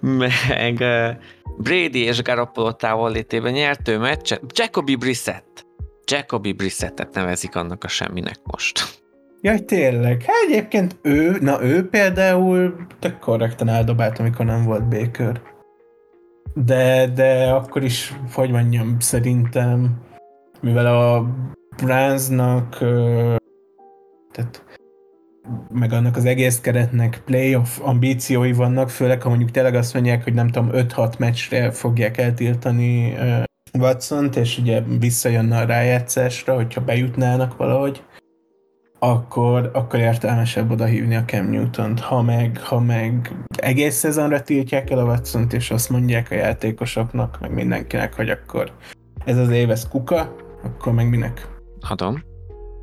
Meg 0.00 0.80
ö, 0.80 1.10
Brady 1.56 2.04
és 2.04 2.22
Garoppolo 2.22 2.72
távollétében 2.72 3.52
nyertő 3.52 3.98
meccset. 3.98 4.42
Jacoby 4.54 4.96
Brissett. 4.96 5.66
Jacoby 6.04 6.52
Brissettet 6.52 7.14
nevezik 7.14 7.56
annak 7.56 7.84
a 7.84 7.88
semminek 7.88 8.36
most. 8.44 9.00
Jaj, 9.40 9.58
tényleg. 9.64 10.22
Hát 10.22 10.36
egyébként 10.48 10.96
ő, 11.02 11.36
na 11.40 11.62
ő 11.62 11.88
például 11.88 12.86
tök 12.98 13.18
korrekten 13.18 13.68
eldobált, 13.68 14.18
amikor 14.18 14.44
nem 14.44 14.64
volt 14.64 14.88
Baker. 14.88 15.40
De, 16.54 17.06
de 17.06 17.50
akkor 17.50 17.82
is, 17.82 18.14
hogy 18.32 18.50
mondjam, 18.50 18.96
szerintem, 18.98 20.00
mivel 20.60 20.86
a 20.86 21.26
Brownsnak, 21.84 22.78
tehát 24.32 24.64
meg 25.72 25.92
annak 25.92 26.16
az 26.16 26.24
egész 26.24 26.60
keretnek 26.60 27.22
playoff 27.24 27.78
ambíciói 27.80 28.52
vannak, 28.52 28.90
főleg 28.90 29.22
ha 29.22 29.28
mondjuk 29.28 29.50
tényleg 29.50 29.74
azt 29.74 29.94
mondják, 29.94 30.24
hogy 30.24 30.34
nem 30.34 30.48
tudom, 30.48 30.70
5-6 30.72 31.18
meccsre 31.18 31.70
fogják 31.70 32.18
eltiltani 32.18 33.14
ö, 33.16 33.42
Watson-t, 33.78 34.36
és 34.36 34.58
ugye 34.58 34.82
visszajönne 34.98 35.58
a 35.58 35.64
rájátszásra, 35.64 36.54
hogyha 36.54 36.80
bejutnának 36.80 37.56
valahogy, 37.56 38.02
akkor, 38.98 39.70
akkor 39.72 39.98
értelmesebb 39.98 40.70
oda 40.70 40.84
hívni 40.84 41.14
a 41.14 41.24
Cam 41.24 41.50
Newton-t. 41.50 42.00
Ha 42.00 42.22
meg, 42.22 42.60
ha 42.62 42.80
meg 42.80 43.34
egész 43.48 43.94
szezonra 43.94 44.42
tiltják 44.42 44.90
el 44.90 44.98
a 44.98 45.04
watson 45.04 45.46
és 45.50 45.70
azt 45.70 45.90
mondják 45.90 46.30
a 46.30 46.34
játékosoknak, 46.34 47.40
meg 47.40 47.52
mindenkinek, 47.52 48.14
hogy 48.14 48.30
akkor 48.30 48.72
ez 49.24 49.36
az 49.36 49.50
éves 49.50 49.88
kuka, 49.88 50.36
akkor 50.62 50.92
meg 50.92 51.08
minek? 51.08 51.48
Adom. 51.88 52.29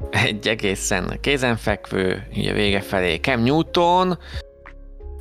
Egy 0.10 0.48
egészen 0.48 1.18
kézenfekvő, 1.22 2.28
így 2.34 2.54
vége 2.54 2.82
felé 2.82 3.16
Cam 3.16 3.44
Newton, 3.44 4.18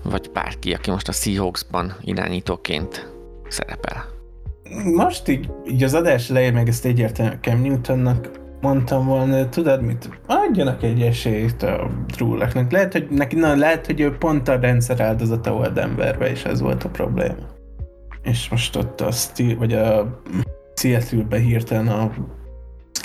vagy 0.02 0.30
bárki, 0.32 0.72
aki 0.72 0.90
most 0.90 1.08
a 1.08 1.12
Seahawksban 1.12 1.96
irányítóként 2.00 3.12
szerepel. 3.48 4.04
Most 4.84 5.28
így, 5.28 5.50
így 5.68 5.82
az 5.82 5.94
adás 5.94 6.30
elején 6.30 6.52
meg 6.52 6.68
ezt 6.68 6.84
egyértelműen 6.84 7.38
Cam 7.42 7.62
Newtonnak 7.62 8.30
mondtam 8.60 9.06
volna, 9.06 9.48
tudod 9.48 9.82
mit, 9.82 10.20
adjanak 10.26 10.82
egy 10.82 11.02
esélyt 11.02 11.62
a 11.62 11.90
Drúleknek. 12.06 12.72
Lehet, 12.72 12.92
hogy 12.92 13.06
neki, 13.10 13.36
na, 13.36 13.56
lehet, 13.56 13.86
hogy 13.86 14.00
ő 14.00 14.16
pont 14.16 14.48
a 14.48 14.60
rendszer 14.60 15.00
áldozata 15.00 15.52
volt 15.52 15.72
Denverbe, 15.72 16.30
és 16.30 16.44
ez 16.44 16.60
volt 16.60 16.84
a 16.84 16.88
probléma. 16.88 17.54
És 18.22 18.48
most 18.48 18.76
ott 18.76 19.00
a 19.00 19.10
Steel, 19.10 19.56
vagy 19.56 19.72
a 19.72 20.20
Seattle-be 20.74 21.38
hirtelen 21.38 21.88
a 21.88 22.12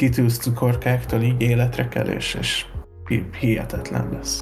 Skittles 0.02 0.38
cukorkáktól 0.38 1.22
így 1.22 1.42
életre 1.42 1.88
kelés, 1.88 2.34
és 2.34 2.66
hi- 3.08 3.36
hihetetlen 3.40 4.10
lesz. 4.12 4.40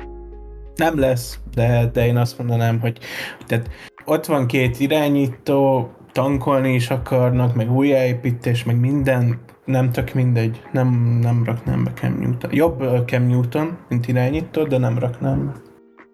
Nem 0.76 1.00
lesz, 1.00 1.40
de, 1.54 1.90
de 1.94 2.06
én 2.06 2.18
azt 2.18 2.38
mondanám, 2.38 2.80
hogy 2.80 3.00
tehát 3.46 3.70
ott 4.06 4.26
van 4.26 4.48
két 4.48 4.80
irányító, 4.80 5.92
tankolni 6.12 6.74
is 6.74 6.90
akarnak, 6.90 7.56
meg 7.56 7.72
újjáépítés, 7.72 8.64
meg 8.64 8.80
minden, 8.80 9.40
nem 9.66 9.92
tök 9.92 10.14
mindegy, 10.14 10.62
nem, 10.72 11.20
nem 11.22 11.44
raknám 11.46 11.84
be 11.84 11.92
Cam 11.94 12.14
Newton. 12.20 12.54
Jobb 12.54 13.06
Cam 13.06 13.28
Newton, 13.28 13.78
mint 13.90 14.08
irányító, 14.08 14.64
de 14.64 14.78
nem 14.78 15.00
raknám 15.00 15.46
be. 15.46 15.54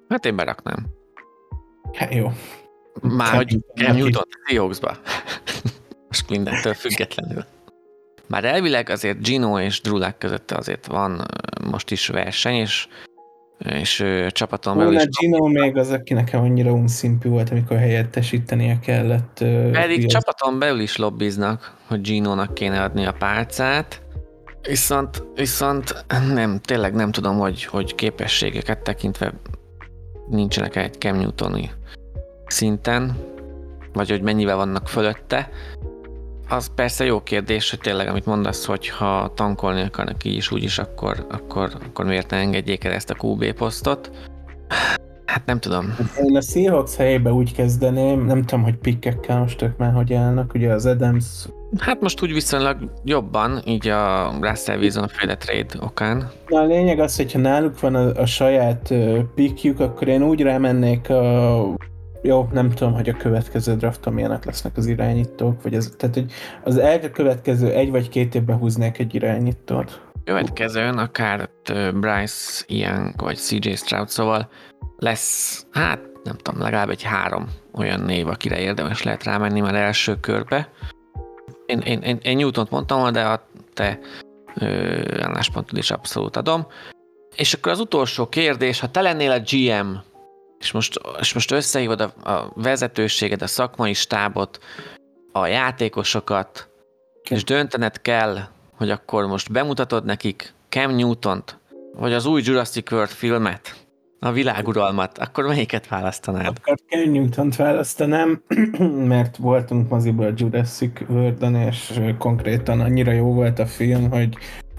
Hát 0.10 0.26
én 0.26 0.36
beraknám. 0.36 0.86
Hát 1.93 2.14
jó. 2.14 2.32
Már 3.02 3.28
Cam 3.28 3.36
hogy 3.36 3.60
Cam 3.74 3.96
Newton 3.96 4.24
Seahawksba. 4.46 4.98
Most 6.08 6.30
mindentől 6.30 6.74
függetlenül. 6.74 7.46
Már 8.28 8.46
elvileg 8.46 8.90
azért 8.90 9.22
Gino 9.24 9.60
és 9.60 9.82
Drulák 9.82 10.18
között 10.18 10.52
azért 10.52 10.86
van 10.86 11.26
most 11.70 11.92
is 11.92 12.08
verseny, 12.08 12.56
és, 12.56 12.88
és 13.58 14.04
csapaton 14.30 14.78
belül 14.78 14.96
is 14.96 15.08
Gino 15.20 15.48
még 15.48 15.78
az, 15.78 15.90
aki 15.90 16.14
nekem 16.14 16.42
annyira 16.42 16.72
unszimpű 16.72 17.30
volt, 17.30 17.50
amikor 17.50 17.78
helyettesítenie 17.78 18.80
kellett. 18.80 19.38
Pedig 19.72 19.96
Fields. 19.96 20.14
csapaton 20.14 20.60
belül 20.60 20.80
is 20.80 20.98
lobbiznak, 20.98 21.76
hogy 21.88 22.02
Gino-nak 22.02 22.54
kéne 22.54 22.84
adni 22.84 23.06
a 23.06 23.16
pálcát, 23.20 24.02
viszont, 24.68 25.24
viszont 25.36 26.06
nem, 26.34 26.60
tényleg 26.60 26.94
nem 26.94 27.12
tudom, 27.12 27.38
hogy, 27.38 27.66
hogy 27.66 27.96
képességeket 27.96 28.80
tekintve 28.80 29.34
nincsenek 30.30 30.76
egy 30.76 30.94
Cam 30.94 31.18
Newtoni 31.18 31.72
szinten, 32.48 33.16
vagy 33.94 34.10
hogy 34.10 34.22
mennyivel 34.22 34.56
vannak 34.56 34.88
fölötte. 34.88 35.50
Az 36.50 36.72
persze 36.76 37.06
jó 37.06 37.24
kérdés, 37.24 37.70
hogy 37.70 37.80
tényleg, 37.80 38.08
amit 38.08 38.26
mondasz, 38.26 38.66
hogy 38.66 38.89
ha 38.89 39.32
tankolni 39.36 39.82
akarnak 39.82 40.24
így 40.24 40.36
is, 40.36 40.52
úgy 40.52 40.64
is, 40.64 40.78
akkor, 40.80 41.26
akkor, 41.32 41.72
akkor 41.89 42.06
miért 42.06 42.30
ne 42.30 42.38
engedjék 42.38 42.84
el 42.84 42.91
ezt 42.91 43.10
a 43.10 43.16
QB 43.22 43.54
posztot? 43.54 44.12
Hát 45.26 45.46
nem 45.46 45.60
tudom. 45.60 45.96
Én 46.24 46.38
a 46.38 46.41
Seahawks 46.41 46.96
helyébe 46.96 47.32
úgy 47.32 47.54
kezdeném, 47.54 48.26
nem 48.26 48.43
tudom, 48.43 48.64
hogy 48.64 48.76
pikkekkel 48.76 49.39
most 49.39 49.62
ők 49.62 49.78
már 49.78 49.93
hogy 49.93 50.14
állnak, 50.14 50.54
ugye 50.54 50.74
az 50.74 50.86
Adams 50.86 51.26
Hát 51.80 52.02
most 52.02 52.24
úgy 52.24 52.34
viszonylag 52.34 52.78
jobban, 53.04 53.62
így 53.66 53.88
a 53.88 54.34
Russell 54.41 54.78
Wilson 54.78 55.08
féle 55.08 55.36
trade 55.36 55.86
okán. 55.86 56.30
Na 56.48 56.60
a 56.60 56.66
lényeg 56.66 57.00
az, 57.00 57.16
hogyha 57.16 57.39
náluk 57.39 57.80
van 57.80 57.96
a, 57.96 58.22
a 58.22 58.26
saját 58.26 58.89
uh, 58.89 59.18
pickjük, 59.36 59.80
akkor 59.80 60.08
én 60.08 60.24
úgy 60.24 60.41
rámennék 60.41 61.10
a... 61.10 61.76
Jó, 62.26 62.48
nem 62.52 62.70
tudom, 62.70 62.94
hogy 62.94 63.10
a 63.10 63.18
következő 63.18 63.76
drafton 63.76 64.14
milyenek 64.14 64.46
lesznek 64.46 64.78
az 64.78 64.86
irányítók, 64.86 65.62
vagy 65.62 65.76
az, 65.76 65.94
tehát, 65.98 66.16
hogy 66.16 66.32
az 66.64 66.78
elkövetkező 66.78 67.72
egy 67.72 67.90
vagy 67.92 68.10
két 68.10 68.36
évben 68.36 68.58
húznék 68.58 68.98
egy 68.98 69.16
irányítót. 69.16 70.02
Következőn 70.24 70.98
akár 70.98 71.50
Bryce 71.94 72.64
Young 72.68 73.22
vagy 73.22 73.36
CJ 73.36 73.70
Stroud, 73.72 74.10
szóval 74.10 74.50
lesz, 74.98 75.66
hát 75.72 76.00
nem 76.24 76.38
tudom, 76.38 76.62
legalább 76.62 76.90
egy 76.90 77.04
három 77.04 77.48
olyan 77.74 78.00
név, 78.00 78.28
akire 78.28 78.60
érdemes 78.60 79.04
lehet 79.04 79.24
rámenni 79.24 79.60
már 79.60 79.76
első 79.76 80.20
körbe. 80.20 80.70
Én, 81.66 81.80
én, 81.80 82.00
én, 82.00 82.18
én 82.22 82.38
Newtont 82.38 82.70
mondtam 82.70 83.12
de 83.12 83.24
a 83.24 83.48
te 83.74 84.00
ö, 84.56 85.22
álláspontod 85.22 85.78
is 85.78 85.92
abszolút 85.92 86.36
adom. 86.36 86.68
És 87.36 87.54
akkor 87.54 87.72
az 87.72 87.80
utolsó 87.80 88.28
kérdés, 88.28 88.80
ha 88.80 88.92
te 88.92 89.02
lennél 89.02 89.32
a 89.32 89.40
GM, 89.40 90.14
és 90.60 90.72
most, 90.72 90.99
és 91.20 91.34
most 91.34 91.51
összehívod 91.51 92.01
a, 92.01 92.32
a 92.32 92.51
vezetőséged, 92.56 93.41
a 93.41 93.47
szakmai 93.47 93.93
stábot, 93.93 94.60
a 95.32 95.47
játékosokat, 95.47 96.70
és 97.30 97.43
döntened 97.43 98.01
kell, 98.01 98.38
hogy 98.76 98.89
akkor 98.89 99.26
most 99.26 99.51
bemutatod 99.51 100.06
nekik 100.06 100.53
Cam 100.70 100.95
Newtont, 100.95 101.60
vagy 101.93 102.14
az 102.14 102.26
új 102.26 102.41
Jurassic 102.45 102.91
World 102.91 103.10
filmet, 103.10 103.86
a 104.26 104.32
világuralmat, 104.32 105.18
akkor 105.18 105.43
melyiket 105.43 105.88
választanád? 105.88 106.58
Akkor 106.62 106.78
Ken 106.88 107.10
Newton-t 107.10 107.56
választanám, 107.56 108.43
mert 109.14 109.38
voltunk 109.38 109.89
moziból 109.89 110.26
a 110.26 110.34
Jurassic 110.36 111.01
world 111.10 111.56
és 111.68 112.01
konkrétan 112.18 112.80
annyira 112.80 113.12
jó 113.12 113.34
volt 113.34 113.60
a 113.60 113.66
film, 113.66 114.10
hogy 114.10 114.38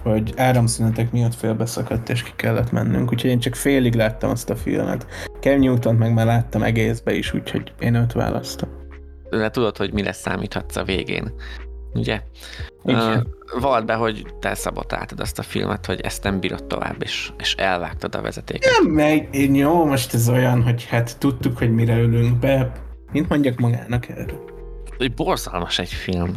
hogy 0.09 0.33
áramszünetek 0.35 1.11
miatt 1.11 1.35
félbeszakadt 1.35 2.09
és 2.09 2.23
ki 2.23 2.31
kellett 2.35 2.71
mennünk, 2.71 3.11
úgyhogy 3.11 3.29
én 3.29 3.39
csak 3.39 3.55
félig 3.55 3.95
láttam 3.95 4.29
azt 4.29 4.49
a 4.49 4.55
filmet. 4.55 5.05
Cam 5.39 5.59
newton 5.59 5.95
meg 5.95 6.13
már 6.13 6.25
láttam 6.25 6.63
egészbe 6.63 7.13
is, 7.13 7.33
úgyhogy 7.33 7.73
én 7.79 7.95
őt 7.95 8.13
választom. 8.13 8.69
De 9.29 9.49
tudod, 9.49 9.77
hogy 9.77 9.93
mi 9.93 10.03
lesz 10.03 10.19
számíthatsz 10.19 10.75
a 10.75 10.83
végén. 10.83 11.33
Ugye? 11.93 12.21
Igen. 12.83 13.27
Uh, 13.55 13.61
vald 13.61 13.85
be, 13.85 13.93
hogy 13.93 14.25
te 14.39 14.53
szabotáltad 14.53 15.19
azt 15.19 15.39
a 15.39 15.43
filmet, 15.43 15.85
hogy 15.85 16.01
ezt 16.01 16.23
nem 16.23 16.39
bírod 16.39 16.65
tovább, 16.65 16.95
és, 16.99 17.31
és 17.37 17.55
elvágtad 17.55 18.15
a 18.15 18.21
vezetéket. 18.21 18.71
Nem, 18.79 18.91
meg 18.91 19.27
én 19.31 19.55
jó, 19.55 19.85
most 19.85 20.13
ez 20.13 20.29
olyan, 20.29 20.63
hogy 20.63 20.85
hát 20.85 21.17
tudtuk, 21.17 21.57
hogy 21.57 21.71
mire 21.71 21.97
ülünk 21.97 22.39
be. 22.39 22.71
Mint 23.11 23.29
mondjak 23.29 23.59
magának 23.59 24.09
erről. 24.09 24.43
Hogy 24.97 25.13
borzalmas 25.13 25.79
egy 25.79 25.93
film. 25.93 26.33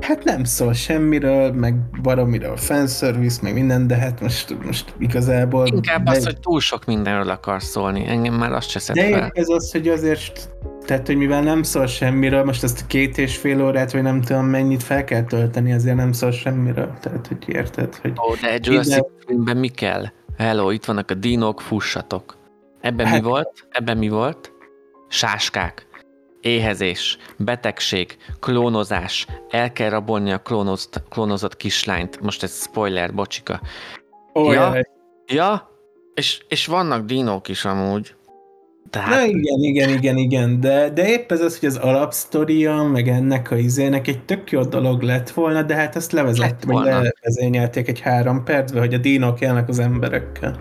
Hát 0.00 0.24
nem 0.24 0.44
szól 0.44 0.72
semmiről, 0.72 1.52
meg 1.52 1.74
baromiről 2.02 2.56
fanservice, 2.56 3.40
meg 3.42 3.54
minden, 3.54 3.86
de 3.86 3.94
hát 3.96 4.20
most, 4.20 4.64
most 4.64 4.94
igazából... 4.98 5.66
Inkább 5.66 6.04
de, 6.04 6.10
az, 6.10 6.24
hogy 6.24 6.40
túl 6.40 6.60
sok 6.60 6.84
mindenről 6.84 7.30
akar 7.30 7.62
szólni. 7.62 8.06
Engem 8.06 8.34
már 8.34 8.52
azt 8.52 8.68
se 8.68 8.78
szed 8.78 8.96
De 8.96 9.10
fel. 9.10 9.30
ez 9.34 9.48
az, 9.48 9.72
hogy 9.72 9.88
azért, 9.88 10.50
tehát, 10.86 11.06
hogy 11.06 11.16
mivel 11.16 11.42
nem 11.42 11.62
szól 11.62 11.86
semmiről, 11.86 12.44
most 12.44 12.62
ezt 12.62 12.80
a 12.80 12.86
két 12.86 13.18
és 13.18 13.36
fél 13.36 13.64
órát, 13.64 13.92
vagy 13.92 14.02
nem 14.02 14.20
tudom 14.20 14.44
mennyit 14.44 14.82
fel 14.82 15.04
kell 15.04 15.22
tölteni, 15.24 15.72
azért 15.72 15.96
nem 15.96 16.12
szól 16.12 16.30
semmiről. 16.30 16.92
Tehát, 17.00 17.26
hogy 17.26 17.44
érted, 17.46 17.94
hogy... 17.94 18.12
Ó, 18.30 18.34
de 18.40 18.50
egy 18.52 18.66
Jurassic 18.66 19.06
filmben 19.26 19.56
mi 19.56 19.68
kell? 19.68 20.04
Hello, 20.38 20.70
itt 20.70 20.84
vannak 20.84 21.10
a 21.10 21.14
dinók, 21.14 21.60
fussatok. 21.60 22.36
Ebben 22.80 23.06
Hát- 23.06 23.22
mi 23.22 23.28
volt? 23.28 23.66
Ebben 23.70 23.96
mi 23.96 24.08
volt? 24.08 24.52
Sáskák. 25.08 25.86
Éhezés, 26.40 27.18
betegség, 27.36 28.16
klónozás, 28.40 29.26
el 29.50 29.72
kell 29.72 29.90
rabolni 29.90 30.32
a 30.32 30.38
klónozt, 30.38 31.02
klónozott 31.08 31.56
kislányt. 31.56 32.20
Most 32.20 32.42
ez 32.42 32.62
spoiler, 32.62 33.14
bocsika. 33.14 33.60
Ó, 34.34 34.52
Ja. 34.52 34.60
jaj. 34.60 34.82
Ja, 35.26 35.70
és, 36.14 36.44
és 36.48 36.66
vannak 36.66 37.04
dinók 37.04 37.48
is 37.48 37.64
amúgy. 37.64 38.14
Tehát 38.90 39.08
Na 39.08 39.24
igen, 39.24 39.60
igen, 39.60 39.88
igen, 39.88 40.16
igen, 40.16 40.60
de, 40.60 40.90
de 40.90 41.08
épp 41.08 41.32
ez 41.32 41.40
az, 41.40 41.58
hogy 41.58 41.68
az 41.68 41.76
alapsztoria, 41.76 42.82
meg 42.82 43.08
ennek 43.08 43.50
a 43.50 43.56
izének 43.56 44.08
egy 44.08 44.24
tök 44.24 44.50
jó 44.50 44.62
dolog 44.62 45.02
lett 45.02 45.30
volna, 45.30 45.62
de 45.62 45.74
hát 45.74 45.96
ezt 45.96 46.12
levezett, 46.12 46.64
vagy 46.64 46.84
levezényelték 46.84 47.88
egy 47.88 48.00
három 48.00 48.44
percbe, 48.44 48.78
hogy 48.78 48.94
a 48.94 48.98
dínok 48.98 49.40
élnek 49.40 49.68
az 49.68 49.78
emberekkel. 49.78 50.60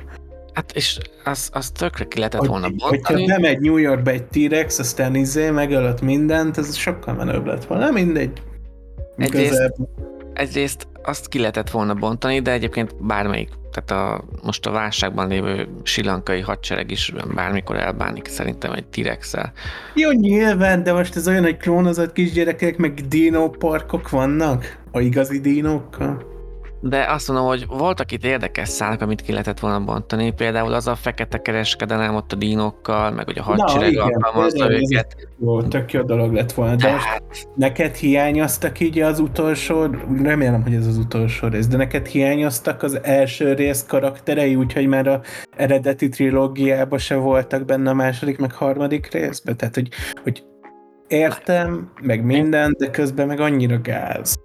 Hát 0.53 0.71
és 0.75 0.97
az, 1.23 1.49
az 1.53 1.69
tökre 1.69 2.05
ki 2.05 2.17
lehetett 2.17 2.39
Hogy, 2.39 2.49
volna 2.49 2.67
hogyha 2.77 2.89
bontani. 3.13 3.25
bemegy 3.25 3.59
New 3.59 3.77
Yorkba 3.77 4.11
egy 4.11 4.23
T-Rex, 4.23 4.79
aztán 4.79 5.15
izé 5.15 5.49
megölt 5.49 6.01
mindent, 6.01 6.57
ez 6.57 6.75
sokkal 6.75 7.13
menőbb 7.13 7.45
lett 7.45 7.65
volna. 7.65 7.91
Mindegy. 7.91 8.41
Egyrészt-. 9.17 9.73
Egyrészt 10.33 10.87
azt 11.03 11.27
ki 11.27 11.39
lehetett 11.39 11.69
volna 11.69 11.93
bontani, 11.93 12.39
de 12.39 12.51
egyébként 12.51 13.05
bármelyik, 13.05 13.49
tehát 13.71 13.91
a, 14.03 14.23
most 14.43 14.65
a 14.65 14.71
válságban 14.71 15.27
lévő 15.27 15.67
silankai 15.83 16.39
hadsereg 16.39 16.91
is 16.91 17.13
bármikor 17.35 17.75
elbánik 17.75 18.27
szerintem 18.27 18.71
egy 18.71 18.85
T-rex-el. 18.85 19.51
Jó, 19.93 20.11
nyilván, 20.11 20.83
de 20.83 20.93
most 20.93 21.15
ez 21.15 21.27
olyan, 21.27 21.43
hogy 21.43 21.57
klónozott 21.57 22.13
kisgyerekek, 22.13 22.77
meg 22.77 22.93
dino 23.07 23.49
parkok 23.49 24.09
vannak? 24.09 24.77
A 24.91 24.99
igazi 24.99 25.39
dinókkal? 25.39 26.28
De 26.81 27.05
azt 27.09 27.27
mondom, 27.27 27.47
hogy 27.47 27.65
voltak 27.67 28.11
itt 28.11 28.23
érdekes 28.23 28.69
szálak, 28.69 29.01
amit 29.01 29.21
ki 29.21 29.31
lehetett 29.31 29.59
volna 29.59 29.83
bontani, 29.83 30.33
például 30.33 30.73
az 30.73 30.87
a 30.87 30.95
fekete 30.95 31.37
kereskedelem 31.37 32.15
ott 32.15 32.31
a 32.31 32.35
dínokkal, 32.35 33.11
meg 33.11 33.25
hogy 33.25 33.37
a 33.37 33.43
hadsereg 33.43 33.91
igen, 33.91 34.03
alkalmazza 34.03 34.71
őket. 34.71 35.27
Jó, 35.39 35.61
tök 35.61 35.91
jó 35.91 36.01
dolog 36.01 36.33
lett 36.33 36.51
volna, 36.51 36.75
de 36.75 36.91
most 36.91 37.47
neked 37.55 37.95
hiányoztak 37.95 38.79
így 38.79 38.99
az 38.99 39.19
utolsó, 39.19 39.87
remélem, 40.23 40.63
hogy 40.63 40.73
ez 40.73 40.87
az 40.87 40.97
utolsó 40.97 41.47
rész, 41.47 41.67
de 41.67 41.77
neked 41.77 42.05
hiányoztak 42.05 42.83
az 42.83 42.99
első 43.03 43.53
rész 43.53 43.85
karakterei, 43.87 44.55
úgyhogy 44.55 44.87
már 44.87 45.07
a 45.07 45.21
eredeti 45.57 46.09
trilógiában 46.09 46.99
se 46.99 47.15
voltak 47.15 47.65
benne 47.65 47.89
a 47.89 47.93
második, 47.93 48.37
meg 48.37 48.51
harmadik 48.51 49.11
részben, 49.11 49.57
tehát 49.57 49.75
hogy, 49.75 49.89
hogy 50.23 50.43
értem, 51.07 51.91
meg 52.01 52.23
minden, 52.23 52.75
de 52.77 52.89
közben 52.89 53.27
meg 53.27 53.39
annyira 53.39 53.81
gáz. 53.81 54.38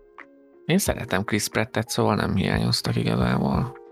Én 0.67 0.79
szeretem 0.79 1.25
Chris 1.25 1.49
Prattet, 1.49 1.89
szóval 1.89 2.15
nem 2.15 2.35
hiányoztak 2.35 2.97
igazából. 2.97 3.83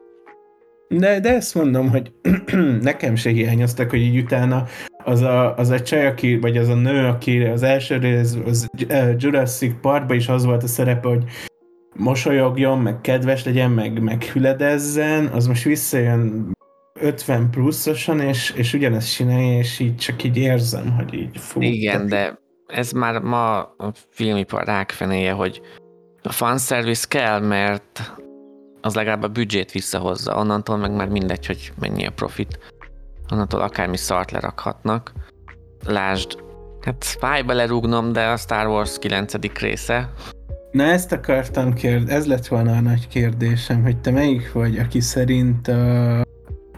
De, 0.89 1.21
de 1.21 1.35
ezt 1.35 1.55
mondom, 1.55 1.91
hogy 1.91 2.13
nekem 2.81 3.15
se 3.15 3.31
hiányoztak, 3.31 3.91
hogy 3.91 4.01
így 4.01 4.19
utána 4.19 4.67
az 5.05 5.21
a, 5.21 5.57
az 5.57 5.69
a 5.71 5.81
csaj, 5.81 6.07
aki, 6.07 6.39
vagy 6.39 6.57
az 6.57 6.69
a 6.69 6.75
nő, 6.75 7.07
aki 7.07 7.43
az 7.43 7.63
első 7.63 7.97
rész, 7.97 8.37
az 8.47 8.69
Jurassic 9.17 9.81
Parkban 9.81 10.17
is 10.17 10.29
az 10.29 10.45
volt 10.45 10.63
a 10.63 10.67
szerepe, 10.67 11.09
hogy 11.09 11.25
mosolyogjon, 11.95 12.79
meg 12.79 13.01
kedves 13.01 13.45
legyen, 13.45 13.71
meg, 13.71 14.03
meg 14.03 14.23
hüledezzen, 14.23 15.27
az 15.27 15.47
most 15.47 15.65
visszajön 15.65 16.53
50 17.01 17.51
pluszosan, 17.51 18.21
és, 18.21 18.51
és 18.57 18.73
ugyanezt 18.73 19.15
csinálja, 19.15 19.59
és 19.59 19.79
így 19.79 19.97
csak 19.97 20.25
így 20.25 20.37
érzem, 20.37 20.93
hogy 20.93 21.15
így 21.15 21.39
fú. 21.39 21.61
Igen, 21.61 22.07
de 22.07 22.39
ez 22.67 22.93
már 22.93 23.21
ma 23.21 23.59
a 23.61 23.93
filmipar 24.11 24.65
rákfenéje, 24.65 25.33
hogy 25.33 25.61
a 26.23 26.33
fanservice 26.33 27.07
kell, 27.09 27.41
mert 27.41 28.13
az 28.81 28.95
legalább 28.95 29.23
a 29.23 29.29
büdzsét 29.29 29.73
visszahozza, 29.73 30.37
onnantól 30.37 30.77
meg 30.77 30.95
már 30.95 31.09
mindegy, 31.09 31.47
hogy 31.47 31.73
mennyi 31.81 32.07
a 32.07 32.11
profit. 32.11 32.59
Onnantól 33.33 33.61
akármi 33.61 33.97
szart 33.97 34.31
lerakhatnak. 34.31 35.13
Lásd, 35.87 36.39
hát 36.81 37.05
Spy-be 37.05 37.53
lerúgnom, 37.53 38.13
de 38.13 38.27
a 38.27 38.37
Star 38.37 38.67
Wars 38.67 38.99
9. 38.99 39.35
része. 39.59 40.13
Na 40.71 40.85
ezt 40.85 41.13
akartam 41.13 41.75
kérdezni, 41.75 42.15
ez 42.15 42.27
lett 42.27 42.47
volna 42.47 42.77
a 42.77 42.81
nagy 42.81 43.09
kérdésem, 43.09 43.83
hogy 43.83 44.01
te 44.01 44.11
melyik 44.11 44.53
vagy, 44.53 44.79
aki 44.79 45.01
szerint 45.01 45.69
a... 45.69 46.23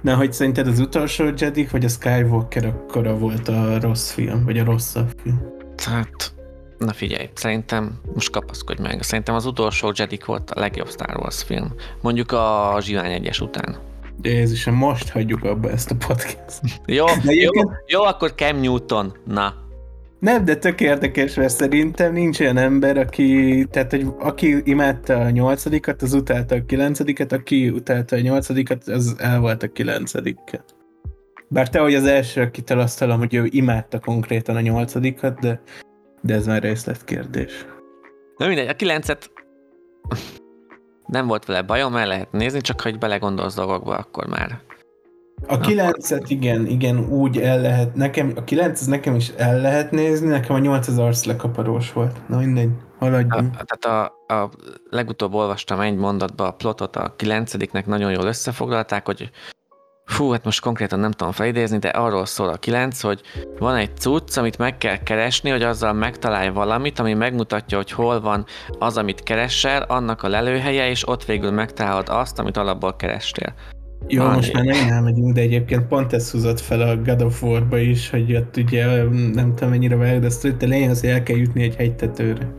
Na, 0.02 0.16
hogy 0.16 0.32
szerinted 0.32 0.66
az 0.66 0.80
utolsó 0.80 1.24
Jedi, 1.36 1.68
vagy 1.70 1.84
a 1.84 1.88
Skywalker 1.88 2.64
akkora 2.64 3.18
volt 3.18 3.48
a 3.48 3.80
rossz 3.80 4.10
film, 4.10 4.44
vagy 4.44 4.58
a 4.58 4.64
rosszabb 4.64 5.10
film? 5.22 5.42
Tehát, 5.74 6.33
na 6.78 6.92
figyelj, 6.92 7.30
szerintem, 7.34 8.00
most 8.14 8.30
kapaszkodj 8.30 8.82
meg, 8.82 9.02
szerintem 9.02 9.34
az 9.34 9.46
utolsó 9.46 9.92
Jedi 9.94 10.18
volt 10.26 10.50
a 10.50 10.60
legjobb 10.60 10.88
Star 10.88 11.16
Wars 11.16 11.42
film. 11.42 11.74
Mondjuk 12.00 12.32
a 12.32 12.76
Zsivány 12.80 13.12
egyes 13.12 13.40
után. 13.40 13.76
Jézusom, 14.22 14.74
most 14.74 15.08
hagyjuk 15.08 15.44
abba 15.44 15.70
ezt 15.70 15.90
a 15.90 15.94
podcast. 16.06 16.60
Jó, 16.86 17.04
jó, 17.24 17.50
jó, 17.86 18.02
akkor 18.02 18.34
Cam 18.34 18.60
Newton, 18.60 19.16
na. 19.26 19.62
Nem, 20.18 20.44
de 20.44 20.56
tök 20.56 20.80
érdekes, 20.80 21.34
mert 21.34 21.54
szerintem 21.54 22.12
nincs 22.12 22.40
olyan 22.40 22.56
ember, 22.56 22.96
aki, 22.96 23.66
tehát, 23.70 23.90
hogy 23.90 24.06
aki 24.18 24.62
imádta 24.64 25.20
a 25.20 25.30
nyolcadikat, 25.30 26.02
az 26.02 26.12
utálta 26.12 26.54
a 26.54 26.64
kilencediket, 26.66 27.32
aki 27.32 27.68
utálta 27.68 28.16
a 28.16 28.20
nyolcadikat, 28.20 28.88
az 28.88 29.16
el 29.18 29.40
volt 29.40 29.62
a 29.62 29.72
kilencedikkel. 29.72 30.64
Bár 31.48 31.68
te 31.68 31.80
vagy 31.80 31.94
az 31.94 32.04
első, 32.04 32.40
akit 32.40 32.70
elasztalom, 32.70 33.18
hogy 33.18 33.34
ő 33.34 33.46
imádta 33.50 33.98
konkrétan 34.00 34.56
a 34.56 34.60
nyolcadikat, 34.60 35.40
de, 35.40 35.60
de 36.24 36.34
ez 36.34 36.46
már 36.46 36.62
részletkérdés. 36.62 37.66
Na 38.36 38.46
mindegy, 38.46 38.68
a 38.68 38.74
kilencet 38.74 39.30
nem 41.06 41.26
volt 41.26 41.44
vele 41.44 41.62
bajom, 41.62 41.96
el 41.96 42.06
lehet 42.06 42.32
nézni, 42.32 42.60
csak 42.60 42.80
ha 42.80 42.88
így 42.88 42.98
belegondolsz 42.98 43.54
dolgokba, 43.54 43.96
akkor 43.96 44.26
már. 44.26 44.60
A 45.46 45.58
kilencet 45.58 46.30
igen, 46.30 46.66
igen, 46.66 46.98
úgy 47.08 47.38
el 47.38 47.60
lehet, 47.60 47.94
nekem, 47.94 48.32
a 48.36 48.44
kilenc 48.44 48.80
az 48.80 48.86
nekem 48.86 49.14
is 49.14 49.28
el 49.28 49.60
lehet 49.60 49.90
nézni, 49.90 50.28
nekem 50.28 50.56
a 50.56 50.58
nyolc 50.58 50.88
az 50.88 50.98
arc 50.98 51.24
lekaparós 51.24 51.92
volt. 51.92 52.28
Na 52.28 52.38
mindegy, 52.38 52.70
A, 52.98 53.04
haladjunk. 53.04 53.56
tehát 53.64 54.12
a, 54.28 54.34
a 54.34 54.50
legutóbb 54.90 55.34
olvastam 55.34 55.80
egy 55.80 55.96
mondatba 55.96 56.46
a 56.46 56.52
plotot, 56.54 56.96
a 56.96 57.14
kilencediknek 57.16 57.86
nagyon 57.86 58.10
jól 58.12 58.24
összefoglalták, 58.26 59.06
hogy 59.06 59.30
fú, 60.04 60.30
hát 60.30 60.44
most 60.44 60.60
konkrétan 60.60 60.98
nem 60.98 61.10
tudom 61.10 61.32
felidézni, 61.32 61.78
de 61.78 61.88
arról 61.88 62.26
szól 62.26 62.48
a 62.48 62.56
kilenc, 62.56 63.00
hogy 63.00 63.20
van 63.58 63.76
egy 63.76 63.96
cucc, 63.96 64.36
amit 64.36 64.58
meg 64.58 64.78
kell 64.78 64.96
keresni, 65.02 65.50
hogy 65.50 65.62
azzal 65.62 65.92
megtalálj 65.92 66.48
valamit, 66.48 66.98
ami 66.98 67.14
megmutatja, 67.14 67.76
hogy 67.76 67.90
hol 67.90 68.20
van 68.20 68.44
az, 68.78 68.96
amit 68.96 69.22
keresel, 69.22 69.82
annak 69.82 70.22
a 70.22 70.28
lelőhelye, 70.28 70.90
és 70.90 71.08
ott 71.08 71.24
végül 71.24 71.50
megtalálod 71.50 72.08
azt, 72.08 72.38
amit 72.38 72.56
alapból 72.56 72.96
kerestél. 72.96 73.54
Jó, 74.08 74.22
Van 74.22 74.34
most 74.34 74.52
már 74.52 74.64
nem 74.64 74.88
elmegyünk, 74.88 75.34
de 75.34 75.40
egyébként 75.40 75.86
pont 75.86 76.12
ez 76.12 76.30
húzott 76.30 76.60
fel 76.60 76.80
a 76.80 76.96
God 76.96 77.22
of 77.22 77.42
War-ba 77.42 77.78
is, 77.78 78.10
hogy 78.10 78.36
ott 78.36 78.56
ugye 78.56 78.86
nem 79.12 79.54
tudom 79.54 79.70
mennyire 79.70 79.96
vágod, 79.96 80.20
de 80.20 80.26
azt 80.26 80.44
a 80.44 80.66
lényeg 80.66 80.90
az, 80.90 81.00
hogy 81.00 81.08
el 81.10 81.22
kell 81.22 81.36
jutni 81.36 81.62
egy 81.62 81.74
hegytetőre. 81.74 82.52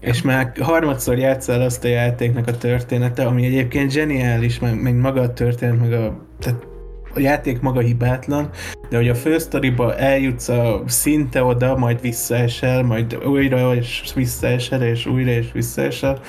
És 0.00 0.22
már 0.22 0.52
harmadszor 0.60 1.18
játszol 1.18 1.60
azt 1.60 1.84
a 1.84 1.88
játéknak 1.88 2.46
a 2.46 2.56
története, 2.56 3.24
ami 3.24 3.44
egyébként 3.44 3.90
zseniális, 3.90 4.58
meg, 4.58 4.82
meg 4.82 4.94
maga 4.94 5.20
a 5.20 5.32
történet, 5.32 5.80
meg 5.80 5.92
a, 5.92 6.26
tehát 6.42 6.66
a 7.14 7.20
játék 7.20 7.60
maga 7.60 7.80
hibátlan, 7.80 8.50
de 8.88 8.96
hogy 8.96 9.08
a 9.08 9.14
fősztoriba 9.14 9.96
eljutsz 9.96 10.48
a 10.48 10.82
szinte 10.86 11.44
oda, 11.44 11.76
majd 11.76 12.00
visszaesel, 12.00 12.82
majd 12.82 13.24
újra 13.24 13.74
és 13.74 14.12
visszaesel, 14.14 14.82
és 14.82 15.06
újra 15.06 15.30
és 15.30 15.52
visszaesel, 15.52 16.20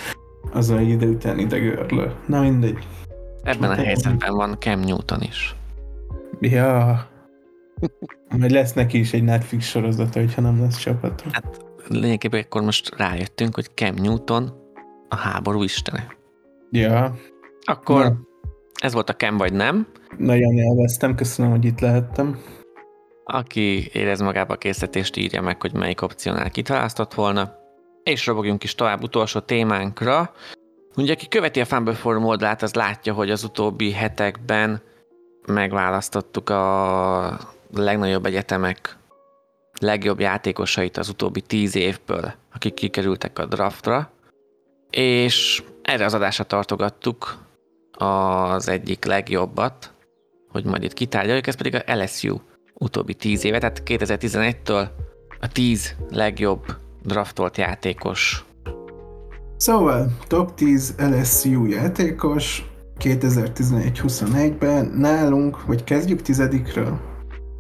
az 0.52 0.72
egy 0.72 0.90
idő 0.90 1.10
után 1.10 1.40
idegörlő. 1.40 2.12
Na 2.28 2.42
mindegy. 2.42 2.88
Ebben 3.44 3.70
a 3.70 3.76
Hát, 3.76 3.86
helyzetben 3.86 4.36
van 4.36 4.56
Cam 4.60 4.80
Newton 4.80 5.22
is. 5.22 5.56
Ja. 6.40 7.08
Majd 8.38 8.52
lesz 8.52 8.74
neki 8.74 9.00
is 9.00 9.14
egy 9.14 9.24
Netflix 9.24 9.66
sorozata, 9.66 10.20
hogyha 10.20 10.42
nem 10.42 10.62
lesz 10.62 10.78
csapata. 10.78 11.24
Lényegében 11.88 12.42
akkor 12.42 12.62
most 12.62 12.96
rájöttünk, 12.98 13.56
hogy 13.56 13.70
Cam 13.76 13.96
Newton 13.96 14.52
a 15.10 15.16
háború 15.16 15.64
istene. 15.64 16.08
Ja, 16.72 17.16
Akkor 17.62 18.04
Na. 18.04 18.16
ez 18.82 18.94
volt 18.94 19.10
a 19.10 19.14
Kem 19.14 19.38
vagy 19.38 19.54
nem. 19.54 19.88
Nagyon 20.18 20.58
élveztem, 20.58 21.16
köszönöm, 21.16 21.52
hogy 21.52 21.66
itt 21.66 21.80
lehettem. 21.80 22.40
Aki 23.24 23.90
érez 23.94 24.22
magába 24.22 24.54
a 24.54 24.58
készítést, 24.58 25.18
írja 25.18 25.42
meg, 25.42 25.62
hogy 25.62 25.74
melyik 25.74 26.02
opciónál 26.02 26.50
kitválasztott 26.50 27.14
volna. 27.14 27.52
És 28.04 28.26
robogjunk 28.26 28.64
is 28.64 28.76
tovább 28.76 29.04
utolsó 29.04 29.40
témánkra. 29.40 30.34
Ugye, 30.96 31.14
aki 31.14 31.28
követi 31.28 31.60
a 31.60 31.66
Fumble 31.66 31.94
Forum 31.94 32.26
oldalát, 32.26 32.62
az 32.62 32.74
látja, 32.74 33.14
hogy 33.14 33.30
az 33.30 33.44
utóbbi 33.44 33.92
hetekben 33.92 34.82
megválasztottuk 35.48 36.50
a 36.50 37.38
legnagyobb 37.74 38.26
egyetemek 38.26 38.98
legjobb 39.80 40.20
játékosait 40.20 40.98
az 40.98 41.10
utóbbi 41.10 41.42
tíz 41.42 41.76
évből, 41.76 42.34
akik 42.54 42.74
kikerültek 42.74 43.40
a 43.40 43.46
draftra, 43.46 44.12
és 44.90 45.64
erre 45.82 46.06
az 46.06 46.14
adásra 46.14 46.44
tartogattuk 46.44 47.38
az 47.92 48.68
egyik 48.68 49.06
legjobbat, 49.06 49.93
hogy 50.54 50.66
majd 50.66 50.84
itt 50.84 50.94
kitárgyaljuk, 50.94 51.48
ez 51.48 51.56
pedig 51.56 51.76
a 51.76 51.96
LSU 51.96 52.38
utóbbi 52.74 53.14
tíz 53.14 53.46
éve, 53.46 53.60
tehát 53.60 53.82
2011-től 53.86 54.88
a 55.40 55.48
tíz 55.48 55.96
legjobb 56.10 56.66
draftolt 57.04 57.58
játékos. 57.58 58.46
Szóval, 59.58 60.18
top 60.28 60.54
10 60.54 60.96
LSU 60.98 61.66
játékos 61.66 62.66
2011-21-ben 63.00 64.86
nálunk, 64.86 65.66
vagy 65.66 65.84
kezdjük 65.84 66.22
tizedikről? 66.22 67.00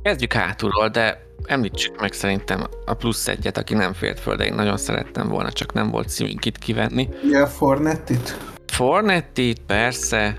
Kezdjük 0.02 0.34
hátulról, 0.34 0.90
de 0.90 1.22
említsük 1.44 2.02
meg 2.02 2.14
szerintem 2.14 2.64
a 2.86 2.94
plusz 2.94 3.28
egyet, 3.28 3.58
aki 3.58 3.74
nem 3.74 3.94
fért 3.94 4.20
föl, 4.20 4.36
de 4.36 4.46
én 4.46 4.54
nagyon 4.54 4.78
szerettem 4.78 5.28
volna, 5.28 5.52
csak 5.52 5.74
nem 5.74 5.90
volt 5.90 6.10
szívünk 6.10 6.46
itt 6.46 6.58
kivenni. 6.58 7.10
Ja, 7.32 7.48
Fornettit? 7.48 8.38
Fornettit, 8.66 9.60
persze. 9.60 10.38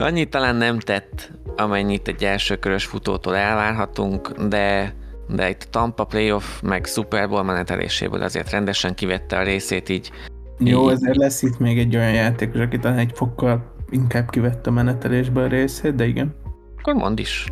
Annyit 0.00 0.30
talán 0.30 0.56
nem 0.56 0.78
tett, 0.78 1.30
amennyit 1.56 2.08
egy 2.08 2.24
elsőkörös 2.24 2.84
futótól 2.84 3.36
elvárhatunk, 3.36 4.32
de, 4.48 4.94
de 5.28 5.48
itt 5.48 5.62
a 5.62 5.70
Tampa 5.70 6.04
Playoff 6.04 6.60
meg 6.62 6.84
Super 6.84 7.28
Bowl 7.28 7.42
meneteléséből 7.42 8.22
azért 8.22 8.50
rendesen 8.50 8.94
kivette 8.94 9.38
a 9.38 9.42
részét, 9.42 9.88
így 9.88 10.10
Jó, 10.58 10.84
Így. 10.84 10.92
ezért 10.92 11.16
lesz 11.16 11.42
itt 11.42 11.58
még 11.58 11.78
egy 11.78 11.96
olyan 11.96 12.12
játékos, 12.12 12.60
aki 12.60 12.78
talán 12.78 12.98
egy 12.98 13.12
fokkal 13.14 13.74
inkább 13.90 14.30
kivette 14.30 14.70
a 14.70 14.72
menetelésből 14.72 15.44
a 15.44 15.46
részét, 15.46 15.94
de 15.94 16.06
igen. 16.06 16.34
akkor 16.78 16.94
mondd 16.94 17.18
is. 17.18 17.46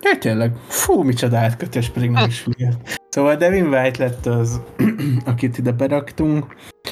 Ja, 0.00 0.18
tényleg. 0.18 0.52
Fú, 0.68 1.02
micsoda 1.02 1.38
átkötés, 1.38 1.88
pedig 1.88 2.10
nem 2.10 2.28
is 2.28 2.44
hülye. 2.44 2.72
Szóval 3.08 3.36
Devin 3.36 3.66
White 3.66 4.04
lett 4.04 4.26
az, 4.26 4.60
akit 5.24 5.58
ide 5.58 5.72
beraktunk. 5.72 6.46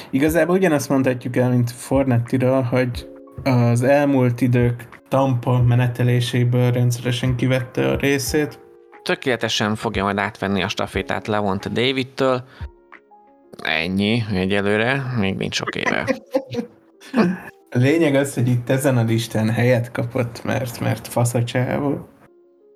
Igazából 0.09 0.55
ugyanazt 0.55 0.89
mondhatjuk 0.89 1.35
el, 1.35 1.49
mint 1.49 1.71
Fornettiről, 1.71 2.61
hogy 2.61 3.10
az 3.43 3.83
elmúlt 3.83 4.41
idők 4.41 4.87
Tampa 5.07 5.61
meneteléséből 5.61 6.71
rendszeresen 6.71 7.35
kivette 7.35 7.89
a 7.89 7.95
részét. 7.95 8.59
Tökéletesen 9.03 9.75
fogja 9.75 10.03
majd 10.03 10.17
átvenni 10.17 10.63
a 10.63 10.67
stafétát 10.67 11.27
Levont 11.27 11.71
Davidtől. 11.71 12.43
Ennyi 13.63 14.23
egyelőre, 14.33 15.03
még 15.19 15.35
nincs 15.35 15.55
sok 15.55 15.75
éve. 15.75 16.07
A 17.73 17.77
lényeg 17.77 18.15
az, 18.15 18.33
hogy 18.33 18.47
itt 18.47 18.69
ezen 18.69 18.97
a 18.97 19.03
listán 19.03 19.49
helyet 19.49 19.91
kapott, 19.91 20.43
mert, 20.43 20.79
mert 20.79 21.07
fasz 21.07 21.33
a 21.33 21.43
csávó. 21.43 22.07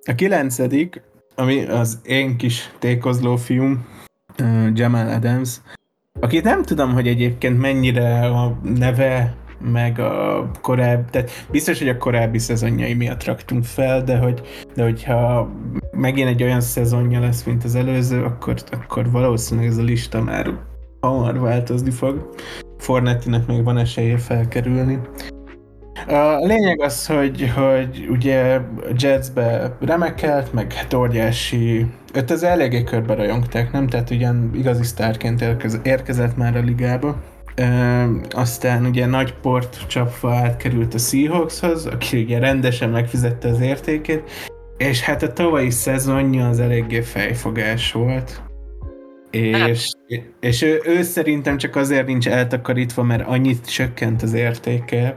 A 0.04 0.14
kilencedik, 0.14 1.02
ami 1.34 1.64
az 1.64 2.00
én 2.04 2.36
kis 2.36 2.70
tékozló 2.78 3.36
fiúm, 3.36 3.86
uh, 4.38 4.70
Jamal 4.74 5.08
Adams, 5.08 5.60
akit 6.20 6.44
nem 6.44 6.62
tudom, 6.62 6.92
hogy 6.92 7.08
egyébként 7.08 7.58
mennyire 7.60 8.26
a 8.26 8.58
neve, 8.62 9.36
meg 9.60 9.98
a 9.98 10.50
korábbi, 10.60 11.10
tehát 11.10 11.30
biztos, 11.50 11.78
hogy 11.78 11.88
a 11.88 11.96
korábbi 11.96 12.38
szezonjai 12.38 12.94
miatt 12.94 13.24
raktunk 13.24 13.64
fel, 13.64 14.02
de, 14.02 14.16
hogy, 14.16 14.40
de 14.74 14.82
hogyha 14.82 15.50
megint 15.90 16.28
egy 16.28 16.42
olyan 16.42 16.60
szezonja 16.60 17.20
lesz, 17.20 17.42
mint 17.42 17.64
az 17.64 17.74
előző, 17.74 18.24
akkor, 18.24 18.54
akkor 18.70 19.10
valószínűleg 19.10 19.70
ez 19.70 19.76
a 19.76 19.82
lista 19.82 20.22
már 20.22 20.50
hamar 21.00 21.40
változni 21.40 21.90
fog. 21.90 22.34
Fornettinek 22.78 23.46
még 23.46 23.64
van 23.64 23.78
esélye 23.78 24.18
felkerülni. 24.18 24.98
A 26.06 26.36
lényeg 26.38 26.80
az, 26.80 27.06
hogy, 27.06 27.52
hogy 27.54 28.06
ugye 28.10 28.60
Jetsbe 28.96 29.76
remekelt, 29.80 30.52
meg 30.52 30.72
hát 30.72 30.94
óriási, 30.94 31.86
őt 32.14 32.30
az 32.30 32.42
eléggé 32.42 32.84
körbe 32.84 33.14
rajongták, 33.14 33.72
nem? 33.72 33.86
Tehát 33.86 34.10
ugyan 34.10 34.50
igazi 34.54 34.82
sztárként 34.82 35.40
érkez, 35.40 35.80
érkezett 35.82 36.36
már 36.36 36.56
a 36.56 36.60
ligába. 36.60 37.16
Aztán 38.30 38.84
ugye 38.86 39.06
nagy 39.06 39.34
port 39.34 39.86
csapva 39.86 40.34
átkerült 40.34 40.94
a 40.94 40.98
Seahawkshoz, 40.98 41.86
aki 41.86 42.22
ugye 42.22 42.38
rendesen 42.38 42.90
megfizette 42.90 43.48
az 43.48 43.60
értékét, 43.60 44.30
és 44.76 45.00
hát 45.00 45.22
a 45.22 45.32
tavalyi 45.32 45.70
szezonja 45.70 46.48
az 46.48 46.60
eléggé 46.60 47.00
fejfogás 47.00 47.92
volt. 47.92 48.42
És, 49.30 49.90
és 50.40 50.62
ő, 50.62 50.80
ő 50.84 51.02
szerintem 51.02 51.56
csak 51.56 51.76
azért 51.76 52.06
nincs 52.06 52.28
eltakarítva, 52.28 53.02
mert 53.02 53.26
annyit 53.26 53.70
csökkent 53.70 54.22
az 54.22 54.32
értéke, 54.32 55.16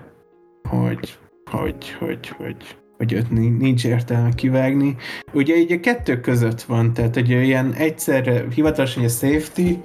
hogy, 0.69 1.17
hogy, 1.51 1.95
hogy, 1.99 2.27
hogy, 2.27 2.55
hogy 2.97 3.13
őt 3.13 3.31
ni- 3.31 3.57
nincs 3.57 3.85
értelme 3.85 4.33
kivágni. 4.35 4.95
Ugye 5.33 5.55
így 5.55 5.71
a 5.71 5.79
kettő 5.79 6.19
között 6.19 6.61
van, 6.61 6.93
tehát 6.93 7.13
hogy 7.13 7.29
ilyen 7.29 7.73
egyszerre 7.73 8.43
hivatalosan 8.53 9.03
a 9.03 9.07
safety, 9.07 9.77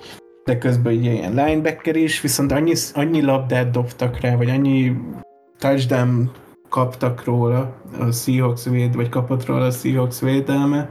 de 0.44 0.58
közben 0.58 0.96
ugye 0.96 1.12
ilyen 1.12 1.34
linebacker 1.34 1.96
is, 1.96 2.20
viszont 2.20 2.52
annyi, 2.52 2.72
annyi 2.94 3.22
labdát 3.22 3.70
dobtak 3.70 4.20
rá, 4.20 4.36
vagy 4.36 4.50
annyi 4.50 4.96
touchdown 5.58 6.30
kaptak 6.68 7.24
róla 7.24 7.82
a 7.98 8.10
Seahawks 8.10 8.64
véd, 8.64 8.94
vagy 8.94 9.08
kapott 9.08 9.46
róla 9.46 9.66
a 9.66 9.70
Seahawks 9.70 10.20
védelme, 10.20 10.90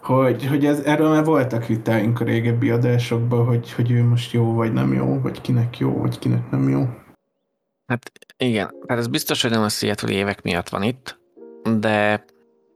hogy, 0.00 0.46
hogy 0.46 0.66
ez, 0.66 0.80
erről 0.80 1.08
már 1.08 1.24
voltak 1.24 1.66
vitáink 1.66 2.20
a 2.20 2.24
régebbi 2.24 2.70
adásokban, 2.70 3.46
hogy, 3.46 3.72
hogy 3.72 3.90
ő 3.90 4.04
most 4.04 4.32
jó 4.32 4.54
vagy 4.54 4.72
nem 4.72 4.92
jó, 4.92 5.20
vagy 5.20 5.40
kinek 5.40 5.78
jó, 5.78 5.92
vagy 5.98 6.18
kinek 6.18 6.50
nem 6.50 6.68
jó. 6.68 6.88
Hát 7.86 8.12
igen, 8.36 8.74
hát 8.86 8.98
ez 8.98 9.06
biztos, 9.06 9.42
hogy 9.42 9.50
nem 9.50 9.62
a 9.62 9.68
Seattle 9.68 10.12
évek 10.12 10.42
miatt 10.42 10.68
van 10.68 10.82
itt, 10.82 11.18
de 11.78 12.24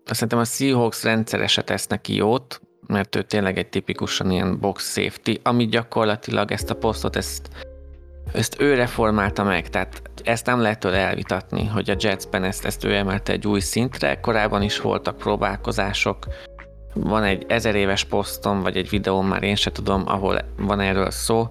szerintem 0.05 0.39
a 0.39 0.45
Seahawks 0.45 1.03
rendszeresen 1.03 1.65
tesz 1.65 1.87
neki 1.87 2.15
jót, 2.15 2.62
mert 2.93 3.17
ő 3.17 3.23
tényleg 3.23 3.59
egy 3.59 3.69
tipikusan 3.69 4.31
ilyen 4.31 4.59
box 4.59 4.93
safety, 4.93 5.41
ami 5.43 5.67
gyakorlatilag 5.67 6.51
ezt 6.51 6.71
a 6.71 6.75
posztot, 6.75 7.17
ezt, 7.17 7.49
ezt 8.33 8.61
ő 8.61 8.75
reformálta 8.75 9.45
meg, 9.45 9.69
tehát 9.69 10.03
ezt 10.25 10.47
nem 10.47 10.61
lehet 10.61 10.79
tőle 10.79 10.97
elvitatni, 10.97 11.67
hogy 11.67 11.91
a 11.91 11.97
Jetsben 11.99 12.45
ezt, 12.45 12.65
ezt 12.65 12.85
ő 12.85 12.95
emelte 12.95 13.33
egy 13.33 13.47
új 13.47 13.61
szintre, 13.61 14.21
korábban 14.21 14.63
is 14.63 14.81
voltak 14.81 15.17
próbálkozások, 15.17 16.27
van 16.95 17.25
egy 17.25 17.45
ezer 17.49 17.75
éves 17.75 18.05
posztom, 18.05 18.63
vagy 18.63 18.77
egy 18.77 18.89
videóm, 18.89 19.27
már 19.27 19.43
én 19.43 19.57
se 19.57 19.73
tudom, 19.73 20.03
ahol 20.07 20.39
van 20.57 20.81
erről 20.81 21.11
szó, 21.11 21.49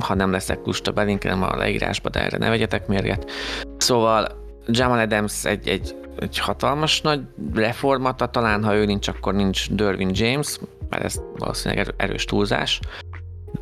ha 0.00 0.14
nem 0.14 0.30
leszek 0.30 0.64
lusta, 0.64 0.92
belinkelem 0.92 1.42
a 1.42 1.56
leírásba, 1.56 2.08
de 2.08 2.20
erre 2.24 2.38
ne 2.38 2.48
vegyetek 2.48 2.86
mérget. 2.86 3.30
Szóval 3.76 4.38
Jamal 4.66 4.98
Adams 4.98 5.44
egy, 5.44 5.68
egy, 5.68 5.94
egy 6.20 6.38
hatalmas 6.38 7.00
nagy 7.00 7.20
reformata, 7.54 8.26
talán 8.26 8.64
ha 8.64 8.74
ő 8.74 8.84
nincs, 8.84 9.08
akkor 9.08 9.34
nincs 9.34 9.70
Derwin 9.70 10.10
James, 10.12 10.58
mert 10.88 11.04
ez 11.04 11.20
valószínűleg 11.38 11.84
erő- 11.84 11.94
erős 11.96 12.24
túlzás. 12.24 12.80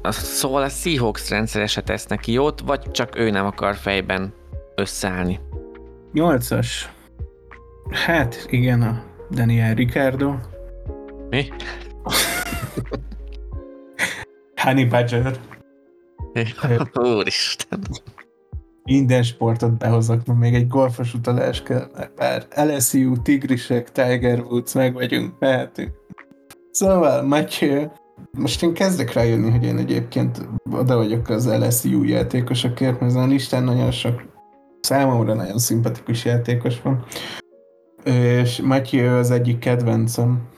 Szóval 0.09 0.63
a 0.63 0.69
Seahawks 0.69 1.31
rendszeresen 1.31 1.85
tesz 1.85 2.07
neki 2.07 2.33
jót, 2.33 2.61
vagy 2.61 2.91
csak 2.91 3.19
ő 3.19 3.31
nem 3.31 3.47
akar 3.47 3.77
fejben 3.77 4.33
összeállni. 4.75 5.41
Nyolcas. 6.13 6.89
Hát 7.91 8.47
igen, 8.51 8.83
a 8.83 9.03
Daniel 9.31 9.75
Ricardo. 9.75 10.35
Mi? 11.31 11.49
Honey 14.63 14.85
Badger. 14.85 15.37
Úristen. 17.17 17.81
Minden 18.89 19.23
sportot 19.23 19.79
behozok, 19.79 20.27
mert 20.27 20.39
még 20.39 20.55
egy 20.55 20.69
golfos 20.69 21.15
utalás 21.15 21.63
kell, 21.63 21.91
mert 21.97 22.15
bár 22.15 22.47
LSU, 22.57 23.23
Tigrisek, 23.23 23.93
Tiger 23.93 24.41
Woods, 24.41 24.73
meg 24.73 24.93
vagyunk, 24.93 25.39
mehetünk. 25.39 25.91
Szóval, 26.71 27.23
Mathieu, 27.23 27.87
most 28.39 28.63
én 28.63 28.75
kezdek 28.75 29.13
rájönni, 29.13 29.51
hogy 29.51 29.65
én 29.65 29.77
egyébként 29.79 30.49
oda 30.71 30.97
vagyok 30.97 31.29
az 31.29 31.47
LSU 31.47 32.05
játékosokért, 32.05 33.01
mert 33.01 33.13
ezen 33.13 33.23
a 33.23 33.27
listán 33.27 33.63
nagyon 33.63 33.91
sok 33.91 34.23
számomra 34.81 35.35
nagyon 35.35 35.59
szimpatikus 35.59 36.25
játékos 36.25 36.83
van. 36.83 37.05
És 38.05 38.61
Mathieu 38.61 39.17
az 39.19 39.31
egyik 39.31 39.59
kedvencem, 39.59 40.49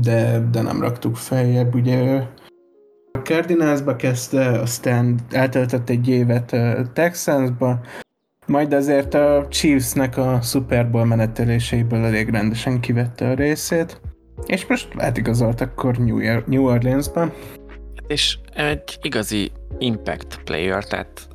de, 0.00 0.48
de 0.50 0.62
nem 0.62 0.80
raktuk 0.80 1.16
feljebb, 1.16 1.74
ugye 1.74 2.04
ő 2.04 2.28
Cardinalsba 3.26 3.96
kezdte, 3.96 4.60
aztán 4.60 5.18
eltöltött 5.30 5.88
egy 5.88 6.08
évet 6.08 6.56
Texansba, 6.92 7.80
majd 8.46 8.72
azért 8.72 9.14
a 9.14 9.46
Chiefsnek 9.50 10.16
a 10.16 10.40
Super 10.42 10.90
Bowl 10.90 11.04
meneteléseiből 11.04 12.04
elég 12.04 12.28
rendesen 12.28 12.80
kivette 12.80 13.28
a 13.28 13.34
részét, 13.34 14.00
és 14.46 14.66
most 14.66 14.88
átigazolt 14.96 15.60
akkor 15.60 15.96
New, 15.96 16.18
Year- 16.18 16.46
New 16.46 16.64
Orleansba. 16.64 17.32
És 18.06 18.38
egy 18.54 18.98
igazi 19.02 19.50
impact 19.78 20.40
player, 20.44 20.84
tehát 20.84 21.28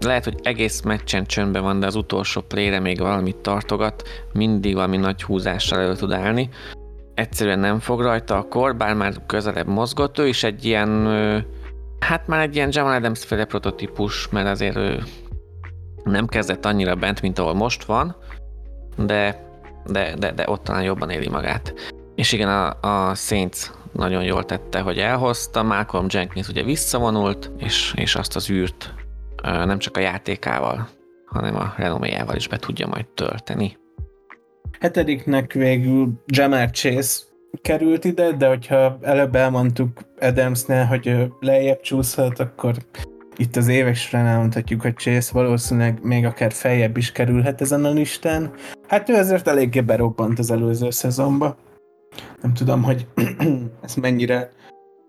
lehet, 0.00 0.24
hogy 0.24 0.38
egész 0.42 0.80
meccsen 0.80 1.24
csöndben 1.24 1.62
van, 1.62 1.80
de 1.80 1.86
az 1.86 1.96
utolsó 1.96 2.40
playre 2.40 2.80
még 2.80 2.98
valamit 2.98 3.36
tartogat, 3.36 4.02
mindig 4.32 4.74
valami 4.74 4.96
nagy 4.96 5.22
húzással 5.22 5.80
elő 5.80 5.94
tud 5.94 6.12
állni. 6.12 6.48
Egyszerűen 7.20 7.58
nem 7.58 7.78
fog 7.78 8.00
rajta 8.00 8.36
a 8.36 8.48
kor, 8.48 8.76
bár 8.76 8.94
már 8.94 9.14
közelebb 9.26 9.66
mozgott, 9.66 10.18
ő 10.18 10.26
is 10.26 10.42
egy 10.42 10.64
ilyen, 10.64 11.06
hát 11.98 12.26
már 12.26 12.40
egy 12.40 12.54
ilyen 12.54 12.68
Jamal 12.72 12.92
Adams 12.92 13.24
féle 13.24 13.44
prototípus, 13.44 14.28
mert 14.28 14.48
azért 14.48 14.76
ő 14.76 15.02
nem 16.04 16.26
kezdett 16.26 16.64
annyira 16.64 16.94
bent, 16.94 17.22
mint 17.22 17.38
ahol 17.38 17.54
most 17.54 17.84
van, 17.84 18.16
de, 18.96 19.46
de, 19.86 20.14
de, 20.18 20.32
de 20.32 20.44
ott 20.46 20.64
talán 20.64 20.82
jobban 20.82 21.10
éli 21.10 21.28
magát. 21.28 21.74
És 22.14 22.32
igen, 22.32 22.48
a, 22.48 22.80
a 22.80 23.14
Saints 23.14 23.70
nagyon 23.92 24.22
jól 24.22 24.44
tette, 24.44 24.80
hogy 24.80 24.98
elhozta, 24.98 25.62
Malcolm 25.62 26.06
Jenkins 26.08 26.48
ugye 26.48 26.62
visszavonult, 26.62 27.50
és, 27.56 27.94
és 27.96 28.14
azt 28.14 28.36
az 28.36 28.50
űrt 28.50 28.94
nem 29.42 29.78
csak 29.78 29.96
a 29.96 30.00
játékával, 30.00 30.88
hanem 31.26 31.56
a 31.56 31.74
renoméjával 31.76 32.36
is 32.36 32.48
be 32.48 32.56
tudja 32.56 32.86
majd 32.86 33.06
tölteni. 33.06 33.76
Hetediknek 34.80 35.52
végül 35.52 36.12
Jamar 36.26 36.70
Chase 36.70 37.20
került 37.62 38.04
ide, 38.04 38.32
de 38.32 38.48
hogyha 38.48 38.98
előbb 39.00 39.34
elmondtuk 39.34 40.00
Adamsnél, 40.20 40.84
hogy 40.84 41.32
lejjebb 41.40 41.80
csúszhat, 41.80 42.38
akkor 42.38 42.74
itt 43.36 43.56
az 43.56 43.68
évek 43.68 43.94
során 43.94 44.26
elmondhatjuk, 44.26 44.80
hogy 44.80 44.94
Chase 44.94 45.30
valószínűleg 45.32 45.98
még 46.02 46.24
akár 46.24 46.52
feljebb 46.52 46.96
is 46.96 47.12
kerülhet 47.12 47.60
ezen 47.60 47.84
a 47.84 47.90
listán. 47.90 48.50
Hát 48.88 49.08
ő 49.08 49.14
azért 49.14 49.48
eléggé 49.48 49.80
berobbant 49.80 50.38
az 50.38 50.50
előző 50.50 50.90
szezonba. 50.90 51.56
Nem 52.42 52.54
tudom, 52.54 52.82
hogy 52.82 53.06
ezt 53.82 54.00
mennyire 54.00 54.50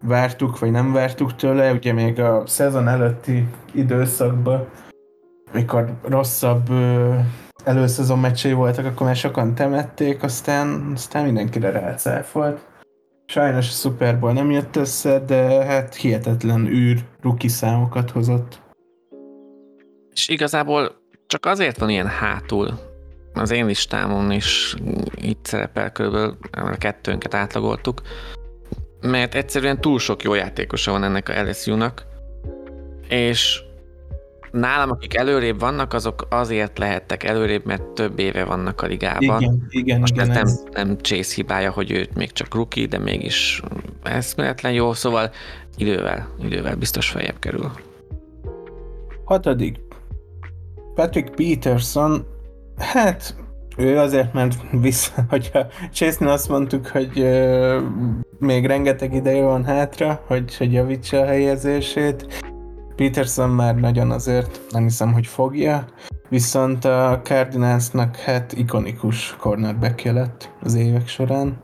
vártuk, 0.01 0.59
vagy 0.59 0.71
nem 0.71 0.93
vártuk 0.93 1.35
tőle, 1.35 1.73
ugye 1.73 1.93
még 1.93 2.19
a 2.19 2.43
szezon 2.47 2.87
előtti 2.87 3.47
időszakban, 3.73 4.67
mikor 5.53 5.93
rosszabb 6.03 6.69
előszezon 7.63 8.19
meccsei 8.19 8.53
voltak, 8.53 8.85
akkor 8.85 9.05
már 9.05 9.15
sokan 9.15 9.55
temették, 9.55 10.23
aztán, 10.23 10.91
aztán 10.95 11.25
mindenkire 11.25 11.71
rácáfolt. 11.71 12.59
Sajnos 13.25 13.67
a 13.67 13.71
Super 13.71 14.19
Bowl 14.19 14.33
nem 14.33 14.51
jött 14.51 14.75
össze, 14.75 15.19
de 15.19 15.65
hát 15.65 15.95
hihetetlen 15.95 16.67
űr 16.67 16.99
ruki 17.21 17.47
számokat 17.47 18.11
hozott. 18.11 18.61
És 20.13 20.27
igazából 20.27 20.91
csak 21.27 21.45
azért 21.45 21.77
van 21.77 21.89
ilyen 21.89 22.07
hátul, 22.07 22.79
az 23.33 23.51
én 23.51 23.65
listámon 23.65 24.31
is 24.31 24.75
itt 25.15 25.45
szerepel 25.45 25.91
körülbelül, 25.91 26.37
a 26.51 26.75
kettőnket 26.77 27.33
átlagoltuk, 27.33 28.01
mert 29.01 29.35
egyszerűen 29.35 29.81
túl 29.81 29.99
sok 29.99 30.23
jó 30.23 30.33
játékosa 30.33 30.91
van 30.91 31.03
ennek 31.03 31.29
a 31.29 31.43
LSU-nak, 31.43 32.05
és 33.09 33.63
nálam, 34.51 34.89
akik 34.89 35.15
előrébb 35.15 35.59
vannak, 35.59 35.93
azok 35.93 36.27
azért 36.29 36.77
lehettek 36.77 37.23
előrébb, 37.23 37.65
mert 37.65 37.83
több 37.83 38.19
éve 38.19 38.43
vannak 38.45 38.81
a 38.81 38.85
ligában. 38.85 39.41
Igen, 39.41 39.67
igen, 39.69 39.99
Most 39.99 40.13
igen, 40.13 40.29
ez 40.29 40.35
nem, 40.35 40.45
ez- 40.45 40.63
nem 40.71 40.97
Chase 40.97 41.33
hibája, 41.35 41.71
hogy 41.71 41.91
őt 41.91 42.13
még 42.15 42.31
csak 42.31 42.53
rookie, 42.53 42.87
de 42.87 42.97
mégis 42.97 43.61
eszméletlen 44.03 44.71
jó, 44.71 44.93
szóval 44.93 45.31
idővel, 45.77 46.27
idővel 46.43 46.75
biztos 46.75 47.09
feljebb 47.09 47.39
kerül. 47.39 47.71
Hatodik. 49.25 49.79
Patrick 50.95 51.35
Peterson, 51.35 52.25
hát 52.77 53.35
ő 53.77 53.97
azért, 53.97 54.33
mert 54.33 54.55
vissza, 54.71 55.11
hogyha 55.29 55.67
chase 55.91 56.31
azt 56.31 56.49
mondtuk, 56.49 56.87
hogy 56.87 57.19
ö, 57.19 57.79
még 58.39 58.65
rengeteg 58.65 59.13
ideje 59.13 59.43
van 59.43 59.65
hátra, 59.65 60.23
hogy, 60.27 60.57
hogy 60.57 60.73
javítsa 60.73 61.19
a 61.19 61.25
helyezését. 61.25 62.43
Peterson 63.01 63.49
már 63.49 63.75
nagyon 63.75 64.11
azért 64.11 64.61
nem 64.69 64.83
hiszem, 64.83 65.13
hogy 65.13 65.27
fogja, 65.27 65.85
viszont 66.29 66.85
a 66.85 67.19
Cardinalsnak 67.23 68.15
hát 68.15 68.53
ikonikus 68.53 69.35
cornerback 69.39 70.01
lett 70.01 70.49
az 70.63 70.75
évek 70.75 71.07
során. 71.07 71.63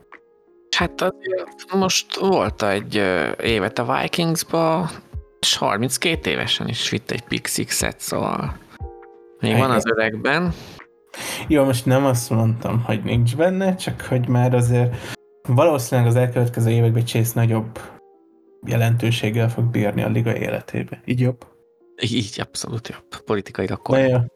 Hát 0.77 1.01
azért 1.01 1.73
most 1.73 2.19
volt 2.19 2.63
egy 2.63 3.03
évet 3.43 3.79
a 3.79 3.99
Vikingsba, 4.01 4.89
és 5.39 5.57
32 5.57 6.29
évesen 6.29 6.67
is 6.67 6.89
vitt 6.89 7.11
egy 7.11 7.23
pick 7.23 7.47
six-et, 7.47 7.99
szóval 7.99 8.57
még 9.39 9.57
van 9.57 9.71
az 9.71 9.85
öregben. 9.85 10.53
Jó, 11.47 11.63
most 11.63 11.85
nem 11.85 12.05
azt 12.05 12.29
mondtam, 12.29 12.83
hogy 12.83 13.03
nincs 13.03 13.35
benne, 13.35 13.75
csak 13.75 14.01
hogy 14.01 14.27
már 14.27 14.53
azért 14.53 14.95
valószínűleg 15.47 16.09
az 16.09 16.15
elkövetkező 16.15 16.69
években 16.69 17.05
Chase 17.05 17.31
nagyobb 17.35 17.79
jelentőséggel 18.67 19.49
fog 19.49 19.65
bírni 19.65 20.01
a 20.03 20.07
liga 20.07 20.35
életébe. 20.35 21.01
Így 21.05 21.19
jobb? 21.19 21.45
Így 22.01 22.41
abszolút 22.41 22.87
jobb, 22.87 23.23
politikailag 23.25 23.81
korrekt. 23.81 24.31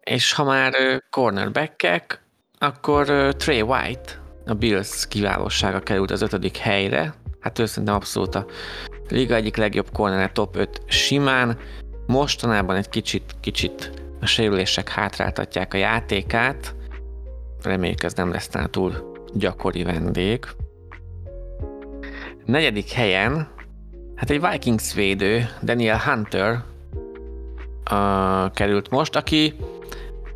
És 0.00 0.32
ha 0.32 0.44
már 0.44 0.72
cornerbackek, 1.10 2.24
akkor 2.58 3.34
Trey 3.36 3.62
White, 3.62 4.22
a 4.46 4.54
Bills 4.54 5.06
kiválósága 5.08 5.80
került 5.80 6.10
az 6.10 6.22
ötödik 6.22 6.56
helyre. 6.56 7.14
Hát 7.40 7.58
ő 7.58 7.66
szerintem 7.66 7.94
abszolút 7.94 8.34
a 8.34 8.46
liga 9.08 9.34
egyik 9.34 9.56
legjobb 9.56 9.90
corner, 9.92 10.32
top 10.32 10.56
5 10.56 10.82
simán. 10.86 11.58
Mostanában 12.06 12.76
egy 12.76 12.88
kicsit, 12.88 13.34
kicsit 13.40 13.90
a 14.20 14.26
sérülések 14.26 14.88
hátráltatják 14.88 15.74
a 15.74 15.76
játékát. 15.76 16.74
Reméljük 17.62 18.02
ez 18.02 18.14
nem 18.14 18.30
lesz 18.30 18.50
túl 18.70 19.12
gyakori 19.34 19.82
vendég. 19.82 20.46
Negyedik 22.46 22.90
helyen, 22.90 23.48
hát 24.16 24.30
egy 24.30 24.40
Vikings 24.50 24.94
védő, 24.94 25.48
Daniel 25.62 25.98
Hunter, 25.98 26.62
a, 27.84 28.50
került 28.50 28.90
most, 28.90 29.16
aki 29.16 29.54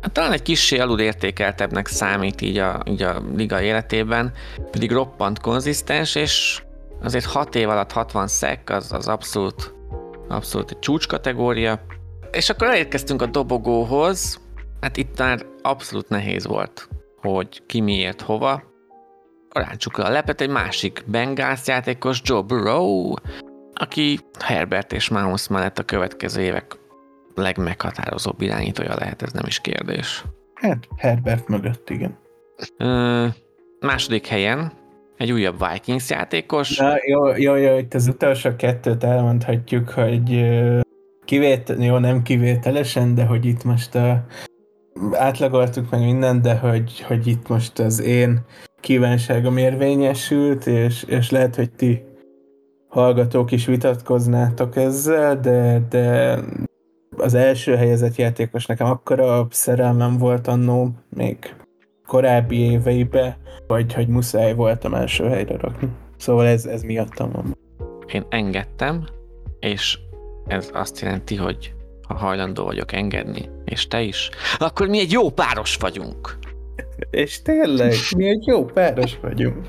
hát 0.01 0.11
talán 0.11 0.31
egy 0.31 0.41
kissé 0.41 0.77
alulértékeltebbnek 0.77 1.87
számít 1.87 2.41
így 2.41 2.57
a, 2.57 2.83
így 2.85 3.01
a 3.01 3.21
liga 3.35 3.61
életében, 3.61 4.33
pedig 4.71 4.91
roppant 4.91 5.39
konzisztens, 5.39 6.15
és 6.15 6.63
azért 7.01 7.25
6 7.25 7.55
év 7.55 7.69
alatt 7.69 7.91
60 7.91 8.27
szek, 8.27 8.69
az, 8.69 8.91
az 8.91 9.07
abszolút, 9.07 9.73
abszolút 10.27 10.71
egy 10.71 10.79
csúcskategória. 10.79 11.85
És 12.31 12.49
akkor 12.49 12.67
elérkeztünk 12.67 13.21
a 13.21 13.25
dobogóhoz, 13.25 14.39
hát 14.81 14.97
itt 14.97 15.17
már 15.17 15.45
abszolút 15.61 16.09
nehéz 16.09 16.47
volt, 16.47 16.87
hogy 17.21 17.65
ki 17.65 17.81
miért 17.81 18.21
hova. 18.21 18.70
Ráncsuk 19.53 19.97
le 19.97 20.05
a 20.05 20.09
lepet 20.09 20.41
egy 20.41 20.49
másik 20.49 21.03
Bengals 21.05 21.67
játékos, 21.67 22.21
Joe 22.23 22.41
Burrow, 22.41 23.13
aki 23.73 24.19
Herbert 24.39 24.93
és 24.93 25.09
Mahomes 25.09 25.47
mellett 25.47 25.79
a 25.79 25.83
következő 25.83 26.41
évek 26.41 26.77
legmeghatározóbb 27.35 28.41
irányítója 28.41 28.95
lehet, 28.95 29.21
ez 29.21 29.31
nem 29.31 29.45
is 29.45 29.59
kérdés. 29.59 30.23
Hát 30.53 30.87
Herbert 30.97 31.47
mögött, 31.47 31.89
igen. 31.89 32.17
Ö, 32.77 33.27
második 33.79 34.27
helyen 34.27 34.71
egy 35.17 35.31
újabb 35.31 35.65
Vikings 35.71 36.09
játékos. 36.09 36.77
Na, 36.77 36.93
jó, 37.05 37.35
jó, 37.35 37.55
jó, 37.55 37.77
itt 37.77 37.93
az 37.93 38.07
utolsó 38.07 38.55
kettőt 38.55 39.03
elmondhatjuk, 39.03 39.89
hogy 39.89 40.33
ö, 40.33 40.79
kivét, 41.25 41.73
jó, 41.79 41.97
nem 41.97 42.21
kivételesen, 42.21 43.15
de 43.15 43.25
hogy 43.25 43.45
itt 43.45 43.63
most 43.63 43.95
a, 43.95 44.25
átlagoltuk 45.11 45.89
meg 45.89 46.01
mindent, 46.01 46.41
de 46.41 46.55
hogy, 46.55 47.01
hogy 47.01 47.27
itt 47.27 47.47
most 47.47 47.79
az 47.79 48.01
én 48.01 48.39
kívánságom 48.81 49.57
érvényesült, 49.57 50.65
és, 50.65 51.03
és 51.03 51.29
lehet, 51.31 51.55
hogy 51.55 51.71
ti 51.71 52.03
hallgatók 52.87 53.51
is 53.51 53.65
vitatkoznátok 53.65 54.75
ezzel, 54.75 55.39
de, 55.39 55.81
de 55.89 56.37
az 57.17 57.33
első 57.33 57.75
helyezett 57.75 58.15
játékos 58.15 58.65
nekem 58.65 58.87
akkora 58.87 59.47
szerelmem 59.49 60.17
volt 60.17 60.47
annó 60.47 60.89
még 61.09 61.55
korábbi 62.05 62.57
éveibe, 62.57 63.37
hogy, 63.67 63.93
hogy 63.93 64.07
muszáj 64.07 64.53
voltam 64.53 64.93
első 64.93 65.27
helyre 65.27 65.57
rakni. 65.57 65.89
Szóval 66.17 66.47
ez, 66.47 66.65
ez 66.65 66.81
miattam 66.81 67.31
van. 67.31 67.57
Én 68.13 68.25
engedtem, 68.29 69.05
és 69.59 69.99
ez 70.47 70.69
azt 70.73 70.99
jelenti, 70.99 71.35
hogy 71.35 71.73
ha 72.07 72.13
hajlandó 72.13 72.63
vagyok 72.63 72.91
engedni, 72.91 73.49
és 73.65 73.87
te 73.87 74.01
is, 74.01 74.29
akkor 74.57 74.87
mi 74.87 74.99
egy 74.99 75.11
jó 75.11 75.29
páros 75.29 75.75
vagyunk. 75.75 76.37
És 77.09 77.41
tényleg, 77.41 77.93
mi 78.17 78.27
egy 78.27 78.45
jó 78.45 78.65
páros 78.65 79.17
vagyunk. 79.21 79.67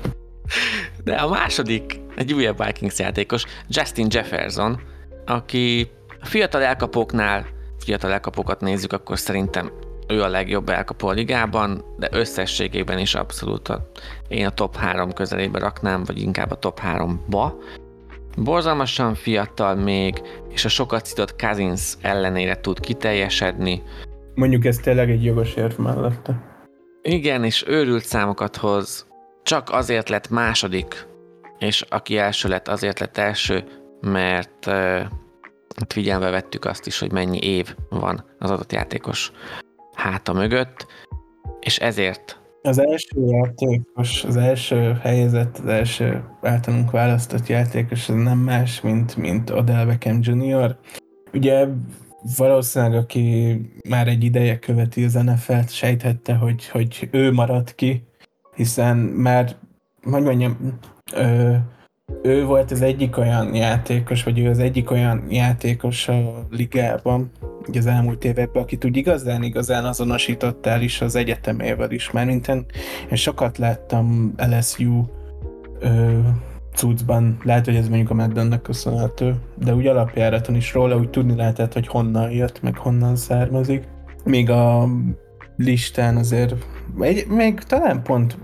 De 1.03 1.15
a 1.15 1.29
második, 1.29 1.99
egy 2.15 2.33
újabb 2.33 2.65
Vikings 2.65 2.99
játékos, 2.99 3.45
Justin 3.67 4.07
Jefferson, 4.09 4.81
aki 5.25 5.91
a 6.21 6.25
fiatal 6.25 6.61
elkapóknál, 6.61 7.45
fiatal 7.79 8.11
elkapókat 8.11 8.61
nézzük, 8.61 8.93
akkor 8.93 9.19
szerintem 9.19 9.71
ő 10.07 10.21
a 10.21 10.27
legjobb 10.27 10.69
elkapó 10.69 11.07
a 11.07 11.11
ligában, 11.11 11.83
de 11.97 12.09
összességében 12.11 12.99
is 12.99 13.15
abszolút 13.15 13.67
a, 13.67 13.89
én 14.27 14.45
a 14.45 14.49
top 14.49 14.75
3 14.75 15.11
közelébe 15.11 15.59
raknám, 15.59 16.03
vagy 16.03 16.21
inkább 16.21 16.51
a 16.51 16.55
top 16.55 16.79
3-ba. 16.83 17.51
Borzalmasan 18.37 19.13
fiatal 19.13 19.75
még, 19.75 20.21
és 20.49 20.65
a 20.65 20.69
sokat 20.69 21.05
citott 21.05 21.35
Cousins 21.35 21.93
ellenére 22.01 22.59
tud 22.59 22.79
kiteljesedni. 22.79 23.81
Mondjuk 24.35 24.65
ez 24.65 24.77
tényleg 24.77 25.09
egy 25.09 25.23
jogos 25.23 25.53
érv 25.53 25.77
mellette. 25.77 26.52
Igen, 27.03 27.43
és 27.43 27.63
őrült 27.67 28.05
számokat 28.05 28.55
hoz, 28.55 29.07
csak 29.43 29.69
azért 29.69 30.09
lett 30.09 30.29
második 30.29 31.11
és 31.63 31.85
aki 31.89 32.17
első 32.17 32.49
lett, 32.49 32.67
azért 32.67 32.99
lett 32.99 33.17
első, 33.17 33.63
mert 34.01 34.65
hát 35.75 35.93
figyelme 35.93 36.29
vettük 36.29 36.65
azt 36.65 36.87
is, 36.87 36.99
hogy 36.99 37.11
mennyi 37.11 37.39
év 37.41 37.75
van 37.89 38.23
az 38.39 38.51
adott 38.51 38.71
játékos 38.71 39.31
háta 39.93 40.33
mögött, 40.33 40.85
és 41.59 41.77
ezért 41.77 42.41
az 42.61 42.79
első 42.79 43.25
játékos, 43.25 44.23
az 44.23 44.37
első 44.37 44.97
helyezett, 45.01 45.57
az 45.57 45.67
első 45.67 46.23
általunk 46.41 46.91
választott 46.91 47.47
játékos, 47.47 48.09
az 48.09 48.15
nem 48.15 48.37
más, 48.37 48.81
mint, 48.81 49.15
mint 49.15 49.49
Odell 49.49 49.85
Beckham 49.85 50.19
Jr. 50.21 50.77
Ugye 51.33 51.67
valószínűleg, 52.37 52.93
aki 52.93 53.59
már 53.89 54.07
egy 54.07 54.23
ideje 54.23 54.59
követi 54.59 55.03
az 55.03 55.13
NFL-t, 55.13 55.71
sejthette, 55.71 56.33
hogy, 56.33 56.67
hogy 56.69 57.07
ő 57.11 57.31
maradt 57.31 57.75
ki, 57.75 58.03
hiszen 58.55 58.97
már, 58.97 59.55
hogy 60.03 60.23
mondjam, 60.23 60.79
ö, 61.13 61.55
ő 62.23 62.45
volt 62.45 62.71
az 62.71 62.81
egyik 62.81 63.17
olyan 63.17 63.55
játékos, 63.55 64.23
vagy 64.23 64.39
ő 64.39 64.49
az 64.49 64.59
egyik 64.59 64.91
olyan 64.91 65.25
játékos 65.29 66.07
a 66.07 66.47
ligában, 66.49 67.31
ugye 67.67 67.79
az 67.79 67.85
elmúlt 67.85 68.23
években, 68.23 68.63
akit 68.63 68.85
úgy 68.85 68.97
igazán, 68.97 69.43
igazán 69.43 69.85
azonosítottál 69.85 70.81
is 70.81 71.01
az 71.01 71.15
egyetemével 71.15 71.91
is, 71.91 72.11
mert 72.11 72.27
mint 72.27 72.47
én 72.47 73.15
sokat 73.15 73.57
láttam 73.57 74.33
LSU 74.37 75.05
ö, 75.79 76.19
cuccban, 76.73 77.37
lehet, 77.43 77.65
hogy 77.65 77.75
ez 77.75 77.87
mondjuk 77.87 78.09
a 78.09 78.13
Maddennek 78.13 78.61
köszönhető, 78.61 79.35
de 79.55 79.75
úgy 79.75 79.87
alapjáraton 79.87 80.55
is 80.55 80.73
róla 80.73 80.97
úgy 80.97 81.09
tudni 81.09 81.35
lehetett, 81.35 81.73
hogy 81.73 81.87
honnan 81.87 82.31
jött, 82.31 82.61
meg 82.61 82.77
honnan 82.77 83.15
származik. 83.15 83.87
Még 84.23 84.49
a 84.49 84.87
listán 85.57 86.17
azért, 86.17 86.55
egy, 86.99 87.27
még 87.27 87.59
talán 87.59 88.03
pont 88.03 88.37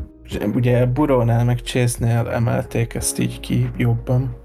ugye 0.55 0.85
Burónál 0.85 1.45
meg 1.45 1.59
Chase-nél 1.59 2.27
emelték 2.27 2.93
ezt 2.93 3.19
így 3.19 3.39
ki 3.39 3.69
jobban. 3.77 4.35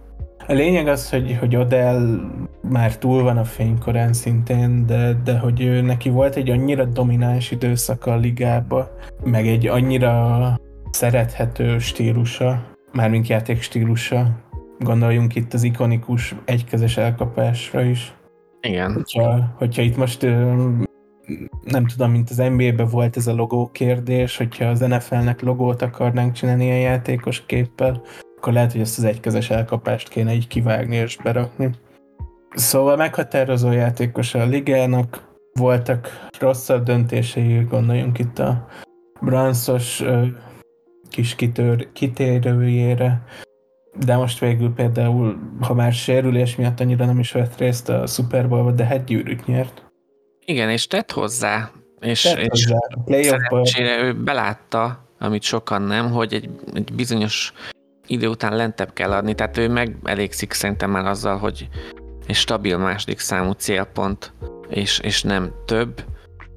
A 0.47 0.53
lényeg 0.53 0.89
az, 0.89 1.11
hogy, 1.11 1.37
hogy 1.41 1.57
Odell 1.57 2.20
már 2.61 2.99
túl 2.99 3.22
van 3.22 3.37
a 3.37 3.45
fénykorán 3.45 4.12
szintén, 4.12 4.87
de, 4.87 5.20
de 5.24 5.39
hogy 5.39 5.62
ő, 5.62 5.80
neki 5.80 6.09
volt 6.09 6.37
egy 6.37 6.51
annyira 6.51 6.85
domináns 6.85 7.51
időszaka 7.51 8.12
a 8.12 8.16
ligába, 8.16 8.91
meg 9.24 9.47
egy 9.47 9.66
annyira 9.66 10.59
szerethető 10.91 11.78
stílusa, 11.78 12.73
mármint 12.95 13.26
játék 13.26 13.62
stílusa. 13.62 14.28
Gondoljunk 14.78 15.34
itt 15.34 15.53
az 15.53 15.62
ikonikus 15.62 16.34
egykezes 16.45 16.97
elkapásra 16.97 17.82
is. 17.82 18.14
Igen. 18.61 18.92
Hogyha, 18.92 19.55
hogyha 19.57 19.82
itt 19.82 19.97
most 19.97 20.22
nem 21.64 21.86
tudom, 21.86 22.11
mint 22.11 22.30
az 22.30 22.36
NBA-ben 22.36 22.88
volt 22.88 23.16
ez 23.16 23.26
a 23.26 23.34
logó 23.34 23.70
kérdés, 23.72 24.36
hogyha 24.36 24.64
az 24.64 24.80
NFL-nek 24.80 25.40
logót 25.40 25.82
akarnánk 25.82 26.32
csinálni 26.32 26.64
ilyen 26.64 26.78
játékos 26.78 27.47
képpel, 27.47 28.03
akkor 28.36 28.53
lehet, 28.53 28.72
hogy 28.72 28.80
ezt 28.80 28.99
az 28.99 29.05
egykezes 29.05 29.51
elkapást 29.51 30.09
kéne 30.09 30.34
így 30.34 30.47
kivágni 30.47 30.97
és 30.97 31.16
berakni. 31.22 31.70
Szóval 32.55 32.97
meghatározó 32.97 33.70
játékos 33.70 34.34
a 34.34 34.45
ligának, 34.45 35.32
voltak 35.53 36.28
rosszabb 36.40 36.82
döntései, 36.82 37.66
gondoljunk 37.70 38.18
itt 38.18 38.38
a 38.38 38.66
Branszos 39.20 40.03
kis 41.14 41.34
kitör, 41.34 41.92
kitérőjére, 41.92 43.22
de 44.04 44.16
most 44.16 44.38
végül 44.38 44.72
például, 44.74 45.38
ha 45.60 45.74
már 45.74 45.92
sérülés 45.92 46.56
miatt 46.56 46.80
annyira 46.80 47.04
nem 47.04 47.18
is 47.18 47.32
vett 47.32 47.58
részt 47.58 47.88
a 47.88 48.06
Super 48.06 48.48
Bowl-ba, 48.48 48.70
de 48.70 48.84
hát 48.84 49.04
gyűrűt 49.04 49.46
nyert. 49.46 49.82
Igen, 50.44 50.70
és 50.70 50.86
tett 50.86 51.10
hozzá, 51.10 51.70
és, 52.00 52.22
tett 52.22 52.38
és 52.38 52.64
hozzá. 52.64 52.78
szerencsére 53.48 54.02
ő 54.02 54.14
belátta, 54.14 55.08
amit 55.18 55.42
sokan 55.42 55.82
nem, 55.82 56.10
hogy 56.10 56.34
egy, 56.34 56.50
egy 56.74 56.92
bizonyos 56.94 57.52
idő 58.06 58.28
után 58.28 58.56
lentebb 58.56 58.92
kell 58.92 59.12
adni, 59.12 59.34
tehát 59.34 59.58
ő 59.58 59.68
meg 59.68 59.96
elégszik 60.04 60.52
szerintem 60.52 60.90
már 60.90 61.06
azzal, 61.06 61.38
hogy 61.38 61.68
egy 62.26 62.34
stabil 62.34 62.78
második 62.78 63.18
számú 63.18 63.50
célpont, 63.50 64.32
és, 64.68 64.98
és 64.98 65.22
nem 65.22 65.52
több. 65.66 66.04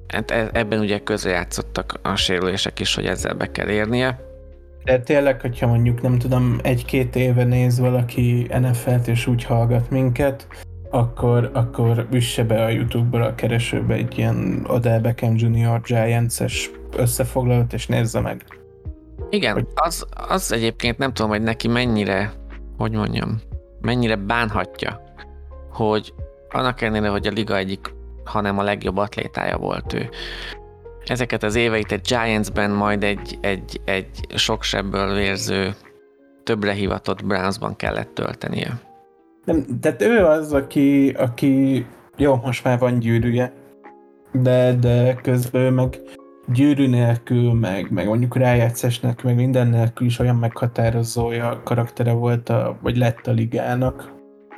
Hát 0.08 0.30
e, 0.30 0.50
ebben 0.52 0.78
ugye 0.78 0.98
közrejátszottak 0.98 1.98
a 2.02 2.16
sérülések 2.16 2.80
is, 2.80 2.94
hogy 2.94 3.06
ezzel 3.06 3.34
be 3.34 3.50
kell 3.50 3.68
érnie. 3.68 4.27
De 4.88 4.98
tényleg, 4.98 5.40
hogyha 5.40 5.66
mondjuk 5.66 6.02
nem 6.02 6.18
tudom, 6.18 6.58
egy-két 6.62 7.16
éve 7.16 7.44
néz 7.44 7.78
valaki 7.78 8.46
NFL-t 8.60 9.08
és 9.08 9.26
úgy 9.26 9.44
hallgat 9.44 9.90
minket, 9.90 10.46
akkor, 10.90 11.50
akkor 11.54 12.06
üsse 12.10 12.44
be 12.44 12.64
a 12.64 12.68
YouTube-ra 12.68 13.26
a 13.26 13.34
keresőbe 13.34 13.94
egy 13.94 14.18
ilyen 14.18 14.66
Odell 14.68 15.00
Beckham 15.00 15.34
Jr. 15.36 15.80
Giants-es 15.80 16.70
összefoglalót, 16.96 17.72
és 17.72 17.86
nézze 17.86 18.20
meg. 18.20 18.44
Igen, 19.30 19.52
hogy... 19.52 19.66
az, 19.74 20.06
az 20.28 20.52
egyébként 20.52 20.98
nem 20.98 21.12
tudom, 21.12 21.30
hogy 21.30 21.42
neki 21.42 21.68
mennyire, 21.68 22.32
hogy 22.78 22.92
mondjam, 22.92 23.40
mennyire 23.80 24.16
bánhatja, 24.16 25.02
hogy 25.72 26.14
annak 26.50 26.80
ellenére, 26.80 27.08
hogy 27.08 27.26
a 27.26 27.30
liga 27.30 27.56
egyik, 27.56 27.94
hanem 28.24 28.58
a 28.58 28.62
legjobb 28.62 28.96
atlétája 28.96 29.56
volt 29.56 29.92
ő. 29.92 30.08
Ezeket 31.08 31.42
az 31.42 31.54
éveit 31.54 31.92
egy 31.92 32.00
Giants-ben, 32.00 32.70
majd 32.70 33.04
egy, 33.04 33.38
egy, 33.40 33.80
egy 33.84 34.08
sok 34.34 34.62
sebből 34.62 35.14
vérző, 35.14 35.74
többre 36.44 36.72
hivatott 36.72 37.24
Brownsban 37.24 37.76
kellett 37.76 38.14
töltenie. 38.14 38.80
Nem, 39.44 39.64
tehát 39.80 40.02
ő 40.02 40.24
az, 40.24 40.52
aki, 40.52 41.10
aki 41.10 41.86
jó, 42.16 42.36
most 42.44 42.64
már 42.64 42.78
van 42.78 42.98
gyűrűje, 42.98 43.52
de, 44.32 44.74
de 44.74 45.14
közben 45.14 45.72
meg 45.72 46.00
gyűrű 46.52 46.88
nélkül, 46.88 47.52
meg, 47.52 47.90
meg 47.90 48.06
mondjuk 48.06 48.36
rájátszásnak, 48.36 49.22
meg 49.22 49.34
minden 49.34 49.68
nélkül 49.68 50.06
is 50.06 50.18
olyan 50.18 50.36
meghatározója 50.36 51.60
karaktere 51.64 52.12
volt, 52.12 52.48
a, 52.48 52.78
vagy 52.82 52.96
lett 52.96 53.26
a 53.26 53.30
ligának 53.30 54.12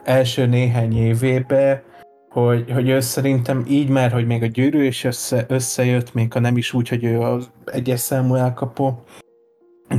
első 0.04 0.46
néhány 0.46 0.96
évébe, 0.96 1.82
hogy, 2.30 2.70
hogy 2.70 2.88
ő 2.88 3.00
szerintem 3.00 3.64
így 3.68 3.88
már, 3.88 4.12
hogy 4.12 4.26
még 4.26 4.42
a 4.42 4.46
gyűrű 4.46 4.84
is 4.84 5.04
össze, 5.04 5.44
összejött, 5.48 6.14
még 6.14 6.32
ha 6.32 6.40
nem 6.40 6.56
is 6.56 6.72
úgy, 6.72 6.88
hogy 6.88 7.04
ő 7.04 7.20
az 7.20 7.50
egyes 7.64 8.00
számú 8.00 8.34
elkapó, 8.34 9.04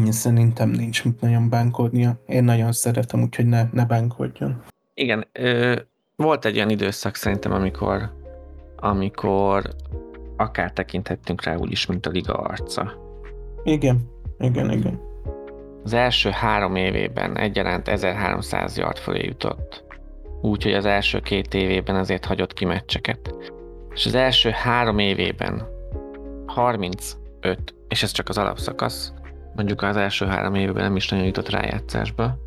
szerintem 0.09 0.69
nincs 0.69 1.05
mit 1.05 1.21
nagyon 1.21 1.49
bánkodnia. 1.49 2.21
Én 2.25 2.43
nagyon 2.43 2.71
szeretem, 2.71 3.21
úgyhogy 3.21 3.45
ne, 3.45 3.63
ne 3.71 3.85
bánkodjon. 3.85 4.63
Igen, 4.93 5.27
ö, 5.31 5.75
volt 6.15 6.45
egy 6.45 6.55
olyan 6.55 6.69
időszak 6.69 7.15
szerintem, 7.15 7.51
amikor, 7.51 8.11
amikor 8.75 9.75
akár 10.37 10.71
tekinthettünk 10.71 11.43
rá 11.43 11.55
úgy 11.55 11.71
is, 11.71 11.85
mint 11.85 12.05
a 12.05 12.09
liga 12.09 12.33
arca. 12.33 12.93
Igen, 13.63 14.09
igen, 14.39 14.71
igen. 14.71 14.99
Az 15.83 15.93
első 15.93 16.29
három 16.29 16.75
évében 16.75 17.37
egyaránt 17.37 17.87
1300 17.87 18.77
yard 18.77 18.97
fölé 18.97 19.25
jutott. 19.25 19.83
Úgyhogy 20.41 20.73
az 20.73 20.85
első 20.85 21.19
két 21.19 21.53
évében 21.53 21.95
azért 21.95 22.25
hagyott 22.25 22.53
ki 22.53 22.65
meccseket. 22.65 23.35
És 23.93 24.05
az 24.05 24.15
első 24.15 24.49
három 24.49 24.99
évében 24.99 25.67
35, 26.45 27.73
és 27.87 28.03
ez 28.03 28.11
csak 28.11 28.29
az 28.29 28.37
alapszakasz, 28.37 29.13
mondjuk 29.55 29.81
az 29.81 29.97
első 29.97 30.25
három 30.25 30.55
évben 30.55 30.83
nem 30.83 30.95
is 30.95 31.09
nagyon 31.09 31.25
jutott 31.25 31.49
rájátszásba, 31.49 32.37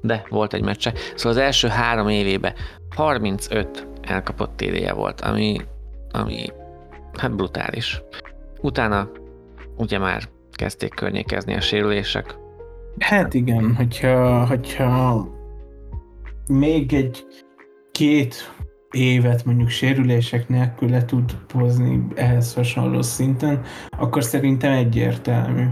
de 0.00 0.24
volt 0.28 0.54
egy 0.54 0.62
meccse. 0.62 0.92
Szóval 1.14 1.32
az 1.32 1.44
első 1.44 1.68
három 1.68 2.08
évében 2.08 2.52
35 2.96 3.86
elkapott 4.00 4.56
TD-je 4.56 4.92
volt, 4.92 5.20
ami, 5.20 5.60
ami 6.10 6.46
hát 7.12 7.36
brutális. 7.36 8.02
Utána 8.60 9.10
ugye 9.76 9.98
már 9.98 10.22
kezdték 10.52 10.94
környékezni 10.94 11.54
a 11.54 11.60
sérülések. 11.60 12.34
Hát 12.98 13.34
igen, 13.34 13.74
hogyha, 13.74 14.46
hogyha 14.46 15.28
még 16.48 16.92
egy 16.92 17.26
két 17.92 18.54
évet 18.90 19.44
mondjuk 19.44 19.68
sérülések 19.68 20.48
nélkül 20.48 20.88
le 20.88 21.04
tud 21.04 21.36
hozni 21.52 22.06
ehhez 22.14 22.54
hasonló 22.54 23.02
szinten, 23.02 23.60
akkor 23.98 24.24
szerintem 24.24 24.72
egyértelmű. 24.72 25.64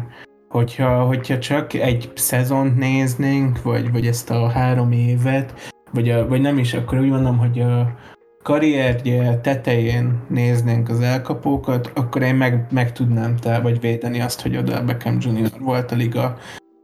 Hogyha, 0.48 1.04
hogyha 1.04 1.38
csak 1.38 1.72
egy 1.72 2.10
szezont 2.14 2.76
néznénk, 2.76 3.62
vagy, 3.62 3.92
vagy 3.92 4.06
ezt 4.06 4.30
a 4.30 4.48
három 4.48 4.92
évet, 4.92 5.72
vagy, 5.92 6.08
a, 6.08 6.28
vagy 6.28 6.40
nem 6.40 6.58
is, 6.58 6.74
akkor 6.74 6.98
úgy 6.98 7.08
mondom, 7.08 7.38
hogy 7.38 7.60
a 7.60 7.96
karrierje 8.42 9.40
tetején 9.40 10.20
néznénk 10.28 10.88
az 10.88 11.00
elkapókat, 11.00 11.92
akkor 11.94 12.22
én 12.22 12.34
meg, 12.34 12.66
meg 12.70 12.92
tudnám 12.92 13.36
te, 13.36 13.60
vagy 13.60 13.80
védeni 13.80 14.20
azt, 14.20 14.40
hogy 14.40 14.56
oda 14.56 14.84
Beckham 14.84 15.18
Jr. 15.20 15.50
volt 15.58 15.92
a 15.92 15.96
liga 15.96 16.36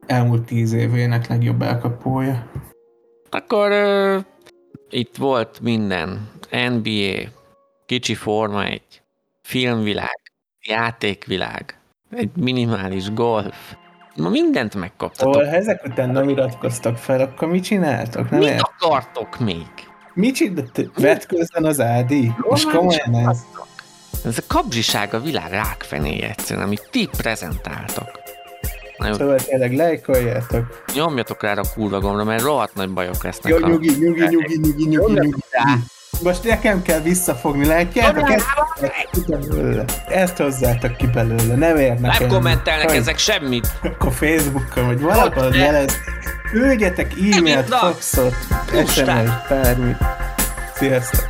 elmúlt 0.07 0.45
tíz 0.45 0.73
évének 0.73 1.27
legjobb 1.27 1.63
elkapója. 1.63 2.47
Akkor 3.31 3.71
uh, 3.71 4.25
itt 4.91 5.17
volt 5.17 5.61
minden. 5.61 6.31
NBA, 6.51 7.31
kicsi 7.87 8.15
forma 8.15 8.65
egy, 8.65 9.03
filmvilág, 9.43 10.21
játékvilág, 10.67 11.79
egy 12.11 12.31
minimális 12.37 13.13
golf. 13.13 13.75
Ma 14.17 14.29
mindent 14.29 14.75
megkaptatok. 14.75 15.33
Szóval, 15.33 15.49
ha 15.49 15.57
ezek 15.57 15.85
után 15.85 16.11
nem 16.11 16.29
iratkoztak 16.29 16.97
fel, 16.97 17.21
akkor 17.21 17.49
mit 17.49 17.65
csináltok? 17.65 18.31
Nem 18.31 18.39
mit 18.39 18.49
ért? 18.49 18.61
akartok 18.61 19.39
még? 19.39 19.67
Mit 20.15 20.35
csináltok? 20.35 20.99
Vetközben 20.99 21.65
az 21.65 21.81
Ádi? 21.81 22.33
Most 22.37 22.71
komolyan 22.71 23.15
ez? 23.15 23.39
Ez 24.25 24.39
a 24.39 24.43
kapzsiság 24.47 25.15
a 25.15 25.21
világ 25.21 25.51
rákfenéje 25.51 26.29
egyszerűen, 26.29 26.67
amit 26.67 26.89
ti 26.91 27.09
prezentáltok. 27.17 28.26
Na 28.99 29.07
jó, 29.07 29.13
Szóval 29.13 29.37
tényleg 29.37 29.73
lájkoljátok. 29.77 30.83
nyomjatok 30.95 31.43
rá 31.43 31.53
a 31.53 31.63
kurva 31.75 32.01
gombra, 32.01 32.25
mert 32.25 32.43
rohadt 32.43 32.75
nagy 32.75 32.91
bajok 32.91 33.23
lesznek. 33.25 33.53
Jó, 33.53 33.59
ha- 33.61 33.69
nyugi, 33.69 33.89
nyugi, 33.99 34.21
nyugi, 34.21 34.59
nyugi, 34.61 34.85
nyugi, 34.89 35.13
nyugi. 35.13 35.35
Most 36.23 36.45
nekem 36.45 36.83
kell 36.83 37.01
visszafogni, 37.01 37.67
látjátok? 37.67 38.31
Ezt 38.31 38.45
hozzátok 38.55 39.11
ki 39.13 39.21
belőle. 39.29 39.85
Ezt 40.09 40.37
hozzátok 40.37 40.97
ki 40.97 41.07
belőle, 41.07 41.55
nem 41.55 41.77
érnek 41.77 42.19
Nem 42.19 42.29
kommentelnek 42.29 42.89
Hogy- 42.89 42.97
ezek 42.99 43.19
semmit. 43.19 43.67
Akkor 43.83 44.13
Facebookon, 44.13 44.87
vagy 44.87 45.01
valahol 45.01 45.55
jelez. 45.55 45.97
Küldjetek 46.51 47.13
e-mailt, 47.37 47.69
faxot, 47.69 48.35
Puskát. 48.71 49.25
SMS, 49.27 49.49
bármit. 49.49 49.97
Sziasztok! 50.75 51.29